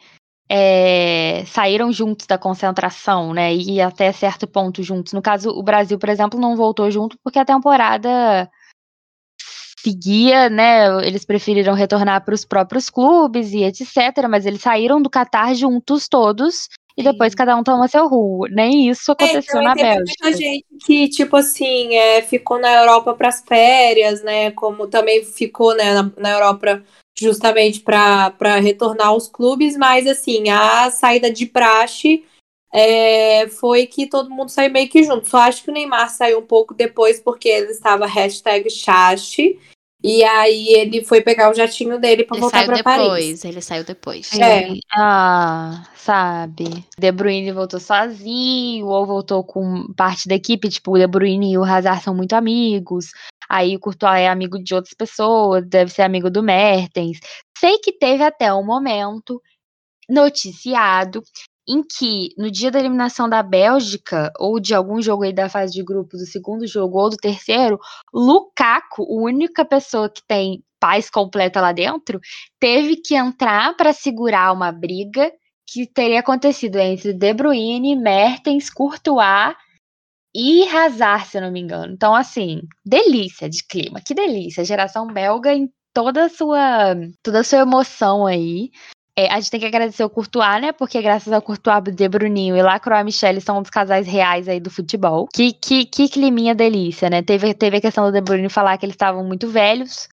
É, 0.54 1.44
saíram 1.46 1.90
juntos 1.90 2.26
da 2.26 2.36
concentração, 2.36 3.32
né? 3.32 3.54
E 3.54 3.80
até 3.80 4.12
certo 4.12 4.46
ponto 4.46 4.82
juntos. 4.82 5.14
No 5.14 5.22
caso, 5.22 5.48
o 5.48 5.62
Brasil, 5.62 5.98
por 5.98 6.10
exemplo, 6.10 6.38
não 6.38 6.56
voltou 6.56 6.90
junto 6.90 7.16
porque 7.24 7.38
a 7.38 7.44
temporada 7.44 8.50
seguia, 9.82 10.50
né? 10.50 11.06
Eles 11.06 11.24
preferiram 11.24 11.72
retornar 11.72 12.22
para 12.22 12.34
os 12.34 12.44
próprios 12.44 12.90
clubes 12.90 13.52
e 13.52 13.64
etc. 13.64 13.88
Mas 14.28 14.44
eles 14.44 14.60
saíram 14.60 15.00
do 15.00 15.08
Catar 15.08 15.54
juntos 15.54 16.06
todos 16.06 16.68
e 16.96 17.02
depois 17.02 17.34
cada 17.34 17.56
um 17.56 17.62
toma 17.64 17.88
seu 17.88 18.06
rumo. 18.06 18.46
Nem 18.50 18.88
isso 18.88 19.10
é, 19.10 19.14
aconteceu 19.14 19.60
é, 19.60 19.62
então, 19.62 19.62
na 19.62 19.74
Bélgica. 19.74 20.24
Muita 20.24 20.38
gente 20.38 20.66
que, 20.84 21.08
tipo 21.08 21.36
assim, 21.36 21.94
é, 21.94 22.22
ficou 22.22 22.60
na 22.60 22.72
Europa 22.74 23.14
para 23.14 23.28
as 23.28 23.42
férias, 23.42 24.22
né? 24.22 24.50
Como 24.52 24.86
também 24.86 25.24
ficou 25.24 25.74
né, 25.74 25.94
na, 25.94 26.12
na 26.16 26.30
Europa 26.30 26.82
justamente 27.18 27.80
para 27.80 28.58
retornar 28.60 29.08
aos 29.08 29.28
clubes, 29.28 29.76
mas 29.76 30.06
assim, 30.06 30.48
a 30.48 30.90
saída 30.90 31.30
de 31.30 31.46
praxe 31.46 32.24
é, 32.72 33.46
foi 33.48 33.86
que 33.86 34.06
todo 34.06 34.30
mundo 34.30 34.48
saiu 34.48 34.72
meio 34.72 34.88
que 34.88 35.02
junto. 35.02 35.28
Só 35.28 35.38
acho 35.38 35.62
que 35.62 35.70
o 35.70 35.74
Neymar 35.74 36.10
saiu 36.10 36.38
um 36.38 36.46
pouco 36.46 36.74
depois, 36.74 37.20
porque 37.20 37.48
ele 37.48 37.70
estava 37.70 38.06
hashtag 38.06 38.70
chaste, 38.70 39.58
e 40.02 40.24
aí 40.24 40.68
ele 40.70 41.04
foi 41.04 41.20
pegar 41.20 41.50
o 41.50 41.54
jatinho 41.54 42.00
dele 42.00 42.24
para 42.24 42.40
voltar 42.40 42.64
para 42.64 42.82
Paris. 42.82 43.44
Ele 43.44 43.60
saiu 43.60 43.84
depois. 43.84 44.32
É. 44.36 44.68
Ah, 44.92 45.84
sabe. 45.94 46.84
De 46.98 47.12
Bruyne 47.12 47.52
voltou 47.52 47.78
sozinho 47.78 48.86
ou 48.86 49.06
voltou 49.06 49.44
com 49.44 49.92
parte 49.96 50.26
da 50.26 50.34
equipe, 50.34 50.68
tipo, 50.68 50.92
o 50.92 50.98
De 50.98 51.06
Bruyne 51.06 51.52
e 51.52 51.58
o 51.58 51.62
Hazard 51.62 52.02
são 52.02 52.14
muito 52.14 52.32
amigos. 52.32 53.12
Aí 53.52 53.76
o 53.76 53.78
Courtois 53.78 54.18
é 54.18 54.28
amigo 54.30 54.58
de 54.58 54.74
outras 54.74 54.94
pessoas, 54.94 55.62
deve 55.68 55.92
ser 55.92 56.00
amigo 56.00 56.30
do 56.30 56.42
Mertens. 56.42 57.18
Sei 57.58 57.76
que 57.80 57.92
teve 57.92 58.24
até 58.24 58.50
um 58.50 58.64
momento 58.64 59.42
noticiado 60.08 61.22
em 61.68 61.82
que 61.82 62.30
no 62.38 62.50
dia 62.50 62.70
da 62.70 62.80
eliminação 62.80 63.28
da 63.28 63.42
Bélgica, 63.42 64.32
ou 64.38 64.58
de 64.58 64.74
algum 64.74 65.02
jogo 65.02 65.24
aí 65.24 65.34
da 65.34 65.50
fase 65.50 65.74
de 65.74 65.84
grupos, 65.84 66.20
do 66.20 66.26
segundo 66.26 66.66
jogo 66.66 66.98
ou 66.98 67.10
do 67.10 67.16
terceiro, 67.18 67.78
Lukaku, 68.12 69.02
a 69.02 69.22
única 69.22 69.66
pessoa 69.66 70.08
que 70.08 70.22
tem 70.26 70.64
paz 70.80 71.10
completa 71.10 71.60
lá 71.60 71.72
dentro, 71.72 72.20
teve 72.58 72.96
que 72.96 73.14
entrar 73.14 73.76
para 73.76 73.92
segurar 73.92 74.50
uma 74.50 74.72
briga 74.72 75.30
que 75.66 75.86
teria 75.86 76.20
acontecido 76.20 76.76
entre 76.76 77.12
De 77.12 77.34
Bruyne, 77.34 77.96
Mertens, 77.96 78.70
Courtois 78.70 79.54
e 80.34 80.66
Hazard, 80.68 81.26
se 81.26 81.36
eu 81.36 81.42
não 81.42 81.52
me 81.52 81.60
engano. 81.60 81.92
Então, 81.92 82.14
assim, 82.14 82.62
delícia 82.84 83.48
de 83.48 83.62
clima, 83.66 84.00
que 84.00 84.14
delícia. 84.14 84.64
Geração 84.64 85.06
belga 85.06 85.52
em 85.52 85.70
toda 85.92 86.24
a 86.24 86.28
sua, 86.28 86.96
toda 87.22 87.40
a 87.40 87.44
sua 87.44 87.60
emoção 87.60 88.26
aí. 88.26 88.70
É, 89.14 89.30
a 89.30 89.38
gente 89.38 89.50
tem 89.50 89.60
que 89.60 89.66
agradecer 89.66 90.02
o 90.02 90.08
Courtois, 90.08 90.62
né? 90.62 90.72
Porque 90.72 91.02
graças 91.02 91.30
ao 91.30 91.42
Courtois, 91.42 91.82
De 91.94 92.08
Bruninho 92.08 92.56
e 92.56 92.62
Lacroix 92.62 93.04
Michele 93.04 93.42
são 93.42 93.58
um 93.58 93.62
dos 93.62 93.70
casais 93.70 94.06
reais 94.06 94.48
aí 94.48 94.58
do 94.58 94.70
futebol. 94.70 95.28
Que, 95.34 95.52
que, 95.52 95.84
que 95.84 96.08
climinha 96.08 96.54
delícia, 96.54 97.10
né? 97.10 97.20
Teve, 97.20 97.52
teve 97.52 97.76
a 97.76 97.80
questão 97.80 98.06
do 98.06 98.12
De 98.12 98.22
Bruyne 98.22 98.48
falar 98.48 98.78
que 98.78 98.86
eles 98.86 98.94
estavam 98.94 99.22
muito 99.22 99.48
velhos. 99.48 100.08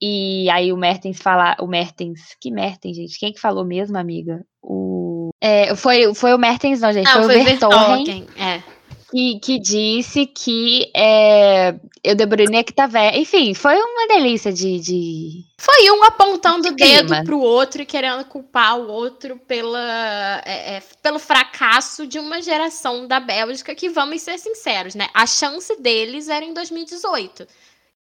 E 0.00 0.48
aí 0.50 0.72
o 0.72 0.76
Mertens 0.76 1.18
falar. 1.20 1.56
O 1.58 1.66
Mertens. 1.66 2.36
Que 2.40 2.52
Mertens, 2.52 2.96
gente? 2.96 3.18
Quem 3.18 3.32
que 3.32 3.40
falou 3.40 3.64
mesmo, 3.64 3.98
amiga? 3.98 4.44
O. 4.62 5.30
É, 5.42 5.74
foi, 5.74 6.14
foi 6.14 6.32
o 6.32 6.38
Mertens, 6.38 6.80
não, 6.80 6.92
gente. 6.92 7.06
Não, 7.06 7.24
foi, 7.24 7.34
foi 7.34 7.40
o 7.40 7.44
Vertonghen. 7.44 8.26
É 8.36 8.75
que, 9.10 9.38
que 9.40 9.58
disse 9.58 10.26
que 10.26 10.90
é, 10.94 11.74
eu 12.02 12.14
De 12.14 12.26
Bruyne 12.26 12.64
que 12.64 12.72
tá 12.72 12.86
velho. 12.86 13.16
Enfim, 13.16 13.54
foi 13.54 13.76
uma 13.76 14.08
delícia 14.08 14.52
de. 14.52 14.80
de... 14.80 15.44
Foi 15.58 15.90
um 15.90 16.04
apontando 16.04 16.68
o 16.68 16.72
dedo 16.72 17.14
pro 17.24 17.38
outro 17.38 17.82
e 17.82 17.86
querendo 17.86 18.24
culpar 18.24 18.78
o 18.78 18.88
outro 18.88 19.38
pela, 19.38 20.42
é, 20.44 20.76
é, 20.76 20.82
pelo 21.02 21.18
fracasso 21.18 22.06
de 22.06 22.18
uma 22.18 22.42
geração 22.42 23.06
da 23.06 23.20
Bélgica 23.20 23.74
que, 23.74 23.88
vamos 23.88 24.22
ser 24.22 24.38
sinceros, 24.38 24.94
né? 24.94 25.08
A 25.14 25.26
chance 25.26 25.80
deles 25.80 26.28
era 26.28 26.44
em 26.44 26.52
2018. 26.52 27.46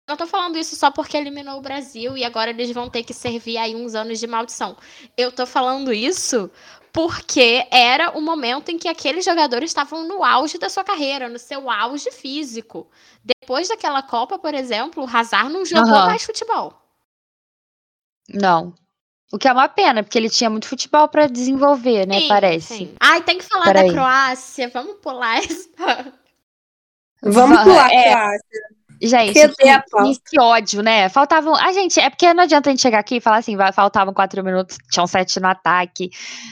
Não 0.07 0.17
tô 0.17 0.27
falando 0.27 0.57
isso 0.57 0.75
só 0.75 0.91
porque 0.91 1.15
eliminou 1.15 1.57
o 1.57 1.61
Brasil 1.61 2.17
e 2.17 2.25
agora 2.25 2.49
eles 2.49 2.71
vão 2.71 2.89
ter 2.89 3.03
que 3.03 3.13
servir 3.13 3.57
aí 3.57 3.73
uns 3.73 3.95
anos 3.95 4.19
de 4.19 4.27
maldição. 4.27 4.75
Eu 5.17 5.31
tô 5.31 5.45
falando 5.45 5.93
isso 5.93 6.51
porque 6.93 7.67
era 7.71 8.11
o 8.11 8.21
momento 8.21 8.69
em 8.69 8.77
que 8.77 8.87
aqueles 8.87 9.25
jogadores 9.25 9.71
estavam 9.71 10.07
no 10.07 10.23
auge 10.23 10.59
da 10.59 10.69
sua 10.69 10.83
carreira, 10.83 11.27
no 11.27 11.39
seu 11.39 11.69
auge 11.69 12.11
físico. 12.11 12.87
Depois 13.23 13.67
daquela 13.67 14.03
Copa, 14.03 14.37
por 14.37 14.53
exemplo, 14.53 15.03
o 15.03 15.07
Hazard 15.07 15.51
não 15.51 15.65
jogou 15.65 15.91
uhum. 15.91 16.05
mais 16.05 16.23
futebol. 16.23 16.79
Não. 18.29 18.75
O 19.31 19.39
que 19.39 19.47
é 19.47 19.51
uma 19.51 19.67
pena, 19.67 20.03
porque 20.03 20.19
ele 20.19 20.29
tinha 20.29 20.51
muito 20.51 20.67
futebol 20.67 21.07
para 21.07 21.25
desenvolver, 21.25 22.05
né? 22.05 22.19
Sim, 22.19 22.27
parece. 22.27 22.77
Sim. 22.77 22.95
Ai, 22.99 23.23
tem 23.23 23.39
que 23.39 23.43
falar 23.43 23.65
Pera 23.65 23.79
da 23.79 23.85
aí. 23.85 23.91
Croácia. 23.91 24.69
Vamos 24.69 24.97
pular 25.01 25.39
essa. 25.39 26.13
Vamos 27.23 27.63
pular 27.63 27.87
a 27.87 27.93
é, 27.93 28.11
Croácia. 28.11 28.61
Gente, 29.01 29.33
que, 29.33 30.19
que, 30.29 30.39
ódio, 30.39 30.81
né? 30.81 31.09
Faltavam. 31.09 31.55
A 31.55 31.71
gente, 31.73 31.99
é 31.99 32.09
porque 32.09 32.33
não 32.33 32.43
adianta 32.43 32.69
a 32.69 32.71
gente 32.71 32.81
chegar 32.81 32.99
aqui 32.99 33.17
e 33.17 33.21
falar 33.21 33.37
assim, 33.37 33.55
vai, 33.55 33.71
faltavam 33.71 34.13
quatro 34.13 34.43
minutos, 34.43 34.77
tinham 34.91 35.05
sete 35.05 35.39
no 35.39 35.47
ataque 35.47 36.09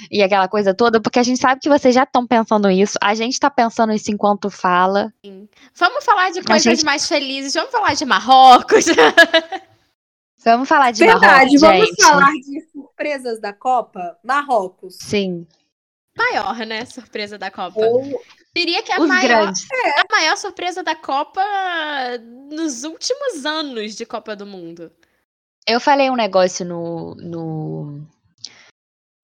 e 0.10 0.22
aquela 0.22 0.48
coisa 0.48 0.74
toda, 0.74 1.02
porque 1.02 1.20
a 1.20 1.24
gente 1.24 1.40
sabe 1.40 1.62
que 1.62 1.70
vocês 1.70 1.96
já 1.96 2.04
estão 2.04 2.28
pensando 2.28 2.70
isso. 2.70 2.98
A 3.02 3.14
gente 3.14 3.40
tá 3.40 3.50
pensando 3.50 3.94
isso 3.94 4.12
enquanto 4.12 4.50
fala. 4.50 5.14
Sim. 5.26 5.48
Vamos 5.76 6.04
falar 6.04 6.32
de 6.32 6.42
coisas 6.44 6.64
gente... 6.64 6.86
mais 6.86 7.08
felizes, 7.08 7.54
vamos 7.54 7.72
falar 7.72 7.94
de 7.94 8.06
Marrocos. 8.06 8.86
vamos 10.44 10.68
falar 10.68 10.92
de 10.92 11.00
Verdade, 11.00 11.58
Marrocos. 11.58 11.62
Verdade, 11.62 11.86
vamos 11.88 12.06
falar 12.06 12.32
de 12.34 12.72
surpresas 12.72 13.40
da 13.40 13.54
Copa? 13.54 14.18
Marrocos. 14.24 14.98
Sim. 15.00 15.48
Maior, 16.18 16.58
né? 16.66 16.86
Surpresa 16.86 17.38
da 17.38 17.50
Copa. 17.50 17.80
Ou 17.80 18.04
Diria 18.56 18.84
que 18.84 18.92
é 18.92 18.96
a 18.96 19.00
maior, 19.00 19.50
é. 19.50 20.02
a 20.02 20.06
maior 20.12 20.36
surpresa 20.36 20.84
da 20.84 20.96
Copa 20.96 21.42
nos 22.52 22.84
últimos 22.84 23.46
anos 23.46 23.96
de 23.96 24.06
Copa 24.06 24.36
do 24.36 24.46
Mundo. 24.46 24.92
Eu 25.66 25.80
falei 25.80 26.10
um 26.10 26.16
negócio 26.16 26.66
no, 26.66 27.16
no 27.16 28.08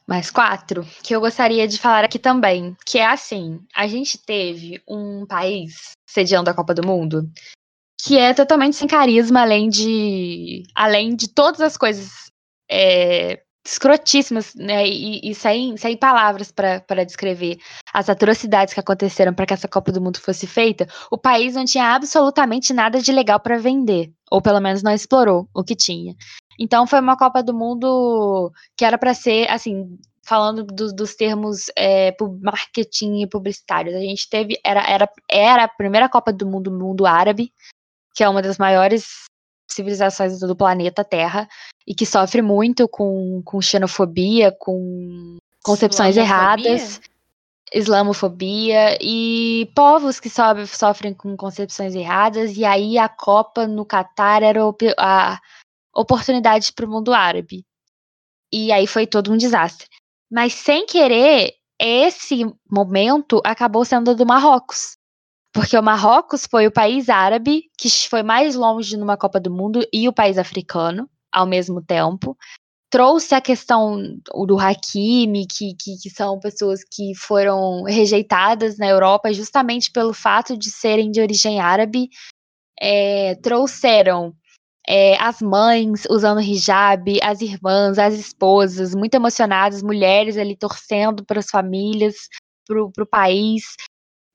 mais 0.08 0.32
quatro 0.32 0.88
que 1.04 1.14
eu 1.14 1.20
gostaria 1.20 1.68
de 1.68 1.78
falar 1.78 2.06
aqui 2.06 2.18
também, 2.18 2.76
que 2.86 2.98
é 2.98 3.06
assim, 3.06 3.60
a 3.76 3.86
gente 3.88 4.18
teve 4.18 4.82
um 4.88 5.26
país 5.26 5.92
sediando 6.08 6.50
a 6.50 6.54
Copa 6.54 6.74
do 6.74 6.88
Mundo 6.88 7.30
que 8.02 8.18
é 8.18 8.34
totalmente 8.34 8.76
sem 8.76 8.88
carisma, 8.88 9.42
além 9.42 9.70
de 9.70 10.64
além 10.74 11.16
de 11.16 11.28
todas 11.28 11.60
as 11.60 11.76
coisas 11.76 12.32
é, 12.70 13.44
escrotíssimas, 13.68 14.56
né? 14.56 14.88
E, 14.88 15.20
e 15.30 15.36
sem, 15.36 15.76
sem 15.76 15.98
palavras 15.98 16.52
para 16.52 17.04
descrever 17.06 17.58
as 17.94 18.10
atrocidades 18.10 18.74
que 18.74 18.80
aconteceram 18.80 19.34
para 19.34 19.46
que 19.46 19.54
essa 19.54 19.68
Copa 19.68 19.92
do 19.92 20.02
Mundo 20.02 20.20
fosse 20.20 20.48
feita, 20.48 20.88
o 21.12 21.18
país 21.18 21.56
não 21.56 21.66
tinha 21.66 21.94
absolutamente 21.94 22.74
nada 22.74 23.02
de 23.02 23.12
legal 23.12 23.40
para 23.40 23.58
vender, 23.58 24.12
ou 24.32 24.42
pelo 24.42 24.62
menos 24.62 24.82
não 24.82 24.94
explorou 24.94 25.50
o 25.54 25.64
que 25.64 25.76
tinha. 25.76 26.16
Então 26.60 26.88
foi 26.88 27.00
uma 27.00 27.18
Copa 27.18 27.44
do 27.44 27.54
Mundo 27.54 28.52
que 28.76 28.86
era 28.86 28.98
para 28.98 29.14
ser, 29.14 29.50
assim, 29.52 29.98
falando 30.24 30.64
do, 30.64 30.94
dos 30.94 31.16
termos 31.16 31.66
é, 31.78 32.16
marketing 32.42 33.22
e 33.22 33.28
publicitários. 33.28 33.96
A 33.96 34.00
gente 34.00 34.30
teve, 34.30 34.58
era, 34.64 34.82
era, 34.90 35.10
era 35.30 35.64
a 35.66 35.68
primeira 35.68 36.08
Copa 36.08 36.32
do 36.32 36.48
Mundo 36.48 36.72
mundo 36.72 37.06
árabe, 37.06 37.52
que 38.16 38.24
é 38.24 38.30
uma 38.30 38.42
das 38.42 38.58
maiores 38.58 39.28
civilizações 39.70 40.40
do 40.40 40.56
planeta 40.56 41.04
Terra 41.04 41.48
e 41.86 41.94
que 41.94 42.06
sofre 42.06 42.42
muito 42.42 42.88
com, 42.88 43.42
com 43.44 43.62
xenofobia, 43.62 44.52
com 44.52 45.38
concepções 45.64 46.16
islamofobia? 46.16 46.72
erradas, 46.72 47.02
islamofobia 47.74 48.98
e 49.02 49.70
povos 49.76 50.20
que 50.20 50.30
so 50.30 50.42
sofrem 50.68 51.14
com 51.14 51.36
concepções 51.36 51.96
erradas. 51.96 52.56
E 52.58 52.66
aí 52.66 52.98
a 52.98 53.10
Copa 53.10 53.68
no 53.68 53.86
Catar 53.86 54.44
era 54.44 54.62
a 54.98 55.40
oportunidade 55.96 56.74
para 56.74 56.86
o 56.86 56.90
mundo 56.90 57.14
árabe. 57.14 57.66
E 58.52 58.72
aí 58.72 58.88
foi 58.88 59.06
todo 59.06 59.32
um 59.32 59.38
desastre. 59.38 59.88
Mas 60.32 60.54
sem 60.54 60.86
querer, 60.86 61.54
esse 61.80 62.46
momento 62.70 63.42
acabou 63.44 63.86
sendo 63.86 64.16
do 64.16 64.26
Marrocos. 64.26 64.97
Porque 65.58 65.76
o 65.76 65.82
Marrocos 65.82 66.46
foi 66.46 66.68
o 66.68 66.72
país 66.72 67.10
árabe 67.10 67.64
que 67.80 67.90
foi 68.08 68.22
mais 68.22 68.54
longe 68.54 68.96
numa 68.96 69.18
Copa 69.18 69.40
do 69.40 69.50
Mundo 69.50 69.84
e 69.92 70.08
o 70.08 70.14
país 70.14 70.38
africano 70.38 71.10
ao 71.32 71.48
mesmo 71.48 71.82
tempo. 71.82 72.38
Trouxe 72.92 73.34
a 73.34 73.42
questão 73.42 74.00
do 74.46 74.60
Hakimi, 74.60 75.48
que, 75.48 75.74
que, 75.74 75.98
que 75.98 76.10
são 76.12 76.40
pessoas 76.40 76.82
que 76.84 77.16
foram 77.16 77.82
rejeitadas 77.86 78.78
na 78.78 78.88
Europa 78.88 79.34
justamente 79.34 79.90
pelo 79.92 80.14
fato 80.14 80.56
de 80.56 80.70
serem 80.70 81.10
de 81.10 81.22
origem 81.22 81.60
árabe. 81.60 82.08
É, 82.80 83.34
trouxeram 83.42 84.36
é, 84.88 85.20
as 85.20 85.42
mães 85.42 86.04
usando 86.08 86.40
hijab, 86.40 87.20
as 87.24 87.42
irmãs, 87.42 87.98
as 87.98 88.14
esposas, 88.14 88.94
muito 88.94 89.16
emocionadas, 89.16 89.82
mulheres 89.82 90.38
ali 90.38 90.56
torcendo 90.56 91.26
para 91.26 91.40
as 91.40 91.50
famílias, 91.50 92.14
para 92.68 93.04
o 93.04 93.10
país 93.10 93.64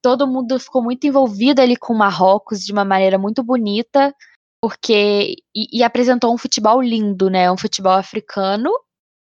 todo 0.03 0.27
mundo 0.27 0.59
ficou 0.59 0.83
muito 0.83 1.07
envolvido 1.07 1.63
ali 1.63 1.77
com 1.77 1.95
o 1.95 1.99
Marrocos 1.99 2.61
de 2.61 2.73
uma 2.73 2.85
maneira 2.85 3.19
muito 3.19 3.43
bonita, 3.43 4.15
porque 4.61 5.37
e, 5.55 5.79
e 5.79 5.83
apresentou 5.83 6.35
um 6.35 6.39
futebol 6.39 6.83
lindo, 6.83 7.31
né? 7.31 7.51
Um 7.51 7.57
futebol 7.57 7.93
africano 7.93 8.71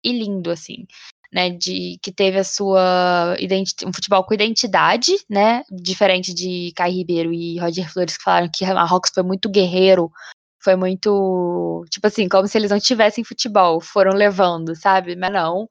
e 0.04 0.12
lindo, 0.12 0.50
assim 0.50 0.88
né, 1.32 1.50
de 1.52 2.00
que 2.02 2.12
teve 2.12 2.40
a 2.40 2.44
sua 2.44 3.36
um 3.86 3.94
futebol 3.94 4.24
com 4.24 4.34
identidade, 4.34 5.14
né, 5.30 5.64
diferente 5.72 6.34
de 6.34 6.72
Caio 6.76 6.96
Ribeiro 6.96 7.34
e 7.34 7.60
Roger 7.60 7.92
Flores 7.92 8.18
que 8.18 8.24
falaram 8.24 8.50
que 8.52 8.66
Marrocos 8.66 9.12
foi 9.14 9.24
muito 9.24 9.50
guerreiro, 9.50 10.12
foi 10.62 10.76
muito, 10.76 11.86
tipo 11.90 12.06
assim, 12.08 12.28
como 12.28 12.48
se 12.48 12.58
eles 12.58 12.72
não 12.72 12.80
tivessem 12.80 13.24
futebol, 13.24 13.80
foram 13.80 14.12
levando, 14.14 14.76
sabe? 14.76 15.16
Mas 15.16 15.32
não. 15.32 15.70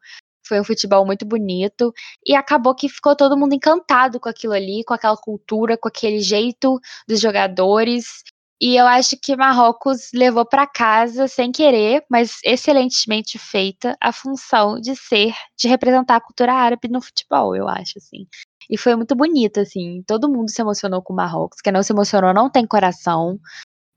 Foi 0.49 0.61
um 0.61 0.65
futebol 0.65 1.05
muito 1.05 1.27
bonito 1.27 1.93
e 2.27 2.35
acabou 2.35 2.75
que 2.75 2.89
ficou 2.89 3.15
todo 3.15 3.37
mundo 3.37 3.55
encantado 3.55 4.19
com 4.19 4.29
aquilo 4.29 4.55
ali, 4.55 4.83
com 4.85 4.95
aquela 4.95 5.17
cultura, 5.17 5.77
com 5.77 5.89
aquele 5.89 6.21
jeito 6.21 6.81
dos 7.07 7.21
jogadores 7.21 8.23
e 8.61 8.77
eu 8.77 8.87
acho 8.89 9.17
que 9.23 9.37
Marrocos 9.37 10.11
levou 10.13 10.45
para 10.45 10.67
casa, 10.67 11.29
sem 11.29 11.53
querer, 11.53 12.05
mas 12.11 12.41
excelentemente 12.45 13.39
feita, 13.39 13.97
a 14.01 14.13
função 14.13 14.81
de 14.81 14.97
ser, 14.97 15.33
de 15.57 15.69
representar 15.69 16.17
a 16.17 16.21
cultura 16.21 16.53
árabe 16.53 16.89
no 16.89 17.01
futebol, 17.01 17.55
eu 17.55 17.69
acho, 17.69 17.99
assim. 17.99 18.27
E 18.69 18.77
foi 18.77 18.97
muito 18.97 19.15
bonito, 19.15 19.61
assim. 19.61 20.03
Todo 20.07 20.29
mundo 20.29 20.51
se 20.51 20.61
emocionou 20.61 21.01
com 21.01 21.15
Marrocos. 21.15 21.61
Quem 21.61 21.73
não 21.73 21.85
se 21.85 21.93
emocionou 21.93 22.35
não 22.35 22.51
tem 22.51 22.67
coração. 22.67 23.39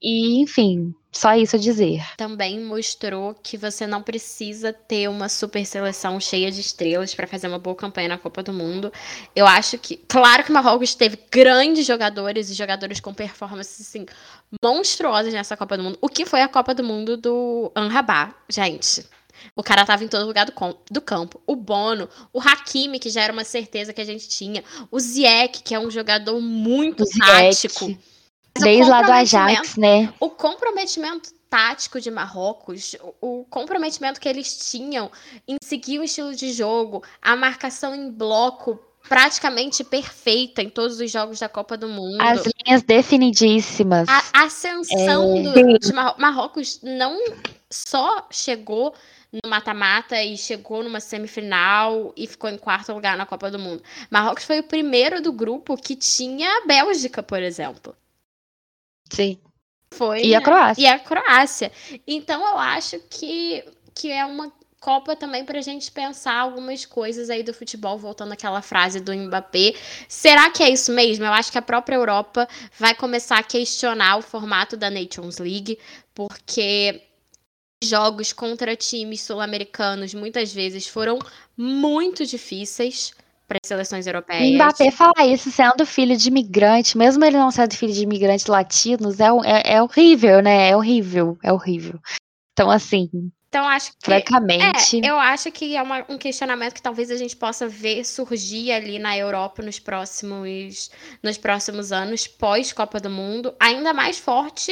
E, 0.02 0.41
enfim, 0.41 0.95
só 1.12 1.36
isso 1.36 1.58
a 1.58 1.60
dizer. 1.60 2.02
Também 2.18 2.60
mostrou 2.60 3.36
que 3.36 3.58
você 3.58 3.86
não 3.86 4.02
precisa 4.02 4.72
ter 4.72 5.10
uma 5.10 5.28
super 5.28 5.66
seleção 5.66 6.20
cheia 6.20 6.49
de 6.49 6.62
estrelas 6.62 7.14
para 7.14 7.28
fazer 7.28 7.47
uma 7.47 7.60
boa 7.60 7.76
campanha 7.76 8.08
na 8.08 8.18
Copa 8.18 8.41
do 8.41 8.54
Mundo. 8.54 8.91
Eu 9.36 9.45
acho 9.45 9.78
que, 9.78 9.97
claro 10.08 10.43
que 10.43 10.49
o 10.49 10.54
Marrocos 10.54 10.95
teve 10.95 11.20
grandes 11.30 11.86
jogadores 11.86 12.49
e 12.49 12.54
jogadores 12.54 12.99
com 12.99 13.14
performances 13.14 13.88
assim 13.88 14.06
monstruosas 14.64 15.34
nessa 15.34 15.58
Copa 15.58 15.78
do 15.78 15.84
Mundo. 15.84 15.97
O 16.02 16.08
que 16.08 16.26
foi 16.26 16.41
a 16.41 16.47
Copa 16.47 16.74
do 16.74 16.84
Mundo 16.84 17.18
do 17.18 17.72
Anrabá, 17.76 18.34
gente? 18.49 19.06
O 19.56 19.64
cara 19.64 19.86
tava 19.86 20.04
em 20.04 20.08
todo 20.08 20.26
lugar 20.26 20.45
do, 20.45 20.54
do, 20.89 21.02
campo. 21.02 21.41
O 21.45 21.56
Bono, 21.56 22.08
o 22.32 22.39
Hakimi, 22.39 22.99
que 22.99 23.10
já 23.10 23.22
era 23.22 23.34
uma 23.34 23.43
certeza 23.43 23.91
que 23.91 23.99
a 24.02 24.06
gente 24.06 24.30
tinha. 24.30 24.64
O 24.89 24.99
Ziek, 24.99 25.64
que 25.64 25.74
é 25.74 25.80
um 25.80 25.89
jogador 25.89 26.39
muito 26.39 27.04
tático. 27.18 27.97
Desde 28.60 28.89
lá 28.89 29.02
do 29.02 29.12
Ajax, 29.12 29.76
né? 29.78 30.14
O 30.20 30.30
comprometimento 30.30 31.32
tático 31.49 31.99
de 31.99 32.10
Marrocos, 32.10 32.95
o 33.20 33.45
comprometimento 33.49 34.20
que 34.20 34.30
eles 34.30 34.70
tinham 34.72 35.12
em 35.47 35.58
seguir 35.62 35.99
o 35.99 36.04
estilo 36.04 36.34
de 36.34 36.54
jogo, 36.54 37.04
a 37.22 37.36
marcação 37.36 37.93
em 37.93 38.10
bloco 38.10 38.80
praticamente 39.08 39.84
perfeita 39.84 40.62
em 40.62 40.70
todos 40.70 40.99
os 40.99 41.12
jogos 41.12 41.39
da 41.39 41.49
Copa 41.49 41.76
do 41.76 41.89
Mundo. 41.89 42.22
As 42.22 42.43
linhas 42.66 42.84
definidíssimas. 42.84 44.08
A 44.08 44.45
ascensão 44.45 45.38
é... 45.38 45.41
do, 45.41 45.80
de 45.80 45.93
Mar 45.93 46.16
Marrocos 46.18 46.80
não 46.82 47.20
só 47.70 48.28
chegou 48.32 48.93
no 49.32 49.49
mata-mata 49.49 50.22
e 50.22 50.38
chegou 50.38 50.84
numa 50.84 50.99
semifinal 50.99 52.14
e 52.16 52.28
ficou 52.28 52.49
em 52.49 52.58
quarto 52.58 52.93
lugar 52.93 53.18
na 53.18 53.26
Copa 53.26 53.49
do 53.49 53.60
Mundo. 53.60 53.82
Marrocos 54.10 54.43
foi 54.43 54.60
o 54.60 54.64
primeiro 54.64 55.22
do 55.22 55.32
grupo 55.32 55.76
que 55.76 55.95
tinha 55.95 56.49
a 56.49 56.68
Bélgica, 56.68 57.24
por 57.24 57.41
exemplo. 57.41 57.95
Sim. 59.12 59.38
Foi. 59.91 60.24
E 60.24 60.34
a 60.34 60.41
Croácia. 60.41 60.82
E 60.82 60.88
a 60.88 60.99
Croácia. 60.99 61.72
Então 62.07 62.41
eu 62.41 62.57
acho 62.57 62.99
que, 63.09 63.64
que 63.93 64.09
é 64.12 64.26
uma 64.26 64.51
Copa 64.80 65.16
também 65.16 65.45
para 65.45 65.59
a 65.59 65.62
gente 65.62 65.91
pensar 65.91 66.34
algumas 66.34 66.88
coisas 66.88 67.30
aí 67.30 67.43
do 67.43 67.53
futebol, 67.53 67.99
voltando 67.99 68.32
àquela 68.32 68.64
frase 68.64 68.99
do 68.99 69.14
Mbappé. 69.14 69.76
Será 70.07 70.49
que 70.49 70.64
é 70.64 70.72
isso 70.72 70.91
mesmo? 70.91 71.24
Eu 71.24 71.32
acho 71.34 71.51
que 71.51 71.57
a 71.59 71.62
própria 71.62 71.95
Europa 71.95 72.47
vai 72.80 72.95
começar 72.95 73.38
a 73.38 73.43
questionar 73.43 74.18
o 74.18 74.24
formato 74.24 74.76
da 74.76 74.89
Nations 74.89 75.38
League, 75.38 75.78
porque 76.16 76.99
jogos 77.84 78.34
contra 78.34 78.76
times 78.76 79.22
sul-americanos 79.22 80.16
muitas 80.16 80.51
vezes 80.51 80.88
foram 80.88 81.20
muito 81.55 82.26
difíceis 82.26 83.14
para 83.52 83.60
as 83.62 83.68
seleções 83.68 84.08
europeias. 84.08 84.56
Mbappé 84.56 84.91
falar 84.91 85.28
isso 85.28 85.52
sendo 85.52 85.86
filho 85.86 86.16
de 86.16 86.30
imigrante, 86.30 86.97
mesmo 86.97 87.26
ele 87.26 87.38
não 87.38 87.52
sendo 87.52 87.76
filho 87.76 87.91
de 87.91 88.04
imigrantes 88.04 88.45
latinos, 88.45 89.20
é, 89.20 89.26
é, 89.43 89.74
é 89.74 89.84
horrível, 89.84 90.41
né? 90.41 90.70
É 90.70 90.76
horrível, 90.76 91.38
é 91.43 91.52
horrível. 91.52 91.99
Então, 92.54 92.72
assim. 92.72 93.10
Então, 93.49 93.68
acho 93.68 93.91
que. 93.91 94.06
Francamente. 94.06 95.02
É, 95.04 95.10
eu 95.10 95.18
acho 95.20 95.52
que 95.52 95.76
é 95.76 95.82
uma, 95.82 96.06
um 96.08 96.18
questionamento 96.18 96.74
que 96.74 96.82
talvez 96.82 97.12
a 97.12 97.18
gente 97.18 97.36
possa 97.36 97.68
ver 97.68 98.06
surgir 98.06 98.72
ali 98.72 98.97
na 98.97 99.18
Europa 99.18 99.62
nos 99.62 99.80
próximos, 99.80 100.89
nos 101.22 101.38
próximos 101.38 101.91
anos, 101.91 102.28
pós-Copa 102.28 103.02
do 103.02 103.10
Mundo, 103.10 103.54
ainda 103.60 103.93
mais 103.93 104.18
forte 104.18 104.72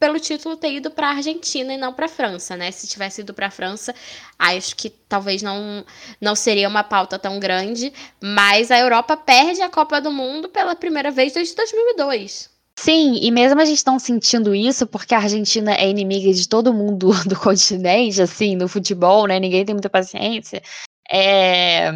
pelo 0.00 0.18
título 0.18 0.56
ter 0.56 0.72
ido 0.72 0.90
para 0.90 1.08
a 1.08 1.16
Argentina 1.16 1.74
e 1.74 1.76
não 1.76 1.92
para 1.92 2.06
a 2.06 2.08
França, 2.08 2.56
né? 2.56 2.70
Se 2.70 2.88
tivesse 2.88 3.20
ido 3.20 3.34
para 3.34 3.48
a 3.48 3.50
França, 3.50 3.94
acho 4.38 4.74
que 4.74 4.88
talvez 4.88 5.42
não, 5.42 5.84
não 6.18 6.34
seria 6.34 6.66
uma 6.66 6.82
pauta 6.82 7.18
tão 7.18 7.38
grande, 7.38 7.92
mas 8.20 8.70
a 8.70 8.78
Europa 8.78 9.14
perde 9.14 9.60
a 9.60 9.68
Copa 9.68 10.00
do 10.00 10.10
Mundo 10.10 10.48
pela 10.48 10.74
primeira 10.74 11.10
vez 11.10 11.34
desde 11.34 11.54
2002. 11.54 12.48
Sim, 12.78 13.18
e 13.20 13.30
mesmo 13.30 13.60
a 13.60 13.64
gente 13.66 13.86
não 13.86 13.98
sentindo 13.98 14.54
isso, 14.54 14.86
porque 14.86 15.14
a 15.14 15.18
Argentina 15.18 15.74
é 15.74 15.86
inimiga 15.86 16.32
de 16.32 16.48
todo 16.48 16.72
mundo 16.72 17.10
do 17.28 17.38
continente, 17.38 18.22
assim, 18.22 18.56
no 18.56 18.68
futebol, 18.68 19.26
né? 19.26 19.38
Ninguém 19.38 19.66
tem 19.66 19.74
muita 19.74 19.90
paciência. 19.90 20.62
É, 21.12 21.92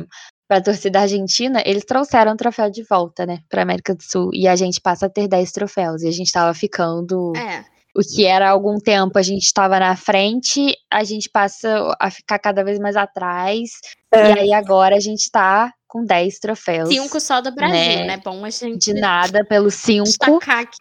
para 0.46 0.59
a 0.59 0.62
torcida 0.62 1.00
argentina, 1.00 1.62
eles 1.64 1.86
trouxeram 1.86 2.32
o 2.32 2.36
troféu 2.36 2.68
de 2.68 2.82
volta, 2.82 3.24
né, 3.24 3.38
para 3.48 3.62
América 3.62 3.94
do 3.94 4.02
Sul, 4.02 4.30
e 4.34 4.46
a 4.46 4.57
gente 4.57 4.78
passa 4.78 5.07
a 5.07 5.09
ter 5.09 5.26
10 5.26 5.52
troféus, 5.52 6.02
e 6.02 6.09
a 6.09 6.11
gente 6.11 6.30
tava 6.30 6.52
ficando 6.52 7.32
é 7.34 7.64
o 7.95 8.01
que 8.01 8.24
era 8.24 8.49
há 8.49 8.51
algum 8.51 8.78
tempo 8.78 9.18
a 9.18 9.22
gente 9.22 9.45
estava 9.45 9.78
na 9.78 9.97
frente, 9.97 10.74
a 10.90 11.05
gente 11.05 11.30
passa 11.30 11.95
a 12.01 12.11
ficar 12.11 12.38
cada 12.38 12.64
vez 12.64 12.78
mais 12.78 12.97
atrás. 12.97 13.70
É. 14.12 14.30
E 14.30 14.38
aí 14.40 14.53
agora 14.53 14.97
a 14.97 15.01
gente 15.01 15.20
está 15.20 15.72
com 15.95 16.05
10 16.05 16.40
troféus. 16.40 16.88
Cinco 16.88 17.20
só 17.20 17.40
do 17.40 17.55
Brasil, 17.55 17.78
né? 17.78 18.05
né? 18.05 18.16
Bom 18.24 18.45
a 18.45 18.51
gente. 18.51 18.92
De 18.92 19.01
nada 19.01 19.45
pelos 19.45 19.74
cinco. 19.74 20.09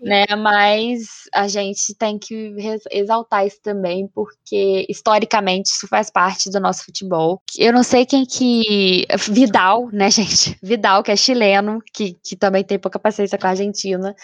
Né? 0.01 0.25
Mas 0.35 1.03
a 1.31 1.47
gente 1.47 1.93
tem 1.95 2.17
que 2.17 2.55
exaltar 2.91 3.45
isso 3.45 3.59
também, 3.61 4.07
porque 4.07 4.87
historicamente 4.89 5.69
isso 5.69 5.87
faz 5.87 6.09
parte 6.09 6.49
do 6.49 6.59
nosso 6.59 6.83
futebol. 6.83 7.39
Eu 7.59 7.71
não 7.71 7.83
sei 7.83 8.07
quem 8.07 8.25
que. 8.25 9.05
Vidal, 9.29 9.87
né, 9.93 10.09
gente? 10.11 10.57
Vidal, 10.63 11.03
que 11.03 11.11
é 11.11 11.15
chileno, 11.15 11.77
que, 11.93 12.17
que 12.25 12.35
também 12.35 12.63
tem 12.63 12.79
pouca 12.79 12.97
paciência 12.97 13.37
com 13.37 13.45
a 13.45 13.51
Argentina 13.51 14.15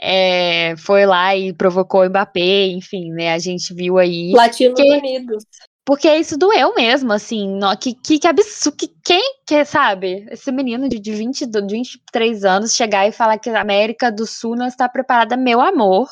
é, 0.00 0.74
foi 0.76 1.06
lá 1.06 1.34
e 1.34 1.52
provocou 1.52 2.02
o 2.02 2.08
Mbappé, 2.08 2.66
enfim, 2.66 3.10
né? 3.12 3.32
A 3.32 3.38
gente 3.38 3.72
viu 3.72 3.98
aí. 3.98 4.32
Latinos 4.32 4.80
que, 4.80 4.92
Unidos. 4.92 5.44
Porque 5.84 6.12
isso 6.16 6.36
doeu 6.36 6.74
mesmo, 6.74 7.12
assim. 7.12 7.48
No, 7.48 7.76
que, 7.76 7.94
que, 7.94 8.18
que 8.18 8.28
absurdo. 8.28 8.76
Que, 8.76 8.88
quem 9.04 9.22
quer, 9.46 9.64
sabe? 9.64 10.26
Esse 10.30 10.52
menino 10.52 10.88
de, 10.88 10.98
de, 10.98 11.12
20, 11.12 11.46
de 11.46 11.60
23 11.60 12.44
anos 12.44 12.74
chegar 12.74 13.08
e 13.08 13.12
falar 13.12 13.38
que 13.38 13.48
a 13.48 13.60
América 13.60 14.10
do 14.10 14.26
Sul 14.26 14.56
não 14.56 14.66
está 14.66 14.88
preparada, 14.88 15.36
meu 15.36 15.60
amor. 15.60 16.08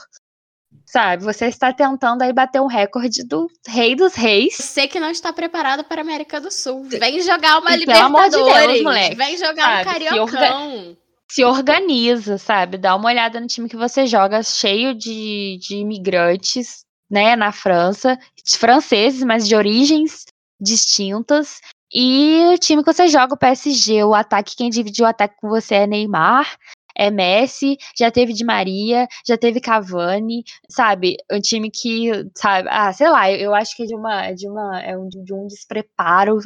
Sabe, 0.87 1.25
você 1.25 1.47
está 1.47 1.73
tentando 1.73 2.23
aí 2.23 2.33
bater 2.33 2.61
um 2.61 2.67
recorde 2.67 3.25
do 3.25 3.51
rei 3.67 3.97
dos 3.97 4.15
reis. 4.15 4.55
Você 4.55 4.87
que 4.87 5.01
não 5.01 5.11
está 5.11 5.33
preparado 5.33 5.83
para 5.83 6.01
a 6.01 6.05
América 6.05 6.41
do 6.41 6.53
Sul. 6.53 6.85
Vem 6.85 7.21
jogar 7.21 7.59
uma 7.59 7.75
e, 7.75 7.79
Libertadores. 7.79 8.31
Pelo 8.31 8.49
amor 8.49 8.63
de 8.63 8.67
Deus, 8.69 8.83
moleque. 8.83 9.17
Vem 9.17 9.37
jogar 9.37 9.85
sabe, 9.85 10.09
um 10.09 10.25
Cariocão 10.27 10.97
se 11.35 11.45
organiza, 11.45 12.39
sabe? 12.39 12.79
Dá 12.79 12.95
uma 12.95 13.09
olhada 13.09 13.41
no 13.41 13.49
time 13.49 13.69
que 13.69 13.77
você 13.77 14.07
joga, 14.07 14.41
cheio 14.45 14.95
de, 14.95 15.59
de 15.61 15.79
imigrantes, 15.79 16.85
né, 17.11 17.35
na 17.35 17.51
França, 17.51 18.17
franceses, 18.57 19.25
mas 19.25 19.49
de 19.49 19.57
origens 19.57 20.27
distintas. 20.61 21.61
E 21.93 22.41
o 22.55 22.59
time 22.59 22.85
que 22.85 22.93
você 22.93 23.09
joga, 23.09 23.35
o 23.35 23.37
PSG, 23.37 24.05
o 24.05 24.15
ataque, 24.15 24.55
quem 24.55 24.71
divide 24.71 25.03
o 25.03 25.07
ataque 25.07 25.35
com 25.41 25.49
você 25.49 25.75
é 25.75 25.87
Neymar, 25.89 26.57
é 26.97 27.11
Messi, 27.11 27.77
já 27.99 28.11
teve 28.11 28.33
Di 28.33 28.45
Maria, 28.45 29.09
já 29.27 29.37
teve 29.37 29.61
Cavani, 29.61 30.45
sabe? 30.69 31.17
Um 31.31 31.41
time 31.41 31.71
que, 31.71 32.11
sabe, 32.37 32.69
ah, 32.71 32.93
sei 32.93 33.09
lá, 33.09 33.31
eu, 33.31 33.55
acho 33.55 33.77
que 33.77 33.83
é 33.83 33.87
de 33.87 33.95
uma, 33.95 34.33
de 34.33 34.49
uma, 34.49 34.81
é 34.81 34.97
um, 34.97 35.09
de 35.09 35.35
um 35.35 35.47
despreparo 35.47 36.39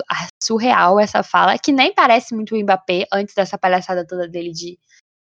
surreal 0.43 0.99
essa 0.99 1.23
fala, 1.23 1.59
que 1.59 1.73
nem 1.73 1.93
parece 1.93 2.35
muito 2.35 2.55
o 2.55 2.63
Mbappé 2.63 3.07
antes 3.13 3.35
dessa 3.35 3.59
palhaçada 3.59 4.07
toda 4.07 4.29
dele 4.29 4.51
de, 4.53 4.79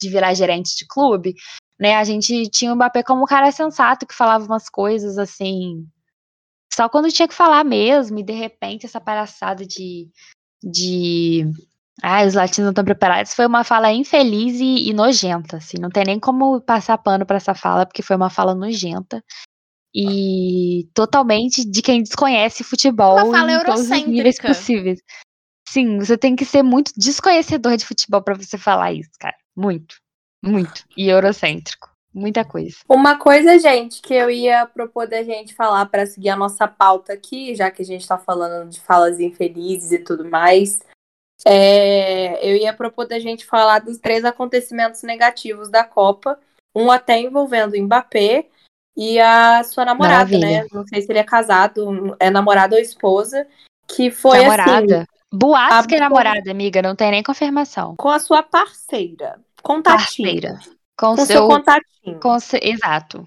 de 0.01 0.09
virar 0.09 0.33
gerente 0.33 0.75
de 0.75 0.87
clube, 0.87 1.35
né? 1.79 1.95
A 1.95 2.03
gente 2.03 2.49
tinha 2.49 2.71
o 2.73 2.75
Mbappé 2.75 3.03
como 3.03 3.23
um 3.23 3.27
cara 3.27 3.51
sensato 3.51 4.07
que 4.07 4.15
falava 4.15 4.45
umas 4.45 4.69
coisas 4.69 5.17
assim, 5.17 5.87
só 6.73 6.87
quando 6.89 7.11
tinha 7.11 7.27
que 7.27 7.33
falar 7.33 7.63
mesmo, 7.63 8.19
e 8.19 8.23
de 8.23 8.33
repente 8.33 8.85
essa 8.85 9.01
palhaçada 9.01 9.65
de, 9.65 10.09
de 10.63 11.45
ah, 12.01 12.25
os 12.25 12.33
latinos 12.33 12.65
não 12.65 12.71
estão 12.71 12.83
preparados. 12.83 13.33
Foi 13.33 13.45
uma 13.45 13.63
fala 13.63 13.91
infeliz 13.91 14.59
e, 14.59 14.89
e, 14.89 14.93
nojenta, 14.93 15.57
assim. 15.57 15.77
Não 15.79 15.89
tem 15.89 16.03
nem 16.03 16.19
como 16.19 16.59
passar 16.61 16.97
pano 16.97 17.25
para 17.25 17.37
essa 17.37 17.53
fala, 17.53 17.85
porque 17.85 18.01
foi 18.01 18.15
uma 18.15 18.29
fala 18.29 18.55
nojenta. 18.55 19.23
E 19.93 20.89
totalmente 20.93 21.63
de 21.63 21.81
quem 21.81 22.01
desconhece 22.01 22.63
futebol 22.63 23.25
uma 23.25 23.37
fala 23.37 23.51
em 23.51 23.63
todos 23.63 23.81
os 23.81 24.07
níveis 24.07 24.37
possíveis. 24.39 24.99
Sim, 25.67 25.99
você 25.99 26.17
tem 26.17 26.35
que 26.35 26.45
ser 26.45 26.63
muito 26.63 26.91
desconhecedor 26.97 27.77
de 27.77 27.85
futebol 27.85 28.21
para 28.21 28.35
você 28.35 28.57
falar 28.57 28.93
isso, 28.93 29.11
cara. 29.19 29.35
Muito. 29.55 29.95
Muito. 30.43 30.83
E 30.97 31.07
eurocêntrico. 31.07 31.89
Muita 32.13 32.43
coisa. 32.43 32.75
Uma 32.89 33.17
coisa, 33.17 33.57
gente, 33.57 34.01
que 34.01 34.13
eu 34.13 34.29
ia 34.29 34.65
propor 34.65 35.07
da 35.07 35.23
gente 35.23 35.53
falar 35.53 35.85
para 35.85 36.05
seguir 36.05 36.29
a 36.29 36.35
nossa 36.35 36.67
pauta 36.67 37.13
aqui, 37.13 37.55
já 37.55 37.71
que 37.71 37.81
a 37.81 37.85
gente 37.85 38.05
tá 38.05 38.17
falando 38.17 38.69
de 38.69 38.81
falas 38.81 39.19
infelizes 39.19 39.91
e 39.91 39.99
tudo 39.99 40.29
mais. 40.29 40.79
É, 41.45 42.39
eu 42.47 42.55
ia 42.55 42.73
propor 42.73 43.07
da 43.07 43.19
gente 43.19 43.45
falar 43.45 43.79
dos 43.79 43.97
três 43.97 44.23
acontecimentos 44.23 45.03
negativos 45.03 45.69
da 45.69 45.83
Copa. 45.83 46.39
Um 46.75 46.91
até 46.91 47.19
envolvendo 47.19 47.73
o 47.73 47.81
Mbappé 47.81 48.47
e 48.95 49.19
a 49.19 49.63
sua 49.63 49.85
namorada, 49.85 50.31
Maravilha. 50.31 50.63
né? 50.63 50.67
Não 50.71 50.85
sei 50.85 51.01
se 51.01 51.11
ele 51.11 51.19
é 51.19 51.23
casado, 51.23 52.15
é 52.19 52.29
namorada 52.29 52.75
ou 52.75 52.81
esposa. 52.81 53.47
Que 53.87 54.09
foi 54.09 54.39
namorada. 54.39 54.97
assim. 54.97 55.05
Boatos 55.33 55.87
que 55.87 55.95
é 55.95 55.99
namorada, 55.99 56.51
amiga, 56.51 56.81
não 56.81 56.95
tem 56.95 57.11
nem 57.11 57.23
confirmação. 57.23 57.95
Com 57.95 58.09
a 58.09 58.19
sua 58.19 58.43
parceira. 58.43 59.39
Contatinho. 59.63 60.27
Parceira. 60.27 60.59
Com, 60.97 61.15
com 61.15 61.25
seu, 61.25 61.25
seu 61.25 61.47
contatinho. 61.47 62.19
Com 62.19 62.39
se, 62.39 62.59
exato. 62.61 63.25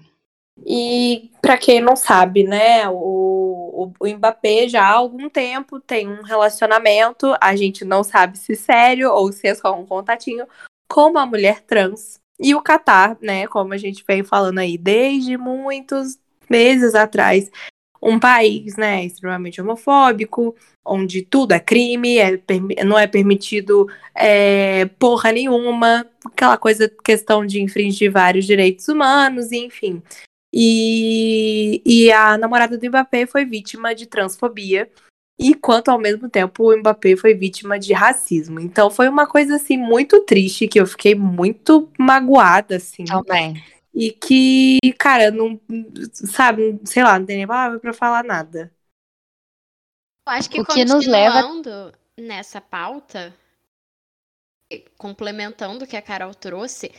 E 0.63 1.31
para 1.41 1.57
quem 1.57 1.81
não 1.81 1.95
sabe, 1.95 2.43
né, 2.43 2.87
o, 2.89 3.91
o, 3.99 4.07
Mbappé 4.07 4.69
já 4.69 4.83
há 4.83 4.93
algum 4.93 5.29
tempo 5.29 5.79
tem 5.79 6.07
um 6.07 6.23
relacionamento, 6.23 7.35
a 7.41 7.55
gente 7.55 7.83
não 7.83 8.03
sabe 8.03 8.37
se 8.37 8.55
sério 8.55 9.11
ou 9.11 9.31
se 9.31 9.47
é 9.47 9.55
só 9.55 9.77
um 9.77 9.85
contatinho, 9.85 10.47
com 10.89 11.09
uma 11.09 11.25
mulher 11.25 11.61
trans. 11.61 12.19
E 12.39 12.55
o 12.55 12.61
Catar, 12.61 13.17
né, 13.21 13.47
como 13.47 13.73
a 13.73 13.77
gente 13.77 14.03
vem 14.07 14.23
falando 14.23 14.59
aí 14.59 14.77
desde 14.77 15.37
muitos 15.37 16.17
meses 16.49 16.95
atrás, 16.95 17.49
um 18.01 18.19
país, 18.19 18.75
né, 18.77 19.03
extremamente 19.03 19.59
homofóbico, 19.59 20.55
onde 20.85 21.23
tudo 21.23 21.53
é 21.53 21.59
crime, 21.59 22.17
é, 22.17 22.39
não 22.83 22.99
é 22.99 23.07
permitido 23.07 23.87
é, 24.13 24.85
porra 24.99 25.31
nenhuma, 25.31 26.05
aquela 26.25 26.57
coisa, 26.57 26.91
questão 27.03 27.45
de 27.45 27.61
infringir 27.61 28.11
vários 28.11 28.45
direitos 28.45 28.87
humanos, 28.87 29.51
enfim. 29.51 30.03
E, 30.57 31.81
e 31.85 32.09
a 32.13 32.37
namorada 32.37 32.77
do 32.77 32.87
Mbappé 32.87 33.25
foi 33.25 33.43
vítima 33.43 33.93
de 33.93 34.05
transfobia, 34.05 34.89
enquanto 35.37 35.89
ao 35.89 35.99
mesmo 35.99 36.29
tempo 36.29 36.71
o 36.71 36.77
Mbappé 36.77 37.17
foi 37.17 37.33
vítima 37.33 37.77
de 37.77 37.91
racismo. 37.91 38.61
Então 38.61 38.89
foi 38.89 39.09
uma 39.09 39.27
coisa 39.27 39.57
assim 39.57 39.75
muito 39.75 40.21
triste 40.21 40.69
que 40.69 40.79
eu 40.79 40.87
fiquei 40.87 41.13
muito 41.13 41.91
magoada 41.99 42.77
assim. 42.77 43.03
Também. 43.03 43.61
E 43.93 44.11
que, 44.11 44.79
cara, 44.97 45.29
não. 45.29 45.59
Sabe, 46.13 46.79
sei 46.85 47.03
lá, 47.03 47.19
não 47.19 47.25
tem 47.25 47.35
nem 47.35 47.47
palavra 47.47 47.77
pra 47.77 47.93
falar 47.93 48.23
nada. 48.23 48.71
Eu 50.25 50.33
acho 50.33 50.49
que, 50.49 50.61
o 50.61 50.65
que 50.65 50.85
nos 50.85 51.05
leva 51.05 51.43
nessa 52.17 52.61
pauta, 52.61 53.35
complementando 54.97 55.83
o 55.83 55.87
que 55.87 55.97
a 55.97 56.01
Carol 56.01 56.33
trouxe, 56.33 56.91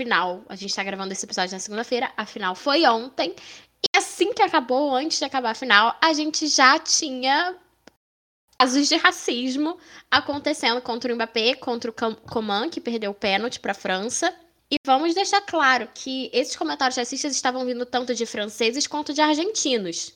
afinal, 0.00 0.42
a 0.48 0.56
gente 0.56 0.74
tá 0.74 0.82
gravando 0.82 1.12
esse 1.12 1.24
episódio 1.24 1.52
na 1.52 1.58
segunda-feira, 1.58 2.10
afinal 2.16 2.54
foi 2.54 2.86
ontem. 2.86 3.34
E 3.82 3.98
assim 3.98 4.32
que 4.32 4.42
acabou, 4.42 4.94
antes 4.94 5.18
de 5.18 5.24
acabar 5.24 5.50
a 5.50 5.54
final, 5.54 5.96
a 6.00 6.12
gente 6.12 6.48
já 6.48 6.78
tinha 6.78 7.54
casos 8.58 8.88
de 8.88 8.96
racismo 8.96 9.78
acontecendo 10.10 10.80
contra 10.80 11.12
o 11.12 11.14
Mbappé, 11.14 11.54
contra 11.54 11.90
o 11.90 11.94
Coman, 11.94 12.68
que 12.68 12.80
perdeu 12.80 13.10
o 13.10 13.14
pênalti 13.14 13.60
para 13.60 13.72
a 13.72 13.74
França, 13.74 14.34
e 14.70 14.76
vamos 14.86 15.14
deixar 15.14 15.40
claro 15.42 15.88
que 15.94 16.30
esses 16.32 16.56
comentários 16.56 16.96
racistas 16.96 17.34
estavam 17.34 17.64
vindo 17.64 17.84
tanto 17.84 18.14
de 18.14 18.24
franceses 18.24 18.86
quanto 18.86 19.12
de 19.12 19.20
argentinos. 19.20 20.14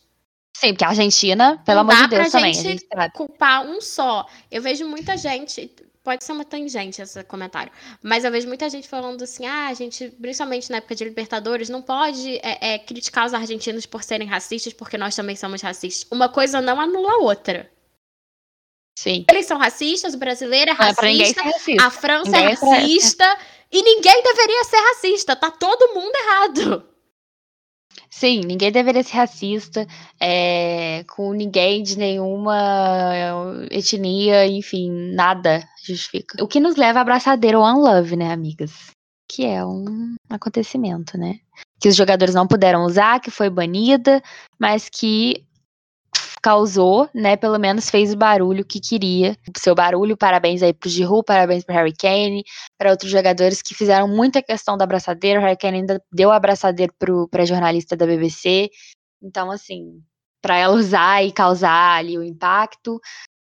Sim, 0.56 0.68
porque 0.68 0.84
a 0.84 0.90
Argentina, 0.90 1.60
pelo 1.64 1.82
Não 1.82 1.90
amor 1.90 2.04
de 2.04 2.08
Deus, 2.08 2.30
pra 2.30 2.38
também. 2.38 2.54
Gente 2.54 2.86
a 2.92 3.02
gente 3.02 3.12
culpar 3.12 3.66
um 3.66 3.80
só. 3.80 4.24
Eu 4.50 4.62
vejo 4.62 4.86
muita 4.86 5.16
gente. 5.16 5.74
Pode 6.04 6.22
ser 6.22 6.32
uma 6.32 6.44
tangente 6.44 7.00
esse 7.00 7.24
comentário. 7.24 7.72
Mas 8.02 8.24
eu 8.24 8.30
vejo 8.30 8.46
muita 8.46 8.68
gente 8.68 8.86
falando 8.86 9.24
assim: 9.24 9.46
ah, 9.46 9.68
a 9.68 9.74
gente, 9.74 10.10
principalmente 10.10 10.70
na 10.70 10.76
época 10.76 10.94
de 10.94 11.02
Libertadores, 11.02 11.70
não 11.70 11.80
pode 11.80 12.36
é, 12.42 12.74
é, 12.74 12.78
criticar 12.78 13.24
os 13.24 13.32
argentinos 13.32 13.86
por 13.86 14.02
serem 14.02 14.28
racistas, 14.28 14.74
porque 14.74 14.98
nós 14.98 15.16
também 15.16 15.34
somos 15.34 15.62
racistas. 15.62 16.06
Uma 16.12 16.28
coisa 16.28 16.60
não 16.60 16.78
anula 16.78 17.10
a 17.10 17.16
outra. 17.16 17.72
Sim. 18.98 19.24
Eles 19.30 19.46
são 19.46 19.56
racistas, 19.56 20.12
o 20.12 20.18
brasileiro 20.18 20.70
é 20.70 20.74
racista, 20.74 21.40
é 21.40 21.44
racista. 21.44 21.84
a 21.84 21.90
França 21.90 22.30
ninguém 22.30 22.46
é 22.46 22.54
racista. 22.54 23.24
É 23.24 23.54
e 23.72 23.82
ninguém 23.82 24.22
deveria 24.22 24.64
ser 24.64 24.76
racista, 24.76 25.34
tá 25.34 25.50
todo 25.50 25.94
mundo 25.94 26.14
errado. 26.14 26.93
Sim, 28.16 28.42
ninguém 28.46 28.70
deveria 28.70 29.02
ser 29.02 29.16
racista 29.16 29.84
é, 30.20 31.02
com 31.16 31.32
ninguém 31.32 31.82
de 31.82 31.98
nenhuma 31.98 32.54
etnia, 33.72 34.46
enfim, 34.46 34.88
nada 35.12 35.68
justifica. 35.84 36.40
O 36.40 36.46
que 36.46 36.60
nos 36.60 36.76
leva 36.76 37.00
a 37.00 37.02
abraçadeira 37.02 37.58
One 37.58 37.80
Love, 37.80 38.14
né, 38.14 38.32
amigas? 38.32 38.92
Que 39.28 39.44
é 39.44 39.66
um 39.66 40.14
acontecimento, 40.30 41.18
né? 41.18 41.40
Que 41.80 41.88
os 41.88 41.96
jogadores 41.96 42.36
não 42.36 42.46
puderam 42.46 42.84
usar, 42.84 43.18
que 43.18 43.32
foi 43.32 43.50
banida, 43.50 44.22
mas 44.60 44.88
que 44.88 45.44
causou, 46.44 47.08
né? 47.14 47.38
Pelo 47.38 47.58
menos 47.58 47.88
fez 47.88 48.12
o 48.12 48.18
barulho 48.18 48.66
que 48.66 48.78
queria. 48.78 49.34
O 49.48 49.58
seu 49.58 49.74
barulho, 49.74 50.14
parabéns 50.14 50.62
aí 50.62 50.74
pro 50.74 50.90
Giroud, 50.90 51.24
parabéns 51.24 51.64
pro 51.64 51.74
Harry 51.74 51.94
Kane, 51.94 52.44
para 52.76 52.90
outros 52.90 53.10
jogadores 53.10 53.62
que 53.62 53.74
fizeram 53.74 54.06
muita 54.06 54.42
questão 54.42 54.76
da 54.76 54.84
abraçadeira. 54.84 55.40
O 55.40 55.42
Harry 55.42 55.56
Kane 55.56 55.78
ainda 55.78 56.02
deu 56.12 56.30
a 56.30 56.36
abraçadeira 56.36 56.92
pro, 56.98 57.26
pra 57.28 57.46
jornalista 57.46 57.96
da 57.96 58.04
BBC. 58.04 58.68
Então, 59.22 59.50
assim, 59.50 60.02
para 60.42 60.58
ela 60.58 60.74
usar 60.74 61.24
e 61.24 61.32
causar 61.32 61.96
ali 61.96 62.18
o 62.18 62.22
impacto 62.22 63.00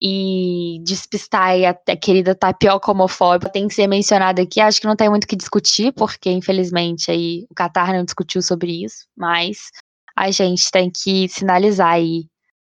e 0.02 0.82
despistar 0.82 1.52
a 1.64 1.96
querida 1.96 2.34
tapioca 2.34 2.90
homofóbica 2.90 3.52
tem 3.52 3.68
que 3.68 3.74
ser 3.74 3.86
mencionada 3.86 4.42
aqui. 4.42 4.60
Acho 4.60 4.80
que 4.80 4.88
não 4.88 4.96
tem 4.96 5.08
muito 5.08 5.24
o 5.24 5.26
que 5.28 5.36
discutir, 5.36 5.92
porque 5.92 6.28
infelizmente 6.28 7.08
aí 7.08 7.46
o 7.48 7.54
Qatar 7.54 7.92
não 7.92 8.04
discutiu 8.04 8.42
sobre 8.42 8.82
isso, 8.82 9.06
mas 9.16 9.70
a 10.16 10.28
gente 10.32 10.68
tem 10.72 10.90
que 10.90 11.28
sinalizar 11.28 11.92
aí 11.92 12.24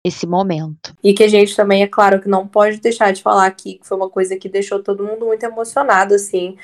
esse 0.08 0.26
momento. 0.26 0.94
E 1.04 1.14
que 1.14 1.24
a 1.24 1.28
gente 1.28 1.56
também, 1.56 1.84
é 1.84 1.88
claro, 1.88 2.22
que 2.22 2.30
não 2.30 2.48
pode 2.48 2.80
deixar 2.80 3.12
de 3.12 3.22
falar 3.22 3.46
aqui, 3.46 3.76
que 3.76 3.88
foi 3.88 3.98
uma 3.98 4.10
coisa 4.10 4.38
que 4.38 4.50
deixou 4.50 4.82
todo 4.82 5.06
mundo 5.06 5.26
muito 5.26 5.44
emocionado, 5.44 6.16
assim, 6.16 6.58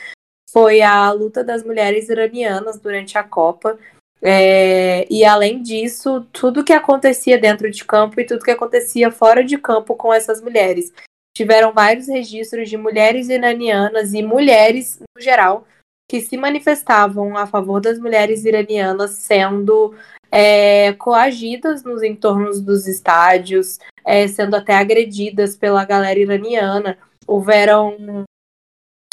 foi 0.52 0.82
a 0.82 1.12
luta 1.12 1.44
das 1.44 1.64
mulheres 1.64 2.10
iranianas 2.10 2.80
durante 2.80 3.18
a 3.18 3.24
Copa. 3.24 3.78
É, 4.22 5.06
e 5.10 5.26
além 5.26 5.62
disso, 5.62 6.22
tudo 6.32 6.64
que 6.64 6.72
acontecia 6.72 7.38
dentro 7.38 7.70
de 7.70 7.84
campo 7.84 8.22
e 8.22 8.26
tudo 8.26 8.46
que 8.46 8.52
acontecia 8.52 9.12
fora 9.12 9.44
de 9.44 9.58
campo 9.58 9.96
com 9.96 10.14
essas 10.14 10.42
mulheres. 10.42 10.94
Tiveram 11.36 11.74
vários 11.74 12.08
registros 12.08 12.70
de 12.70 12.78
mulheres 12.78 13.28
iranianas 13.28 14.14
e 14.14 14.22
mulheres, 14.22 15.00
no 15.00 15.22
geral, 15.22 15.68
que 16.08 16.22
se 16.22 16.38
manifestavam 16.38 17.36
a 17.36 17.48
favor 17.48 17.82
das 17.82 17.98
mulheres 17.98 18.46
iranianas 18.46 19.12
sendo 19.12 19.96
é, 20.36 20.94
coagidas 20.94 21.84
nos 21.84 22.02
entornos 22.02 22.60
dos 22.60 22.88
estádios, 22.88 23.78
é, 24.04 24.28
sendo 24.28 24.56
até 24.56 24.74
agredidas 24.74 25.56
pela 25.56 25.86
galera 25.86 26.20
iraniana. 26.20 26.98
Houveram 27.28 28.26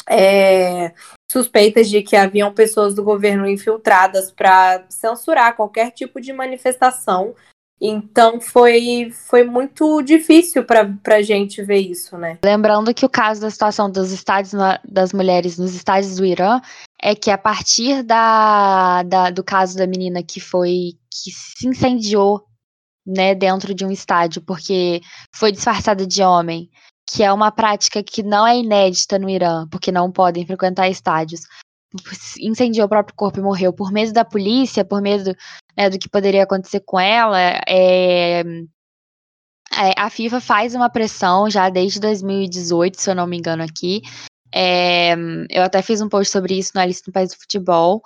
é, 0.09 0.95
suspeitas 1.31 1.87
de 1.87 2.01
que 2.01 2.15
haviam 2.15 2.51
pessoas 2.51 2.95
do 2.95 3.03
governo 3.03 3.47
infiltradas 3.47 4.31
para 4.31 4.83
censurar 4.89 5.55
qualquer 5.55 5.91
tipo 5.91 6.19
de 6.19 6.33
manifestação. 6.33 7.35
Então 7.81 8.39
foi, 8.39 9.11
foi 9.11 9.43
muito 9.43 10.03
difícil 10.03 10.63
para 10.63 10.87
a 11.07 11.21
gente 11.23 11.63
ver 11.63 11.79
isso, 11.79 12.15
né? 12.15 12.37
Lembrando 12.45 12.93
que 12.93 13.03
o 13.03 13.09
caso 13.09 13.41
da 13.41 13.49
situação 13.49 13.89
dos 13.89 14.11
estádios 14.11 14.53
das 14.87 15.11
mulheres 15.11 15.57
nos 15.57 15.73
estádios 15.73 16.17
do 16.17 16.25
Irã 16.25 16.61
é 17.01 17.15
que 17.15 17.31
a 17.31 17.37
partir 17.39 18.03
da, 18.03 19.01
da, 19.01 19.31
do 19.31 19.43
caso 19.43 19.75
da 19.75 19.87
menina 19.87 20.21
que 20.21 20.39
foi 20.39 20.91
que 21.09 21.31
se 21.31 21.67
incendiou 21.67 22.45
né, 23.03 23.33
dentro 23.33 23.73
de 23.73 23.83
um 23.83 23.91
estádio 23.91 24.43
porque 24.43 25.01
foi 25.33 25.51
disfarçada 25.51 26.05
de 26.05 26.21
homem, 26.21 26.69
que 27.09 27.23
é 27.23 27.33
uma 27.33 27.51
prática 27.51 28.03
que 28.03 28.21
não 28.21 28.45
é 28.45 28.57
inédita 28.57 29.17
no 29.17 29.27
Irã, 29.27 29.67
porque 29.69 29.91
não 29.91 30.11
podem 30.11 30.45
frequentar 30.45 30.87
estádios. 30.87 31.41
Incendiou 32.39 32.85
o 32.85 32.89
próprio 32.89 33.15
corpo 33.15 33.39
e 33.39 33.43
morreu 33.43 33.73
por 33.73 33.91
medo 33.91 34.13
da 34.13 34.23
polícia, 34.23 34.85
por 34.85 35.01
medo 35.01 35.35
né, 35.77 35.89
do 35.89 35.99
que 35.99 36.09
poderia 36.09 36.43
acontecer 36.43 36.81
com 36.81 36.99
ela. 36.99 37.39
É, 37.67 38.41
é, 39.73 39.93
a 39.97 40.09
FIFA 40.09 40.39
faz 40.39 40.75
uma 40.75 40.89
pressão 40.89 41.49
já 41.49 41.69
desde 41.69 41.99
2018, 41.99 43.01
se 43.01 43.09
eu 43.09 43.15
não 43.15 43.27
me 43.27 43.37
engano 43.37 43.63
aqui, 43.63 44.01
é, 44.53 45.13
eu 45.49 45.63
até 45.63 45.81
fiz 45.81 46.01
um 46.01 46.09
post 46.09 46.31
sobre 46.31 46.57
isso 46.57 46.71
na 46.75 46.85
lista 46.85 47.09
do 47.09 47.13
País 47.13 47.31
do 47.31 47.39
Futebol, 47.39 48.01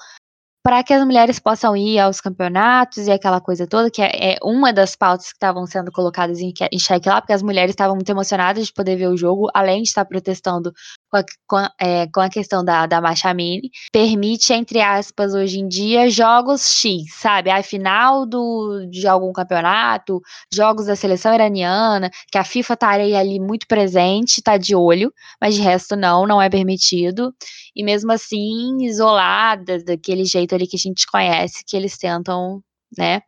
para 0.66 0.84
que 0.84 0.92
as 0.96 1.06
mulheres 1.06 1.38
possam 1.38 1.78
ir 1.78 2.00
aos 2.00 2.20
campeonatos 2.20 3.06
e 3.06 3.12
aquela 3.12 3.40
coisa 3.40 3.68
toda, 3.68 3.92
que 3.92 4.02
é, 4.02 4.34
é 4.34 4.38
uma 4.42 4.74
das 4.74 4.96
pautas 4.96 5.28
que 5.28 5.36
estavam 5.36 5.64
sendo 5.68 5.92
colocadas 5.92 6.40
em, 6.40 6.52
em 6.72 6.80
xeque 6.80 7.08
lá, 7.08 7.22
porque 7.22 7.34
as 7.34 7.44
mulheres 7.44 7.70
estavam 7.70 7.94
muito 7.94 8.10
emocionadas 8.10 8.66
de 8.66 8.74
poder 8.74 8.96
ver 8.96 9.08
o 9.08 9.16
jogo, 9.16 9.48
além 9.54 9.84
de 9.84 9.90
estar 9.90 10.04
protestando 10.06 10.74
com 11.08 11.18
a, 11.18 11.24
com 11.46 11.68
é, 11.80 12.08
com 12.08 12.20
a 12.20 12.30
questão 12.30 12.66
da, 12.66 12.88
da 12.88 13.00
marcha 13.00 13.32
mini, 13.32 13.70
permite, 13.92 14.54
entre 14.54 14.82
aspas, 14.82 15.36
hoje 15.36 15.60
em 15.60 15.68
dia, 15.68 16.10
jogos 16.10 16.68
X, 16.68 17.14
sabe? 17.14 17.52
A 17.52 17.62
final 17.62 18.26
do, 18.26 18.88
de 18.90 19.08
algum 19.08 19.32
campeonato, 19.32 20.20
jogos 20.52 20.88
da 20.88 20.96
seleção 20.96 21.32
iraniana, 21.32 22.10
que 22.32 22.40
a 22.40 22.44
FIFA 22.44 22.74
estaria 22.74 23.20
ali 23.20 23.40
muito 23.40 23.68
presente, 23.68 24.42
tá 24.42 24.58
de 24.58 24.76
olho, 24.76 25.14
mas 25.40 25.54
de 25.54 25.62
resto 25.62 25.96
não, 25.96 26.26
não 26.26 26.42
é 26.42 26.50
permitido. 26.50 27.32
E 27.76 27.84
mesmo 27.84 28.12
assim, 28.12 28.84
isoladas, 28.86 29.84
daquele 29.84 30.26
jeito 30.26 30.56
ali 30.56 30.68
que 30.68 30.78
a 30.78 30.80
gente 30.80 31.06
conhece, 31.08 31.64
que 31.66 31.76
eles 31.76 31.98
tentam, 31.98 32.64
né? 32.98 33.22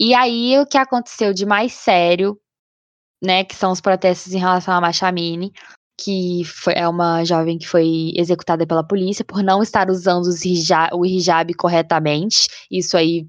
E 0.00 0.14
aí, 0.14 0.58
o 0.58 0.66
que 0.66 0.78
aconteceu 0.78 1.32
de 1.32 1.46
mais 1.46 1.72
sério, 1.72 2.38
né, 3.22 3.44
que 3.44 3.54
são 3.54 3.72
os 3.72 3.80
protestos 3.80 4.32
em 4.32 4.38
relação 4.38 4.74
à 4.74 4.80
Marcha 4.80 5.10
Mini, 5.12 5.52
que 5.98 6.42
foi, 6.44 6.74
é 6.74 6.88
uma 6.88 7.24
jovem 7.24 7.58
que 7.58 7.68
foi 7.68 8.12
executada 8.16 8.66
pela 8.66 8.86
polícia 8.86 9.24
por 9.24 9.42
não 9.42 9.62
estar 9.62 9.88
usando 9.90 10.28
hijab, 10.44 10.90
o 10.94 11.06
hijab 11.06 11.54
corretamente. 11.54 12.48
Isso 12.70 12.96
aí, 12.96 13.26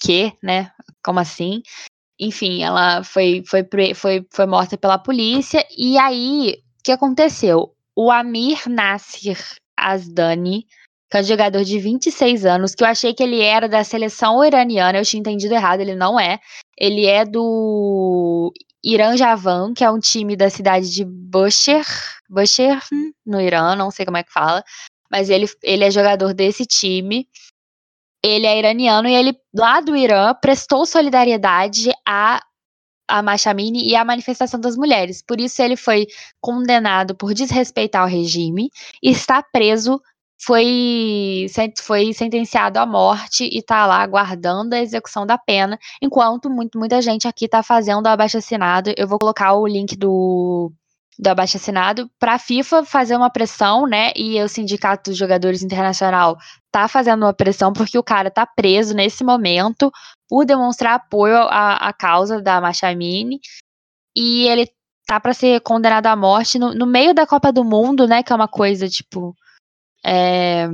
que, 0.00 0.32
né? 0.42 0.70
Como 1.04 1.20
assim? 1.20 1.62
Enfim, 2.18 2.62
ela 2.62 3.02
foi, 3.04 3.42
foi, 3.46 3.66
foi, 3.94 4.26
foi 4.30 4.46
morta 4.46 4.76
pela 4.76 4.98
polícia. 4.98 5.64
E 5.76 5.98
aí, 5.98 6.56
o 6.80 6.82
que 6.82 6.92
aconteceu? 6.92 7.74
O 7.94 8.10
Amir 8.10 8.68
Nasir 8.68 9.38
Asdani, 9.90 10.66
que 11.10 11.18
é 11.18 11.20
um 11.20 11.24
jogador 11.24 11.62
de 11.62 11.78
26 11.78 12.46
anos, 12.46 12.74
que 12.74 12.82
eu 12.82 12.88
achei 12.88 13.12
que 13.12 13.22
ele 13.22 13.40
era 13.40 13.68
da 13.68 13.84
seleção 13.84 14.42
iraniana, 14.44 14.98
eu 14.98 15.04
tinha 15.04 15.20
entendido 15.20 15.54
errado, 15.54 15.80
ele 15.80 15.94
não 15.94 16.18
é. 16.18 16.38
Ele 16.78 17.04
é 17.06 17.24
do 17.24 18.52
Irã 18.82 19.16
Javan, 19.16 19.74
que 19.74 19.84
é 19.84 19.90
um 19.90 19.98
time 19.98 20.34
da 20.34 20.48
cidade 20.48 20.90
de 20.90 21.04
Bushehr, 21.04 21.86
Bushehr, 22.28 22.80
no 23.24 23.40
Irã, 23.40 23.76
não 23.76 23.90
sei 23.90 24.04
como 24.04 24.16
é 24.16 24.22
que 24.22 24.32
fala, 24.32 24.64
mas 25.10 25.28
ele, 25.28 25.46
ele 25.62 25.84
é 25.84 25.90
jogador 25.90 26.32
desse 26.32 26.64
time. 26.64 27.28
Ele 28.24 28.46
é 28.46 28.58
iraniano 28.58 29.08
e 29.08 29.14
ele, 29.14 29.36
lá 29.54 29.80
do 29.80 29.94
Irã, 29.94 30.32
prestou 30.34 30.86
solidariedade 30.86 31.90
a 32.06 32.40
a 33.08 33.22
Machamini 33.22 33.88
e 33.88 33.96
a 33.96 34.04
manifestação 34.04 34.60
das 34.60 34.76
mulheres. 34.76 35.22
Por 35.22 35.40
isso 35.40 35.60
ele 35.62 35.76
foi 35.76 36.06
condenado 36.40 37.14
por 37.14 37.34
desrespeitar 37.34 38.04
o 38.04 38.08
regime 38.08 38.70
e 39.02 39.10
está 39.10 39.42
preso 39.42 40.00
foi, 40.44 41.46
foi 41.80 42.12
sentenciado 42.12 42.78
à 42.78 42.84
morte 42.84 43.44
e 43.44 43.58
está 43.58 43.86
lá 43.86 44.02
aguardando 44.02 44.74
a 44.74 44.80
execução 44.80 45.24
da 45.24 45.38
pena, 45.38 45.78
enquanto 46.00 46.50
muito, 46.50 46.78
muita 46.78 47.00
gente 47.00 47.28
aqui 47.28 47.44
está 47.44 47.62
fazendo 47.62 48.06
o 48.06 48.08
abaixo-assinado. 48.08 48.92
Eu 48.96 49.06
vou 49.06 49.20
colocar 49.20 49.54
o 49.54 49.66
link 49.66 49.96
do, 49.96 50.72
do 51.16 51.28
abaixo-assinado 51.28 52.10
para 52.18 52.34
a 52.34 52.38
FIFA 52.38 52.84
fazer 52.84 53.16
uma 53.16 53.30
pressão, 53.30 53.86
né? 53.86 54.10
E 54.16 54.42
o 54.42 54.48
Sindicato 54.48 55.10
dos 55.10 55.18
Jogadores 55.18 55.62
Internacional 55.62 56.36
tá 56.72 56.88
fazendo 56.88 57.22
uma 57.22 57.34
pressão 57.34 57.72
porque 57.72 57.96
o 57.96 58.02
cara 58.02 58.30
tá 58.30 58.44
preso 58.44 58.94
nesse 58.94 59.22
momento 59.22 59.92
por 60.32 60.46
demonstrar 60.46 60.94
apoio 60.94 61.36
à, 61.36 61.74
à 61.88 61.92
causa 61.92 62.40
da 62.40 62.58
Machamini 62.58 63.38
e 64.16 64.48
ele 64.48 64.66
tá 65.06 65.20
para 65.20 65.34
ser 65.34 65.60
condenado 65.60 66.06
à 66.06 66.16
morte 66.16 66.58
no, 66.58 66.72
no 66.74 66.86
meio 66.86 67.12
da 67.12 67.26
Copa 67.26 67.52
do 67.52 67.62
Mundo, 67.62 68.08
né? 68.08 68.22
Que 68.22 68.32
é 68.32 68.36
uma 68.36 68.48
coisa 68.48 68.88
tipo 68.88 69.36
é, 70.02 70.66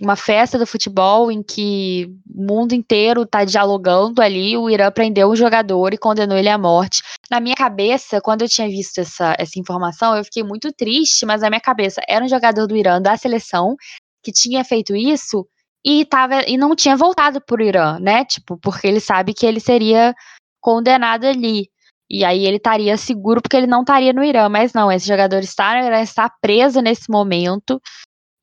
uma 0.00 0.14
festa 0.14 0.56
do 0.56 0.64
futebol 0.64 1.32
em 1.32 1.42
que 1.42 2.14
o 2.32 2.46
mundo 2.46 2.74
inteiro 2.74 3.22
está 3.22 3.44
dialogando 3.44 4.22
ali, 4.22 4.56
o 4.56 4.70
Irã 4.70 4.88
prendeu 4.92 5.32
um 5.32 5.34
jogador 5.34 5.92
e 5.92 5.98
condenou 5.98 6.38
ele 6.38 6.48
à 6.48 6.56
morte. 6.56 7.02
Na 7.28 7.40
minha 7.40 7.56
cabeça, 7.56 8.20
quando 8.20 8.42
eu 8.42 8.48
tinha 8.48 8.68
visto 8.68 8.98
essa, 8.98 9.34
essa 9.36 9.58
informação, 9.58 10.16
eu 10.16 10.22
fiquei 10.22 10.44
muito 10.44 10.72
triste, 10.72 11.26
mas 11.26 11.40
na 11.40 11.50
minha 11.50 11.60
cabeça 11.60 12.00
era 12.08 12.24
um 12.24 12.28
jogador 12.28 12.68
do 12.68 12.76
Irã 12.76 13.02
da 13.02 13.16
seleção 13.16 13.74
que 14.22 14.30
tinha 14.30 14.62
feito 14.62 14.94
isso 14.94 15.44
e, 15.84 16.04
tava, 16.04 16.42
e 16.48 16.56
não 16.56 16.76
tinha 16.76 16.96
voltado 16.96 17.40
para 17.40 17.60
o 17.60 17.64
Irã, 17.64 17.98
né? 17.98 18.24
Tipo, 18.24 18.56
porque 18.58 18.86
ele 18.86 19.00
sabe 19.00 19.34
que 19.34 19.44
ele 19.44 19.60
seria 19.60 20.14
condenado 20.60 21.24
ali. 21.24 21.68
E 22.08 22.24
aí 22.24 22.44
ele 22.46 22.58
estaria 22.58 22.96
seguro 22.96 23.40
porque 23.40 23.56
ele 23.56 23.66
não 23.66 23.80
estaria 23.80 24.12
no 24.12 24.22
Irã, 24.22 24.48
mas 24.48 24.72
não, 24.72 24.92
esse 24.92 25.06
jogador 25.06 25.38
está 25.38 25.80
no 25.80 25.86
Irã, 25.86 26.00
está 26.00 26.30
preso 26.40 26.80
nesse 26.80 27.10
momento. 27.10 27.80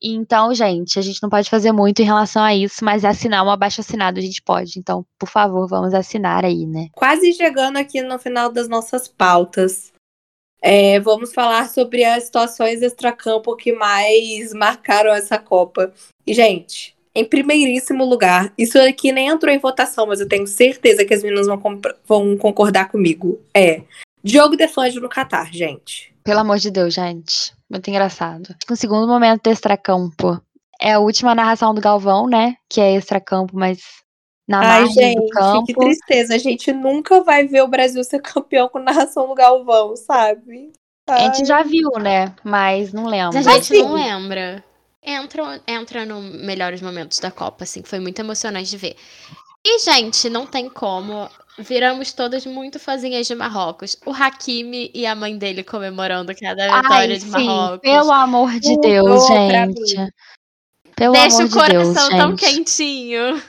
Então, 0.02 0.54
gente, 0.54 0.98
a 0.98 1.02
gente 1.02 1.22
não 1.22 1.28
pode 1.28 1.50
fazer 1.50 1.72
muito 1.72 2.00
em 2.00 2.06
relação 2.06 2.42
a 2.42 2.54
isso, 2.54 2.82
mas 2.82 3.04
assinar 3.04 3.44
um 3.44 3.50
abaixo 3.50 3.82
assinado 3.82 4.18
a 4.18 4.22
gente 4.22 4.42
pode. 4.42 4.78
Então, 4.78 5.04
por 5.18 5.28
favor, 5.28 5.68
vamos 5.68 5.92
assinar 5.92 6.44
aí, 6.44 6.66
né? 6.66 6.88
Quase 6.92 7.32
chegando 7.34 7.76
aqui 7.76 8.00
no 8.00 8.18
final 8.18 8.50
das 8.50 8.66
nossas 8.66 9.06
pautas. 9.06 9.92
É, 10.62 10.98
vamos 11.00 11.32
falar 11.32 11.68
sobre 11.68 12.04
as 12.04 12.24
situações 12.24 12.82
extracampo 12.82 13.56
que 13.56 13.72
mais 13.72 14.52
marcaram 14.54 15.12
essa 15.12 15.38
Copa. 15.38 15.92
E, 16.26 16.32
gente, 16.32 16.96
em 17.14 17.24
primeiríssimo 17.24 18.04
lugar, 18.04 18.52
isso 18.56 18.78
aqui 18.78 19.10
nem 19.10 19.28
entrou 19.28 19.52
em 19.52 19.58
votação, 19.58 20.06
mas 20.06 20.20
eu 20.20 20.28
tenho 20.28 20.46
certeza 20.46 21.04
que 21.04 21.14
as 21.14 21.22
meninas 21.22 21.46
vão, 21.46 21.60
vão 22.06 22.36
concordar 22.36 22.88
comigo. 22.88 23.40
É 23.54 23.82
Diogo 24.22 24.56
Defante 24.56 25.00
no 25.00 25.08
Catar, 25.08 25.52
gente. 25.52 26.14
Pelo 26.22 26.40
amor 26.40 26.58
de 26.58 26.70
Deus, 26.70 26.94
gente. 26.94 27.52
Muito 27.68 27.88
engraçado. 27.88 28.54
O 28.70 28.76
segundo 28.76 29.06
momento 29.06 29.44
do 29.44 29.50
extracampo 29.50 30.40
é 30.80 30.92
a 30.92 30.98
última 30.98 31.34
narração 31.34 31.74
do 31.74 31.80
Galvão, 31.80 32.26
né? 32.26 32.56
Que 32.68 32.80
é 32.80 32.94
extracampo, 32.94 33.56
mas 33.56 33.80
na 34.46 34.60
Ai, 34.60 34.86
gente, 34.86 35.20
do 35.20 35.28
campo. 35.28 35.66
que 35.66 35.74
tristeza. 35.74 36.34
A 36.34 36.38
gente 36.38 36.72
nunca 36.72 37.22
vai 37.22 37.46
ver 37.46 37.62
o 37.62 37.68
Brasil 37.68 38.02
ser 38.04 38.20
campeão 38.20 38.68
com 38.68 38.78
narração 38.78 39.28
do 39.28 39.34
Galvão, 39.34 39.96
sabe? 39.96 40.72
Ai. 41.08 41.26
A 41.26 41.32
gente 41.32 41.46
já 41.46 41.62
viu, 41.62 41.90
né? 42.00 42.34
Mas 42.44 42.92
não 42.92 43.06
lembra. 43.06 43.38
A 43.38 43.42
gente 43.42 43.72
assim, 43.72 43.82
não 43.82 43.94
lembra. 43.94 44.64
Entra, 45.02 45.62
entra 45.66 46.04
no 46.04 46.20
melhores 46.20 46.82
momentos 46.82 47.18
da 47.18 47.30
Copa, 47.30 47.64
assim, 47.64 47.82
foi 47.82 47.98
muito 47.98 48.18
emocionante 48.18 48.70
de 48.70 48.76
ver. 48.76 48.96
E, 49.66 49.78
gente, 49.80 50.28
não 50.28 50.46
tem 50.46 50.68
como 50.68 51.28
viramos 51.58 52.12
todas 52.12 52.46
muito 52.46 52.78
fãzinhas 52.78 53.26
de 53.26 53.34
Marrocos. 53.34 53.96
O 54.04 54.12
Hakimi 54.12 54.90
e 54.94 55.06
a 55.06 55.14
mãe 55.14 55.36
dele 55.36 55.62
comemorando 55.62 56.32
cada 56.34 56.64
vitória 56.64 57.14
Ai, 57.14 57.18
de 57.18 57.20
sim, 57.20 57.30
Marrocos. 57.30 57.80
Pelo 57.80 58.12
amor 58.12 58.52
de 58.58 58.78
Deus, 58.80 59.26
gente. 59.26 60.12
Pelo 60.96 61.12
Deixa 61.12 61.36
amor 61.36 61.46
o 61.46 61.50
coração 61.50 61.92
de 61.92 61.94
Deus, 61.94 62.08
tão 62.08 62.30
gente. 62.30 62.40
quentinho. 62.40 63.42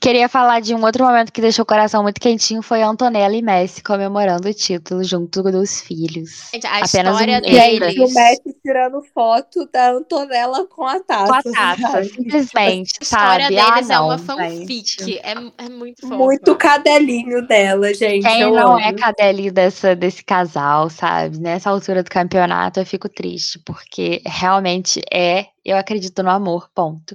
Queria 0.00 0.30
falar 0.30 0.60
de 0.60 0.74
um 0.74 0.82
outro 0.82 1.04
momento 1.04 1.30
que 1.30 1.42
deixou 1.42 1.62
o 1.62 1.66
coração 1.66 2.02
muito 2.02 2.18
quentinho, 2.18 2.62
foi 2.62 2.82
Antonella 2.82 3.36
e 3.36 3.42
Messi 3.42 3.82
comemorando 3.82 4.48
o 4.48 4.54
título 4.54 5.04
junto 5.04 5.42
dos 5.42 5.82
filhos. 5.82 6.48
Gente, 6.54 6.66
a 6.66 6.78
Apenas 6.78 6.88
história 6.88 7.38
um 7.38 7.40
deles. 7.42 7.98
o 7.98 8.14
Messi 8.14 8.56
tirando 8.62 9.02
foto 9.14 9.68
da 9.70 9.90
Antonella 9.90 10.66
com 10.66 10.86
a 10.86 11.00
taça. 11.00 11.26
Com 11.26 11.34
a 11.34 11.42
taça, 11.42 12.04
simplesmente, 12.04 12.92
A 12.98 13.04
história 13.04 13.44
sabe? 13.44 13.54
Deles 13.56 13.90
ah, 13.90 13.94
é 13.94 14.00
uma 14.00 14.18
fanfic, 14.18 15.18
é, 15.18 15.32
é, 15.32 15.68
muito 15.68 16.00
fofo. 16.00 16.14
Muito 16.14 16.56
cadelinho 16.56 17.46
dela, 17.46 17.92
gente. 17.92 18.26
Quem 18.26 18.40
não 18.50 18.72
amo. 18.72 18.80
é 18.80 18.92
cadelinho 18.94 19.52
dessa, 19.52 19.94
desse 19.94 20.24
casal, 20.24 20.88
sabe? 20.88 21.38
Nessa 21.38 21.68
altura 21.68 22.02
do 22.02 22.10
campeonato 22.10 22.80
eu 22.80 22.86
fico 22.86 23.08
triste, 23.08 23.58
porque 23.66 24.22
realmente 24.24 25.02
é, 25.12 25.46
eu 25.62 25.76
acredito 25.76 26.22
no 26.22 26.30
amor, 26.30 26.70
ponto. 26.74 27.14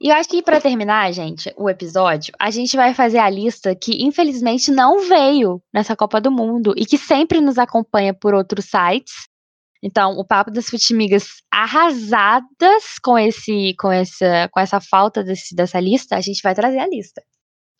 E 0.00 0.10
eu 0.10 0.14
acho 0.14 0.28
que 0.28 0.42
para 0.42 0.60
terminar, 0.60 1.12
gente, 1.12 1.52
o 1.56 1.68
episódio, 1.68 2.32
a 2.38 2.50
gente 2.50 2.76
vai 2.76 2.94
fazer 2.94 3.18
a 3.18 3.28
lista 3.28 3.74
que 3.74 4.04
infelizmente 4.04 4.70
não 4.70 5.00
veio 5.00 5.60
nessa 5.74 5.96
Copa 5.96 6.20
do 6.20 6.30
Mundo 6.30 6.72
e 6.76 6.86
que 6.86 6.96
sempre 6.96 7.40
nos 7.40 7.58
acompanha 7.58 8.14
por 8.14 8.32
outros 8.32 8.66
sites. 8.66 9.28
Então, 9.82 10.12
o 10.12 10.24
Papo 10.24 10.50
das 10.52 10.68
Futimigas 10.68 11.42
arrasadas 11.52 12.98
com 13.02 13.18
esse 13.18 13.74
com 13.78 13.90
essa 13.90 14.48
com 14.52 14.60
essa 14.60 14.80
falta 14.80 15.22
desse, 15.24 15.54
dessa 15.54 15.80
lista, 15.80 16.16
a 16.16 16.20
gente 16.20 16.42
vai 16.42 16.54
trazer 16.54 16.78
a 16.78 16.86
lista. 16.86 17.22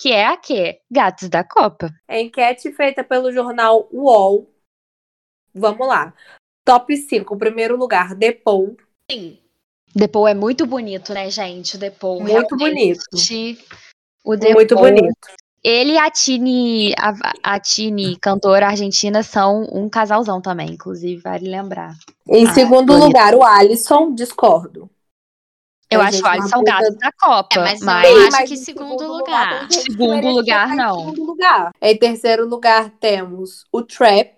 Que 0.01 0.13
é 0.13 0.27
a 0.27 0.37
quê? 0.37 0.81
Gatos 0.91 1.29
da 1.29 1.43
Copa. 1.43 1.91
É 2.07 2.21
enquete 2.21 2.73
feita 2.73 3.03
pelo 3.03 3.33
jornal 3.33 3.89
UOL. 3.93 4.49
Vamos 5.53 5.87
lá. 5.87 6.15
Top 6.65 6.95
5, 6.97 7.37
primeiro 7.37 7.77
lugar, 7.77 8.15
Depou. 8.15 8.77
Sim. 9.11 9.41
Depou 9.95 10.29
é 10.29 10.35
muito 10.35 10.67
bonito, 10.67 11.13
né, 11.13 11.31
gente? 11.31 11.77
O 11.77 11.79
Depou. 11.79 12.21
Muito 12.21 12.57
bonito. 12.57 13.01
O 14.25 14.37
Depou, 14.37 14.55
muito 14.55 14.77
bonito. 14.77 15.17
Ele 15.63 15.93
e 15.93 15.99
a 15.99 16.09
Tini, 16.11 16.95
a, 16.97 17.13
a 17.43 17.61
Tini, 17.61 18.17
cantora 18.17 18.69
argentina, 18.69 19.23
são 19.23 19.65
um 19.73 19.89
casalzão 19.89 20.41
também, 20.41 20.71
inclusive, 20.71 21.21
vale 21.21 21.51
lembrar. 21.51 21.95
Em 22.29 22.47
ah, 22.47 22.55
segundo 22.55 22.93
bonito. 22.93 23.07
lugar, 23.07 23.35
o 23.35 23.43
Alisson, 23.43 24.15
discordo. 24.15 24.89
Eu 25.91 26.01
acho 26.01 26.23
o 26.23 26.27
Alisson 26.27 26.63
gato 26.63 26.95
da 26.99 27.11
Copa. 27.13 27.55
É, 27.57 27.59
mas, 27.61 27.81
mas 27.81 28.11
eu 28.11 28.27
acho 28.29 28.45
que 28.45 28.57
segundo, 28.57 28.99
segundo 28.99 29.19
lugar. 29.19 29.63
lugar 29.63 29.73
segundo 29.73 30.29
lugar, 30.29 30.69
não. 30.77 30.99
Segundo 31.01 31.25
lugar. 31.25 31.73
Em 31.81 31.99
terceiro 31.99 32.47
lugar, 32.47 32.91
temos 33.01 33.65
o 33.73 33.83
Trap. 33.83 34.37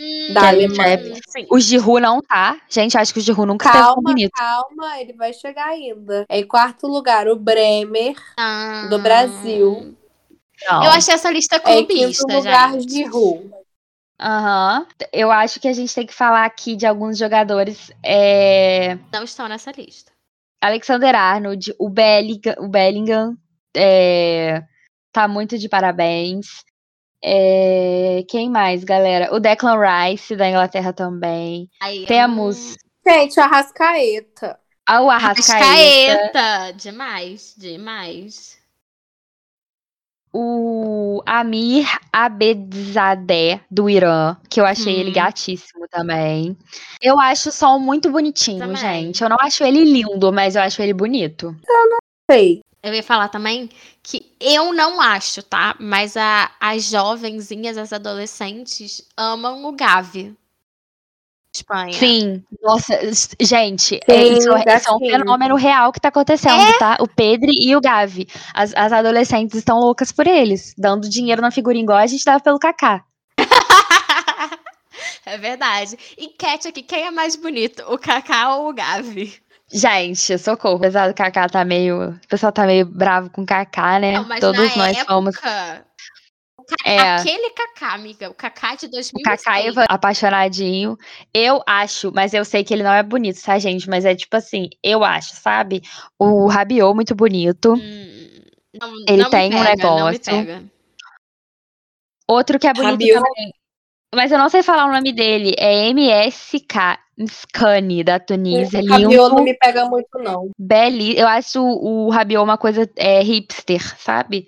Hum, 0.00 0.32
Da 0.32 0.48
Alemanha. 0.48 1.14
Sim. 1.28 1.46
O 1.50 1.58
Giroud 1.58 2.00
não 2.00 2.20
tá. 2.22 2.60
Gente, 2.68 2.96
acho 2.96 3.12
que 3.12 3.18
o 3.18 3.22
Giroud 3.22 3.48
nunca 3.48 3.66
esteve 3.66 3.84
tão 3.84 3.94
Calma, 3.94 4.10
bonito. 4.10 4.30
calma, 4.32 5.00
ele 5.00 5.12
vai 5.14 5.32
chegar 5.32 5.66
ainda. 5.68 6.24
Em 6.30 6.46
quarto 6.46 6.86
lugar, 6.86 7.26
o 7.28 7.36
Bremer, 7.36 8.14
Ah, 8.38 8.86
do 8.88 8.98
Brasil. 8.98 9.96
Não. 10.68 10.84
Eu 10.84 10.90
achei 10.90 11.14
essa 11.14 11.30
lista 11.30 11.56
Em 11.56 11.60
clubista, 11.86 12.24
quinto 12.26 12.36
lugar, 12.36 12.72
gente. 12.74 12.92
Giroud. 12.92 13.50
Aham. 14.20 14.86
Eu 15.12 15.30
acho 15.30 15.60
que 15.60 15.68
a 15.68 15.72
gente 15.72 15.94
tem 15.94 16.06
que 16.06 16.14
falar 16.14 16.44
aqui 16.44 16.74
de 16.76 16.86
alguns 16.86 17.16
jogadores. 17.16 17.90
É... 18.04 18.96
Não 19.12 19.22
estão 19.24 19.46
nessa 19.48 19.70
lista. 19.70 20.10
Alexander 20.60 21.14
Arnold, 21.14 21.72
o 21.78 21.88
Bellingham, 21.88 22.56
o 22.58 22.68
Bellingham 22.68 23.36
é, 23.76 24.64
tá 25.12 25.28
muito 25.28 25.56
de 25.56 25.68
parabéns. 25.68 26.64
É, 27.22 28.24
quem 28.28 28.48
mais, 28.50 28.84
galera? 28.84 29.34
O 29.34 29.40
Declan 29.40 29.76
Rice, 29.78 30.36
da 30.36 30.48
Inglaterra 30.48 30.92
também. 30.92 31.68
Aí, 31.80 32.06
Temos 32.06 32.74
hum, 32.74 33.10
Gente, 33.10 33.38
o 33.40 33.42
Arrascaeta. 33.42 34.58
a- 34.86 35.00
o 35.02 35.10
Arrascaeta, 35.10 35.62
Arrascaeta. 35.62 36.72
Demais, 36.76 37.54
demais. 37.56 38.58
o 40.32 41.22
Amir 41.26 41.86
Abedzadeh, 42.12 43.60
do 43.70 43.88
Irã, 43.88 44.36
que 44.48 44.60
eu 44.60 44.66
achei 44.66 44.94
ele 44.94 45.08
Uhum. 45.08 45.14
gatíssimo 45.14 45.88
também. 45.88 46.56
Eu 47.00 47.18
acho 47.18 47.48
o 47.48 47.52
som 47.52 47.78
muito 47.78 48.10
bonitinho, 48.12 48.58
Também. 48.58 48.76
gente. 48.76 49.22
Eu 49.22 49.30
não 49.30 49.38
acho 49.40 49.64
ele 49.64 49.82
lindo, 49.84 50.30
mas 50.30 50.54
eu 50.54 50.60
acho 50.62 50.82
ele 50.82 50.92
bonito. 50.92 51.56
Sei. 52.30 52.60
Eu 52.88 52.94
ia 52.94 53.02
falar 53.02 53.28
também 53.28 53.68
que 54.02 54.32
eu 54.40 54.72
não 54.72 55.00
acho, 55.00 55.42
tá? 55.42 55.76
Mas 55.78 56.16
a- 56.16 56.50
as 56.58 56.84
jovenzinhas, 56.84 57.76
as 57.76 57.92
adolescentes, 57.92 59.06
amam 59.16 59.64
o 59.66 59.72
Gavi. 59.72 60.34
Espanha. 61.54 61.92
Sim, 61.92 62.44
nossa, 62.62 62.94
gente, 63.40 63.98
é, 64.06 64.12
Sim, 64.24 64.38
isso, 64.38 64.52
é- 64.54 64.76
isso 64.76 64.88
é 64.88 64.92
um 64.92 64.98
fenômeno 64.98 65.56
real 65.56 65.90
que 65.92 66.00
tá 66.00 66.08
acontecendo, 66.08 66.60
É? 66.60 66.78
tá? 66.78 66.98
O 67.00 67.08
Pedro 67.08 67.50
e 67.50 67.74
o 67.74 67.80
Gavi. 67.80 68.28
As, 68.54 68.72
as 68.76 68.92
adolescentes 68.92 69.56
estão 69.56 69.78
loucas 69.78 70.12
por 70.12 70.26
eles, 70.26 70.74
dando 70.76 71.08
dinheiro 71.08 71.40
na 71.42 71.50
figurinha 71.50 71.82
igual 71.82 71.98
a 71.98 72.06
gente 72.06 72.24
dava 72.24 72.40
pelo 72.40 72.58
Kaká. 72.58 73.02
é 75.26 75.38
verdade. 75.38 75.98
Enquete 76.18 76.68
aqui, 76.68 76.82
quem 76.82 77.06
é 77.06 77.10
mais 77.10 77.34
bonito, 77.34 77.82
o 77.88 77.98
Kaká 77.98 78.56
ou 78.56 78.68
o 78.68 78.74
Gavi? 78.74 79.34
Gente, 79.70 80.38
socorro, 80.38 80.76
apesar 80.76 81.08
do 81.08 81.14
Kaká 81.14 81.48
tá 81.48 81.64
meio. 81.64 82.10
O 82.12 82.28
pessoal 82.28 82.50
tá 82.52 82.64
meio 82.66 82.86
bravo 82.86 83.28
com 83.30 83.42
o 83.42 83.46
Kaká, 83.46 83.98
né? 83.98 84.12
Não, 84.12 84.24
mas 84.24 84.40
Todos 84.40 84.74
na 84.76 84.86
nós 84.86 84.96
época, 84.96 85.12
fomos. 85.14 85.36
o 85.36 86.74
É. 86.86 86.98
Aquele 87.16 87.50
Kaká, 87.50 87.92
amiga, 87.94 88.30
o 88.30 88.34
Kaká 88.34 88.74
de 88.76 88.86
O 88.86 88.90
2006. 88.90 89.22
Kaká 89.44 89.60
Ivan, 89.60 89.84
apaixonadinho. 89.88 90.96
Eu 91.34 91.62
acho, 91.66 92.10
mas 92.14 92.32
eu 92.32 92.44
sei 92.46 92.64
que 92.64 92.72
ele 92.72 92.82
não 92.82 92.92
é 92.92 93.02
bonito, 93.02 93.42
tá, 93.42 93.58
gente? 93.58 93.88
Mas 93.90 94.04
é 94.06 94.14
tipo 94.14 94.34
assim, 94.36 94.70
eu 94.82 95.04
acho, 95.04 95.34
sabe? 95.36 95.82
O 96.18 96.46
Rabiot 96.46 96.94
muito 96.94 97.14
bonito. 97.14 97.74
Hum, 97.74 98.40
não, 98.80 98.94
Ele 99.06 99.22
não 99.22 99.30
tem 99.30 99.50
me 99.50 99.56
um 99.56 99.62
pega, 99.64 99.82
Não 99.82 99.94
me 99.96 99.98
negócio. 100.12 100.20
pega. 100.24 100.64
Outro 102.26 102.58
que 102.58 102.66
é 102.66 102.72
bonito 102.72 102.90
Rabiot. 102.92 103.14
também. 103.22 103.52
Mas 104.14 104.32
eu 104.32 104.38
não 104.38 104.48
sei 104.48 104.62
falar 104.62 104.86
o 104.86 104.92
nome 104.92 105.12
dele. 105.12 105.54
É 105.58 105.88
MSK 105.90 106.98
Scani, 107.26 108.04
da 108.04 108.20
Tunísia. 108.20 108.80
O 108.80 108.86
Rabiot 108.86 109.34
não 109.34 109.42
me 109.42 109.54
pega 109.54 109.84
muito, 109.86 110.18
não. 110.18 110.50
belíssimo. 110.58 111.20
Eu 111.20 111.26
acho 111.26 111.60
o, 111.62 112.10
Rabiot 112.10 112.42
uma 112.42 112.58
coisa 112.58 112.88
é, 112.96 113.20
hipster, 113.22 113.80
sabe? 113.98 114.46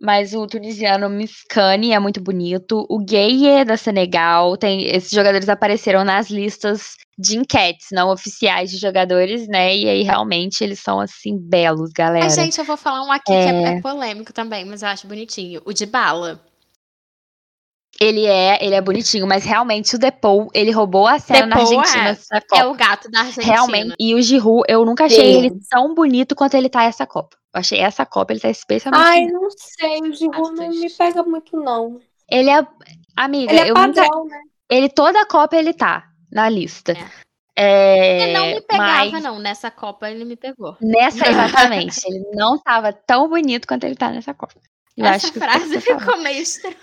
Mas 0.00 0.32
o 0.32 0.46
tunisiano 0.46 1.10
Miskani 1.10 1.92
é 1.92 1.98
muito 1.98 2.20
bonito. 2.20 2.86
O 2.88 2.98
Gueye 3.00 3.64
da 3.64 3.76
Senegal. 3.76 4.56
Tem, 4.56 4.84
esses 4.84 5.10
jogadores 5.10 5.48
apareceram 5.48 6.04
nas 6.04 6.30
listas 6.30 6.94
de 7.18 7.36
enquetes 7.36 7.88
não 7.90 8.12
oficiais 8.12 8.70
de 8.70 8.76
jogadores, 8.76 9.48
né? 9.48 9.76
E 9.76 9.88
aí 9.88 10.02
realmente 10.04 10.62
eles 10.62 10.78
são 10.78 11.00
assim 11.00 11.36
belos, 11.36 11.90
galera. 11.90 12.26
Mas, 12.26 12.36
gente, 12.36 12.58
eu 12.58 12.64
vou 12.64 12.76
falar 12.76 13.02
um 13.02 13.10
aqui 13.10 13.24
que 13.24 13.32
é, 13.32 13.50
É. 13.50 13.78
é 13.78 13.80
polêmico 13.80 14.32
também, 14.32 14.64
mas 14.64 14.82
eu 14.82 14.88
acho 14.88 15.08
bonitinho. 15.08 15.60
O 15.64 15.72
de 15.72 15.84
bala. 15.84 16.40
Ele 18.00 18.26
é, 18.26 18.64
ele 18.64 18.74
é 18.76 18.80
bonitinho, 18.80 19.26
mas 19.26 19.44
realmente 19.44 19.96
o 19.96 19.98
Depou, 19.98 20.48
ele 20.54 20.70
roubou 20.70 21.06
a 21.08 21.18
cena 21.18 21.46
na 21.46 21.56
Depou, 21.56 21.80
Argentina 21.80 22.18
é. 22.54 22.58
É 22.60 22.64
o 22.66 22.74
gato 22.74 23.10
da 23.10 23.20
Argentina. 23.20 23.46
Realmente. 23.52 23.94
E 23.98 24.14
o 24.14 24.22
Giroud, 24.22 24.62
eu 24.68 24.84
nunca 24.84 25.06
achei 25.06 25.32
Sim. 25.32 25.38
ele 25.38 25.58
tão 25.68 25.94
bonito 25.94 26.36
quanto 26.36 26.54
ele 26.54 26.68
tá 26.68 26.84
essa 26.84 27.04
Copa. 27.06 27.36
Eu 27.52 27.58
achei 27.60 27.80
essa 27.80 28.06
Copa, 28.06 28.32
ele 28.32 28.40
tá 28.40 28.48
especialmente 28.48 29.02
Ai, 29.04 29.20
bonito. 29.26 29.32
não 29.40 29.48
sei, 29.50 30.00
o 30.00 30.14
Giroud 30.14 30.54
não 30.54 30.68
me 30.68 30.90
pega 30.90 31.22
muito, 31.24 31.56
não. 31.56 32.00
Ele 32.30 32.50
é. 32.50 32.64
Amiga, 33.16 33.52
Ele 33.52 33.60
é 33.60 33.70
eu 33.70 33.74
nunca. 33.74 34.02
padrão, 34.02 34.26
né? 34.26 34.40
Ele 34.70 34.88
toda 34.88 35.20
a 35.20 35.26
Copa 35.26 35.56
ele 35.56 35.72
tá 35.72 36.04
na 36.30 36.48
lista. 36.48 36.92
É. 36.92 37.28
É, 37.60 38.22
Ele 38.22 38.32
não 38.38 38.46
me 38.46 38.60
pegava, 38.60 39.10
mas 39.10 39.22
não. 39.24 39.38
Nessa 39.40 39.68
Copa 39.72 40.08
ele 40.08 40.24
me 40.24 40.36
pegou. 40.36 40.76
nessa, 40.80 41.26
exatamente. 41.28 42.00
ele 42.06 42.22
não 42.32 42.56
tava 42.56 42.92
tão 42.92 43.28
bonito 43.28 43.66
quanto 43.66 43.82
ele 43.82 43.96
tá 43.96 44.10
nessa 44.10 44.32
Copa. 44.32 44.54
Eu 44.96 45.04
Essa 45.06 45.26
acho 45.26 45.32
que 45.32 45.40
frase 45.40 45.80
ficou 45.80 46.16
meio 46.18 46.40
estranha. 46.40 46.76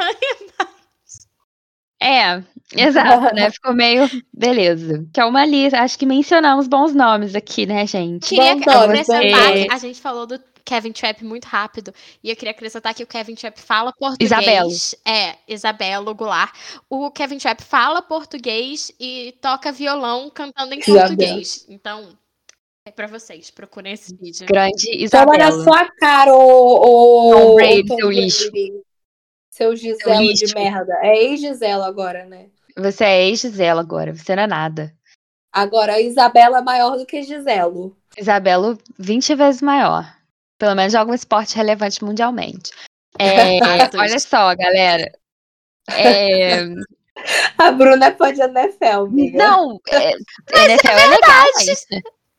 É, 2.06 2.43
exato, 2.76 3.34
né? 3.34 3.49
Ficou 3.51 3.74
meio. 3.74 4.08
Beleza. 4.32 5.06
Que 5.12 5.20
é 5.20 5.26
uma 5.26 5.45
lista. 5.45 5.80
Acho 5.80 5.97
que 5.97 6.06
mencionamos 6.06 6.68
bons 6.68 6.93
nomes 6.93 7.34
aqui, 7.34 7.66
né, 7.66 7.88
gente? 7.88 8.30
Queria 8.30 8.53
acrescentar 8.53 9.53
que 9.53 9.68
a 9.72 9.78
gente 9.80 9.99
falou 9.99 10.28
do 10.28 10.39
Kevin 10.64 10.91
Trapp 10.91 11.24
muito 11.24 11.45
rápido. 11.45 11.93
E 12.24 12.30
eu 12.30 12.36
queria 12.36 12.51
acrescentar 12.51 12.93
que 12.93 13.03
o 13.03 13.08
Kevin 13.08 13.36
Trapp 13.36 13.60
fala 13.60 13.93
português. 13.93 14.32
Isabelo. 14.32 14.72
É, 15.06 15.36
Isabelo 15.47 16.14
Goulart. 16.14 16.53
O 16.89 17.10
Kevin 17.12 17.38
Trapp 17.38 17.64
fala 17.64 18.01
português 18.01 18.91
e 18.99 19.36
toca 19.41 19.72
violão 19.72 20.30
cantando 20.30 20.74
em 20.74 20.80
Isabelo. 20.80 21.08
português. 21.08 21.66
Então, 21.70 22.10
é 22.88 22.91
pra 22.91 23.08
vocês. 23.08 23.49
Procurem 23.51 23.93
esse 23.93 24.16
vídeo. 24.16 24.45
Grande 24.47 25.08
Toma 25.10 25.38
na 25.38 25.49
Isabela. 25.49 25.64
sua 25.64 25.86
cara, 25.97 26.34
ô, 26.36 26.39
ô, 26.39 27.32
Tom 27.32 27.56
Brady, 27.56 27.86
Tom 27.86 27.95
seu 27.97 28.12
lixo. 28.12 28.51
Seu 29.56 29.74
Giselo 29.74 30.34
de 30.34 30.53
merda. 30.53 30.93
É 31.01 31.16
ex-Giselo 31.24 31.84
agora, 31.84 32.26
né? 32.26 32.47
Você 32.76 33.06
é 33.06 33.28
ex-Gisela 33.28 33.80
agora, 33.80 34.14
você 34.14 34.36
não 34.36 34.43
é 34.43 34.47
nada. 34.47 34.93
Agora 35.49 35.93
a 35.93 36.01
Isabela 36.01 36.58
é 36.58 36.62
maior 36.62 36.97
do 36.97 37.06
que 37.06 37.24
Giselo. 37.24 37.95
Isabelo, 38.18 38.78
20 38.99 39.34
vezes 39.36 39.62
maior. 39.62 40.14
Pelo 40.60 40.76
menos 40.76 40.91
joga 40.91 41.10
um 41.10 41.16
esporte 41.16 41.56
relevante 41.56 42.03
mundialmente. 42.03 42.72
É, 43.18 43.60
olha 43.97 44.20
só, 44.20 44.53
galera. 44.58 45.10
É, 45.89 46.66
A 47.58 47.72
Bruna 47.72 48.08
é 48.08 48.12
fã 48.12 48.34
de 48.34 48.41
NFL, 48.41 49.06
amiga. 49.06 49.38
não, 49.38 49.80
é, 49.88 50.12
NFL 50.12 50.89
é, 50.89 51.08
legal, 51.08 51.45
mas, 51.56 51.88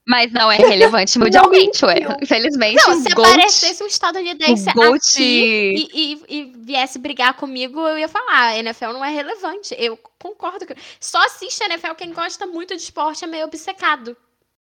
mas 0.06 0.32
não 0.32 0.50
é 0.50 0.56
relevante 0.58 1.18
mundialmente, 1.18 1.84
ué. 1.84 1.96
Infelizmente, 2.22 2.76
Não, 2.76 2.92
o 2.98 3.02
se 3.02 3.14
GOAT, 3.14 3.28
aparecesse 3.28 3.82
um 3.82 3.86
estadunidense 3.86 4.68
o 4.70 4.72
GOAT 4.72 4.96
aqui 5.14 5.88
e, 5.92 6.12
e- 6.14 6.22
e 6.28 6.52
viesse 6.58 6.98
brigar 6.98 7.34
comigo, 7.34 7.80
eu 7.80 7.98
ia 7.98 8.08
falar, 8.08 8.48
a 8.48 8.58
NFL 8.58 8.92
não 8.92 9.04
é 9.04 9.10
relevante. 9.10 9.74
Eu 9.78 9.98
concordo. 10.18 10.64
Só 11.00 11.18
assiste 11.24 11.62
a 11.62 11.66
NFL 11.66 11.94
quem 11.96 12.12
gosta 12.12 12.46
muito 12.46 12.76
de 12.76 12.82
esporte, 12.82 13.24
é 13.24 13.26
meio 13.26 13.46
obcecado. 13.46 14.16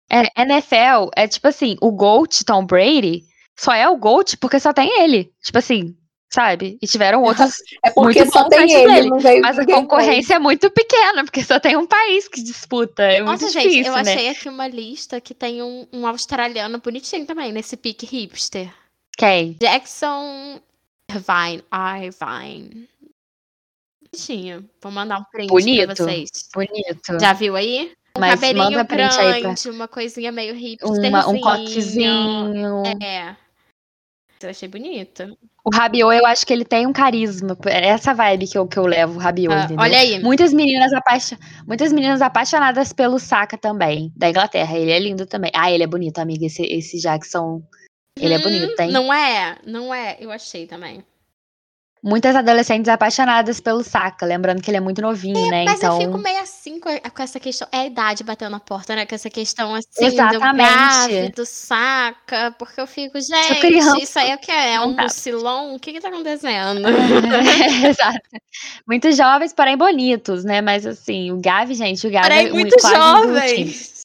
é, 0.10 0.24
NFL 0.42 1.10
é 1.16 1.28
tipo 1.28 1.48
assim, 1.48 1.78
o 1.82 1.92
GOAT 1.92 2.44
Tom 2.46 2.66
Brady 2.66 3.24
só 3.56 3.74
é 3.74 3.88
o 3.88 3.98
GOAT 3.98 4.38
porque 4.38 4.60
só 4.60 4.74
tem 4.74 5.02
ele. 5.02 5.32
Tipo 5.44 5.58
assim, 5.60 5.96
sabe? 6.36 6.78
E 6.82 6.86
tiveram 6.86 7.24
outros 7.24 7.56
É 7.84 7.90
porque 7.92 8.20
Muito 8.20 8.34
só 8.34 8.50
tem 8.50 8.70
ele, 8.70 8.94
dele, 8.94 9.10
não 9.10 9.20
veio 9.20 9.42
Mas 9.42 9.58
a 9.58 9.66
concorrência 9.66 10.36
é 10.36 10.40
muito 10.40 10.70
pequena, 10.70 11.24
porque 11.24 11.42
só 11.42 11.60
tem 11.62 11.78
um 11.78 11.88
país 11.88 12.28
que 12.28 12.44
disputa. 12.44 13.04
É 13.04 13.22
muito 13.22 13.42
Nossa, 13.42 13.48
difícil, 13.48 13.72
gente, 13.72 13.88
eu 13.88 13.94
né? 13.94 14.02
achei 14.02 14.30
aqui 14.30 14.50
uma 14.50 14.68
lista 14.68 15.22
que 15.22 15.34
tem 15.34 15.64
um, 15.64 15.88
um 15.94 16.06
australiano 16.06 16.78
bonitinho 16.80 17.26
também, 17.26 17.54
nesse 17.54 17.78
pique 17.78 18.06
hipster. 18.06 18.70
Quem? 19.18 19.54
Jackson 19.62 20.60
Irvine. 21.10 21.64
Irvine. 22.04 22.90
Bonitinho. 24.02 24.70
Vou 24.82 24.92
mandar 24.92 25.20
um 25.20 25.24
print 25.32 25.48
Bonito. 25.48 25.86
pra 25.86 25.96
vocês. 25.96 26.30
Bonito. 26.54 27.20
Já 27.20 27.32
viu 27.32 27.56
aí? 27.56 27.94
Um 28.18 28.20
Mas 28.20 28.32
cabelinho 28.36 28.64
manda 28.64 28.86
print 28.86 29.02
aí 29.02 29.32
pra- 29.32 29.40
grande, 29.40 29.70
uma 29.70 29.88
coisinha 29.88 30.32
meio 30.32 30.54
hipster. 30.54 31.10
Uma, 31.10 31.28
um 31.30 31.40
coquezinho. 31.40 32.84
É. 33.02 33.36
Eu 34.42 34.50
achei 34.50 34.68
bonito. 34.68 35.38
O 35.66 35.76
Rabiot, 35.76 36.16
eu 36.16 36.26
acho 36.28 36.46
que 36.46 36.54
ele 36.54 36.64
tem 36.64 36.86
um 36.86 36.94
carisma. 36.94 37.58
É 37.66 37.88
essa 37.88 38.14
vibe 38.14 38.48
que 38.48 38.56
eu, 38.56 38.68
que 38.68 38.78
eu 38.78 38.86
levo, 38.86 39.16
o 39.16 39.18
Rabiot, 39.18 39.52
Ah, 39.52 39.64
entendeu? 39.64 39.84
olha 39.84 39.98
aí. 39.98 40.22
Muitas 40.22 40.54
meninas, 40.54 40.94
apaixo... 40.94 41.36
Muitas 41.68 41.92
meninas 41.92 42.22
apaixonadas 42.22 42.94
pelo 42.94 43.18
Saka 43.18 43.58
também, 43.58 44.14
da 44.16 44.30
Inglaterra. 44.30 44.78
Ele 44.78 44.92
é 44.92 45.00
lindo 45.00 45.26
também. 45.26 45.52
Ah, 45.56 45.72
ele 45.72 45.84
é 45.84 45.88
bonito, 45.88 46.20
amiga. 46.20 46.46
Esse, 46.46 46.62
esse 46.64 47.00
Jackson. 47.00 47.64
Ele 48.20 48.36
é 48.36 48.38
Hum, 48.38 48.42
bonito, 48.44 48.80
hein? 48.80 48.92
Não 48.92 49.12
é? 49.12 49.58
Não 49.66 49.92
é? 49.94 50.18
Eu 50.20 50.32
achei 50.32 50.68
também. 50.68 51.04
Muitas 52.06 52.36
adolescentes 52.36 52.88
apaixonadas 52.88 53.60
pelo 53.60 53.84
Saka. 53.84 54.28
Lembrando 54.28 54.62
que 54.62 54.70
ele 54.70 54.78
é 54.78 54.80
muito 54.80 55.02
novinho, 55.02 55.50
né? 55.50 55.66
Mas 55.66 55.80
então. 55.80 56.00
eu 56.00 56.06
fico 56.06 56.20
meio 56.20 56.40
assim. 56.40 56.80
com, 56.80 56.96
com 57.00 57.24
essa 57.24 57.40
questão. 57.40 57.68
É 57.72 57.78
a 57.78 57.86
idade 57.88 58.24
batendo 58.24 58.52
na 58.52 58.60
porta, 58.60 58.96
né? 58.96 59.08
Com 59.08 59.16
essa 59.16 59.28
questão 59.28 59.74
assim 59.74 60.06
Exatamente. 60.06 60.52
do 60.52 60.56
grávido, 60.56 61.46
saca? 61.48 62.52
Porque 62.60 62.80
eu 62.80 62.86
fico, 62.86 63.20
gente, 63.20 63.60
criança. 63.60 63.98
isso 63.98 64.20
aí 64.20 64.30
é 64.30 64.36
o 64.36 64.38
que 64.38 64.52
é? 64.52 64.76
É 64.76 64.82
um 64.82 64.96
mucilon? 64.96 65.74
O 65.74 65.80
que 65.80 65.94
que 65.94 66.00
tá 66.00 66.10
acontecendo? 66.10 66.82
Exato. 67.90 68.20
Muito 68.88 69.12
jovens, 69.12 69.52
porém 69.52 69.76
bonitos, 69.76 70.44
né? 70.44 70.62
Mas 70.62 70.86
assim, 70.86 71.32
o 71.32 71.42
Gavi, 71.42 71.74
gente, 71.74 72.06
o 72.06 72.12
Gavi 72.12 72.28
Porém, 72.28 72.48
é 72.48 72.52
um, 72.52 72.54
muito 72.54 72.76
jovens. 72.80 74.02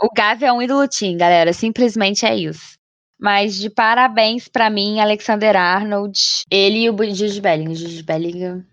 O 0.00 0.08
Gavi 0.14 0.44
é 0.44 0.52
um 0.52 0.62
ídolo 0.62 0.86
teen, 0.86 1.16
galera. 1.16 1.52
Simplesmente 1.52 2.24
é 2.24 2.36
isso. 2.36 2.80
Mas 3.22 3.54
de 3.54 3.70
parabéns 3.70 4.48
pra 4.48 4.68
mim, 4.68 4.98
Alexander 4.98 5.54
Arnold. 5.56 6.18
Ele 6.50 6.80
e 6.80 6.90
o 6.90 7.14
Jude 7.14 7.40
Bellingham. 7.40 7.74
Jude 7.76 8.02
Bellingham, 8.02 8.66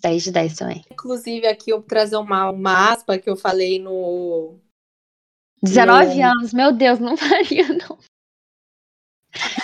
10 0.00 0.24
de 0.24 0.30
10 0.32 0.56
também. 0.56 0.84
Inclusive, 0.90 1.46
aqui 1.46 1.70
eu 1.70 1.80
vou 1.80 1.86
trazer 1.86 2.16
uma, 2.16 2.50
uma 2.50 2.92
aspa 2.92 3.18
que 3.18 3.28
eu 3.28 3.36
falei 3.36 3.78
no. 3.78 4.58
19 5.62 6.14
Não. 6.14 6.30
anos, 6.30 6.54
meu 6.54 6.72
Deus, 6.72 6.98
não 6.98 7.16
faria, 7.18 7.68
não. 7.68 7.98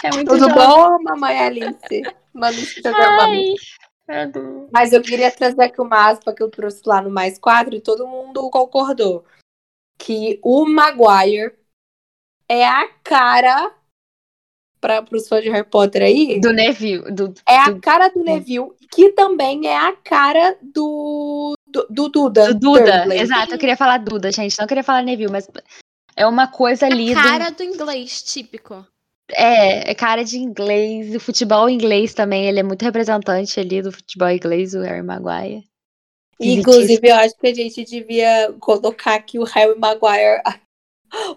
É 0.05 0.11
muito 0.15 0.29
Tudo 0.29 0.41
jovem. 0.41 0.55
bom, 0.57 1.03
mamãe 1.05 1.39
Alice? 1.41 2.03
Programa. 2.83 3.29
Ai, 4.09 4.27
Deus. 4.27 4.69
Mas 4.71 4.93
eu 4.93 5.01
queria 5.01 5.31
trazer 5.31 5.63
aqui 5.63 5.81
uma 5.81 6.11
aspa 6.11 6.35
que 6.35 6.43
eu 6.43 6.51
trouxe 6.51 6.83
lá 6.85 7.01
no 7.01 7.09
Mais 7.09 7.39
Quadro 7.39 7.75
e 7.75 7.81
todo 7.81 8.07
mundo 8.07 8.51
concordou. 8.51 9.25
Que 9.99 10.39
o 10.43 10.67
Maguire 10.67 11.55
é 12.47 12.67
a 12.67 12.89
cara, 13.03 13.75
para 14.83 15.05
os 15.13 15.29
fãs 15.29 15.43
de 15.45 15.49
Harry 15.49 15.65
Potter 15.67 16.03
aí, 16.03 16.41
Do 16.41 16.53
Neville. 16.53 17.11
Do, 17.13 17.33
é 17.49 17.57
a 17.57 17.71
do- 17.71 17.81
cara 17.81 18.09
do 18.09 18.23
Neville, 18.23 18.67
que 18.91 19.11
também 19.13 19.67
é 19.69 19.77
a 19.79 19.93
cara 19.93 20.57
do, 20.61 21.55
do, 21.67 21.87
do 21.89 22.09
Duda. 22.09 22.53
do 22.53 22.59
Duda. 22.59 22.99
Dursley. 22.99 23.21
Exato, 23.21 23.55
eu 23.55 23.59
queria 23.59 23.77
falar 23.77 23.99
Duda, 23.99 24.33
gente. 24.33 24.59
Não 24.59 24.67
queria 24.67 24.83
falar 24.83 25.03
Neville, 25.03 25.31
mas 25.31 25.49
é 26.17 26.27
uma 26.27 26.49
coisa 26.49 26.87
ali. 26.87 27.15
do- 27.15 27.23
Cara 27.23 27.51
do 27.51 27.63
inglês, 27.63 28.23
típico. 28.25 28.85
É, 29.35 29.93
é 29.93 29.95
cara 29.95 30.25
de 30.25 30.37
inglês. 30.39 31.15
O 31.15 31.21
futebol 31.21 31.71
inglês 31.71 32.13
também, 32.13 32.47
ele 32.49 32.59
é 32.61 32.63
muito 32.65 32.83
representante 32.83 33.59
ali 33.61 33.81
do 33.81 33.93
futebol 33.93 34.29
inglês, 34.29 34.75
o 34.75 34.81
Harry 34.83 35.01
Maguire. 35.03 35.65
Inclusive, 36.41 37.09
eu 37.09 37.15
acho 37.15 37.37
que 37.39 37.47
a 37.47 37.55
gente 37.55 37.85
devia 37.85 38.53
colocar 38.59 39.15
aqui 39.15 39.39
o 39.39 39.45
Harry 39.45 39.79
Maguire. 39.79 40.43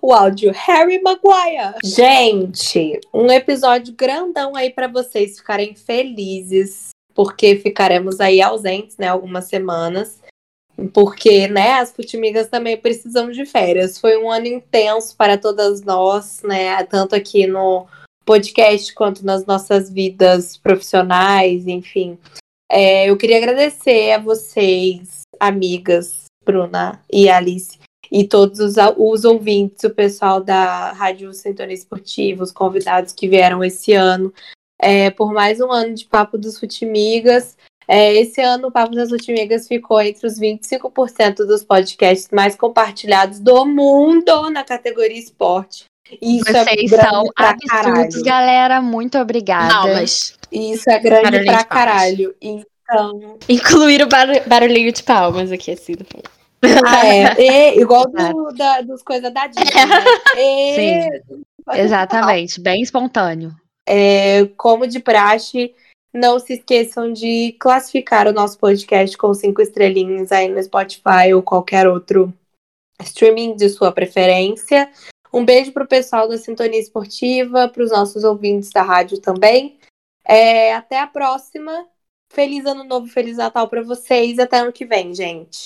O 0.01 0.13
áudio, 0.13 0.51
Harry 0.53 1.01
Maguire. 1.01 1.75
Gente, 1.83 2.99
um 3.13 3.31
episódio 3.31 3.93
grandão 3.93 4.55
aí 4.55 4.69
pra 4.69 4.87
vocês 4.87 5.37
ficarem 5.37 5.75
felizes, 5.75 6.89
porque 7.13 7.57
ficaremos 7.57 8.19
aí 8.19 8.41
ausentes, 8.41 8.97
né, 8.97 9.07
algumas 9.07 9.45
semanas. 9.45 10.21
Porque, 10.93 11.47
né, 11.47 11.73
as 11.73 11.91
Futimigas 11.91 12.49
também 12.49 12.77
precisam 12.77 13.31
de 13.31 13.45
férias. 13.45 13.97
Foi 13.97 14.17
um 14.17 14.29
ano 14.29 14.47
intenso 14.47 15.15
para 15.15 15.37
todas 15.37 15.81
nós, 15.81 16.41
né, 16.43 16.83
tanto 16.83 17.15
aqui 17.15 17.47
no 17.47 17.87
podcast 18.25 18.93
quanto 18.93 19.25
nas 19.25 19.45
nossas 19.45 19.89
vidas 19.89 20.57
profissionais, 20.57 21.67
enfim. 21.67 22.17
É, 22.69 23.09
eu 23.09 23.15
queria 23.15 23.37
agradecer 23.37 24.13
a 24.13 24.19
vocês, 24.19 25.21
amigas, 25.39 26.25
Bruna 26.43 27.01
e 27.11 27.29
Alice, 27.29 27.79
e 28.17 28.23
todos 28.25 28.59
os, 28.61 28.75
os 28.97 29.25
ouvintes, 29.25 29.83
o 29.83 29.89
pessoal 29.89 30.39
da 30.39 30.93
Rádio 30.93 31.33
Sintonia 31.33 31.73
Esportiva, 31.75 32.43
os 32.43 32.51
convidados 32.51 33.11
que 33.11 33.27
vieram 33.27 33.61
esse 33.61 33.91
ano, 33.91 34.33
é, 34.81 35.09
por 35.09 35.33
mais 35.33 35.59
um 35.59 35.69
ano 35.71 35.93
de 35.93 36.05
Papo 36.05 36.37
dos 36.37 36.57
Futimigas. 36.57 37.57
É, 37.87 38.13
esse 38.15 38.39
ano 38.41 38.69
o 38.69 38.71
Papo 38.71 38.95
das 38.95 39.09
Futimigas 39.09 39.67
ficou 39.67 39.99
entre 40.01 40.25
os 40.25 40.39
25% 40.39 41.45
dos 41.45 41.63
podcasts 41.63 42.29
mais 42.31 42.55
compartilhados 42.55 43.39
do 43.39 43.65
mundo 43.65 44.49
na 44.49 44.63
categoria 44.63 45.19
esporte. 45.19 45.83
E 46.21 46.37
Isso 46.37 46.49
é 46.55 46.63
Vocês 46.63 46.91
grande 46.91 47.09
são 47.09 47.23
pra 47.35 47.49
absurdos, 47.49 47.69
caralho. 47.69 48.23
galera. 48.23 48.81
Muito 48.81 49.17
obrigada. 49.17 49.73
Não, 49.73 49.93
mas 49.93 50.37
Isso 50.51 50.89
é 50.89 50.99
grande 50.99 51.23
Barulhinho 51.23 51.51
pra 51.53 51.63
caralho. 51.65 52.35
Então, 52.41 53.37
incluir 53.49 54.01
o 54.03 54.07
bar- 54.07 54.47
barulhinho 54.47 54.91
de 54.93 55.03
palmas 55.03 55.51
aqui, 55.51 55.71
assim. 55.71 55.93
do 55.93 56.05
fundo. 56.05 56.29
Ah, 56.85 57.05
é. 57.05 57.41
E, 57.41 57.81
igual 57.81 58.05
do, 58.05 58.51
da, 58.53 58.81
dos 58.81 59.01
coisas 59.03 59.33
da 59.33 59.47
Disney. 59.47 59.71
Né? 59.73 60.03
E, 60.37 61.81
Exatamente, 61.81 62.61
bem 62.61 62.81
espontâneo. 62.81 63.55
É, 63.87 64.45
como 64.57 64.87
de 64.87 64.99
praxe, 64.99 65.73
não 66.13 66.39
se 66.39 66.53
esqueçam 66.53 67.11
de 67.11 67.55
classificar 67.59 68.27
o 68.27 68.33
nosso 68.33 68.57
podcast 68.57 69.17
com 69.17 69.33
cinco 69.33 69.61
estrelinhas 69.61 70.31
aí 70.31 70.47
no 70.47 70.61
Spotify 70.61 71.33
ou 71.33 71.43
qualquer 71.43 71.87
outro 71.87 72.33
streaming 73.01 73.55
de 73.55 73.69
sua 73.69 73.91
preferência. 73.91 74.89
Um 75.33 75.43
beijo 75.43 75.73
pro 75.73 75.87
pessoal 75.87 76.29
da 76.29 76.37
Sintonia 76.37 76.79
Esportiva, 76.79 77.67
para 77.67 77.83
os 77.83 77.91
nossos 77.91 78.23
ouvintes 78.23 78.69
da 78.69 78.81
rádio 78.81 79.19
também. 79.19 79.77
É, 80.25 80.73
até 80.73 80.99
a 80.99 81.07
próxima. 81.07 81.87
Feliz 82.31 82.65
ano 82.65 82.83
novo, 82.83 83.07
feliz 83.07 83.37
Natal 83.37 83.67
para 83.67 83.83
vocês. 83.83 84.39
Até 84.39 84.59
ano 84.59 84.71
que 84.71 84.85
vem, 84.85 85.13
gente. 85.13 85.65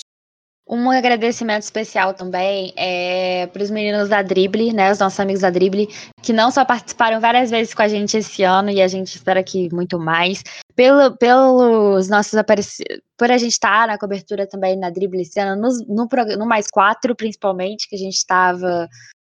Um 0.72 0.88
agradecimento 0.88 1.62
especial 1.62 2.14
também 2.14 2.72
é 2.76 3.48
para 3.48 3.60
os 3.60 3.70
meninos 3.70 4.08
da 4.08 4.22
Drible, 4.22 4.72
né? 4.72 4.92
Os 4.92 5.00
nossos 5.00 5.18
amigos 5.18 5.42
da 5.42 5.50
Drible, 5.50 5.88
que 6.22 6.32
não 6.32 6.52
só 6.52 6.64
participaram 6.64 7.20
várias 7.20 7.50
vezes 7.50 7.74
com 7.74 7.82
a 7.82 7.88
gente 7.88 8.16
esse 8.16 8.44
ano, 8.44 8.70
e 8.70 8.80
a 8.80 8.86
gente 8.86 9.16
espera 9.16 9.42
que 9.42 9.68
muito 9.74 9.98
mais, 9.98 10.44
pelo, 10.76 11.16
pelos 11.16 12.08
nossos 12.08 12.34
aparecidos, 12.34 13.00
por 13.18 13.32
a 13.32 13.36
gente 13.36 13.50
estar 13.50 13.88
na 13.88 13.98
cobertura 13.98 14.46
também 14.46 14.78
na 14.78 14.90
Drible 14.90 15.22
esse 15.22 15.40
ano, 15.40 15.60
no, 15.88 16.08
prog- 16.08 16.36
no 16.36 16.46
Mais 16.46 16.68
Quatro, 16.70 17.16
principalmente, 17.16 17.88
que 17.88 17.96
a 17.96 17.98
gente 17.98 18.14
estava 18.14 18.88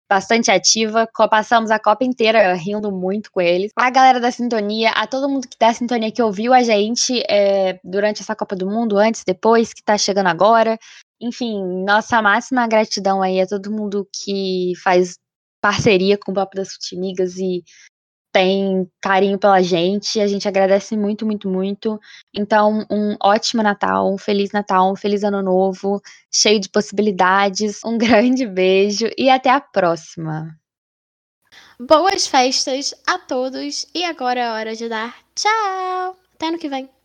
bastante 0.08 0.50
ativa, 0.50 1.08
passamos 1.28 1.70
a 1.70 1.78
Copa 1.78 2.04
inteira 2.04 2.54
rindo 2.54 2.90
muito 2.92 3.30
com 3.30 3.40
eles. 3.40 3.72
A 3.76 3.90
galera 3.90 4.20
da 4.20 4.30
Sintonia, 4.30 4.90
a 4.90 5.06
todo 5.06 5.28
mundo 5.28 5.48
que 5.48 5.56
da 5.58 5.72
Sintonia 5.72 6.12
que 6.12 6.22
ouviu 6.22 6.54
a 6.54 6.62
gente 6.62 7.22
é, 7.28 7.78
durante 7.82 8.22
essa 8.22 8.36
Copa 8.36 8.54
do 8.54 8.66
Mundo, 8.66 8.98
antes, 8.98 9.22
depois, 9.26 9.72
que 9.72 9.82
tá 9.82 9.98
chegando 9.98 10.28
agora. 10.28 10.78
Enfim, 11.20 11.62
nossa 11.84 12.20
máxima 12.20 12.66
gratidão 12.66 13.22
aí 13.22 13.40
a 13.40 13.46
todo 13.46 13.72
mundo 13.72 14.06
que 14.12 14.72
faz 14.82 15.16
parceria 15.60 16.18
com 16.18 16.30
o 16.30 16.34
Papo 16.34 16.56
das 16.56 16.72
Futimigas 16.72 17.36
e 17.38 17.64
tem 18.36 18.86
carinho 19.00 19.38
pela 19.38 19.62
gente. 19.62 20.20
A 20.20 20.26
gente 20.26 20.46
agradece 20.46 20.94
muito, 20.94 21.24
muito, 21.24 21.48
muito. 21.48 21.98
Então, 22.34 22.84
um 22.90 23.16
ótimo 23.22 23.62
Natal, 23.62 24.12
um 24.12 24.18
feliz 24.18 24.52
Natal, 24.52 24.92
um 24.92 24.96
feliz 24.96 25.24
Ano 25.24 25.40
Novo, 25.40 26.02
cheio 26.30 26.60
de 26.60 26.68
possibilidades. 26.68 27.80
Um 27.82 27.96
grande 27.96 28.46
beijo 28.46 29.08
e 29.16 29.30
até 29.30 29.48
a 29.48 29.58
próxima. 29.58 30.54
Boas 31.80 32.26
festas 32.26 32.94
a 33.06 33.18
todos 33.18 33.86
e 33.94 34.04
agora 34.04 34.40
é 34.40 34.50
hora 34.50 34.76
de 34.76 34.86
dar 34.86 35.16
tchau. 35.34 36.14
Até 36.34 36.48
ano 36.48 36.58
que 36.58 36.68
vem. 36.68 36.95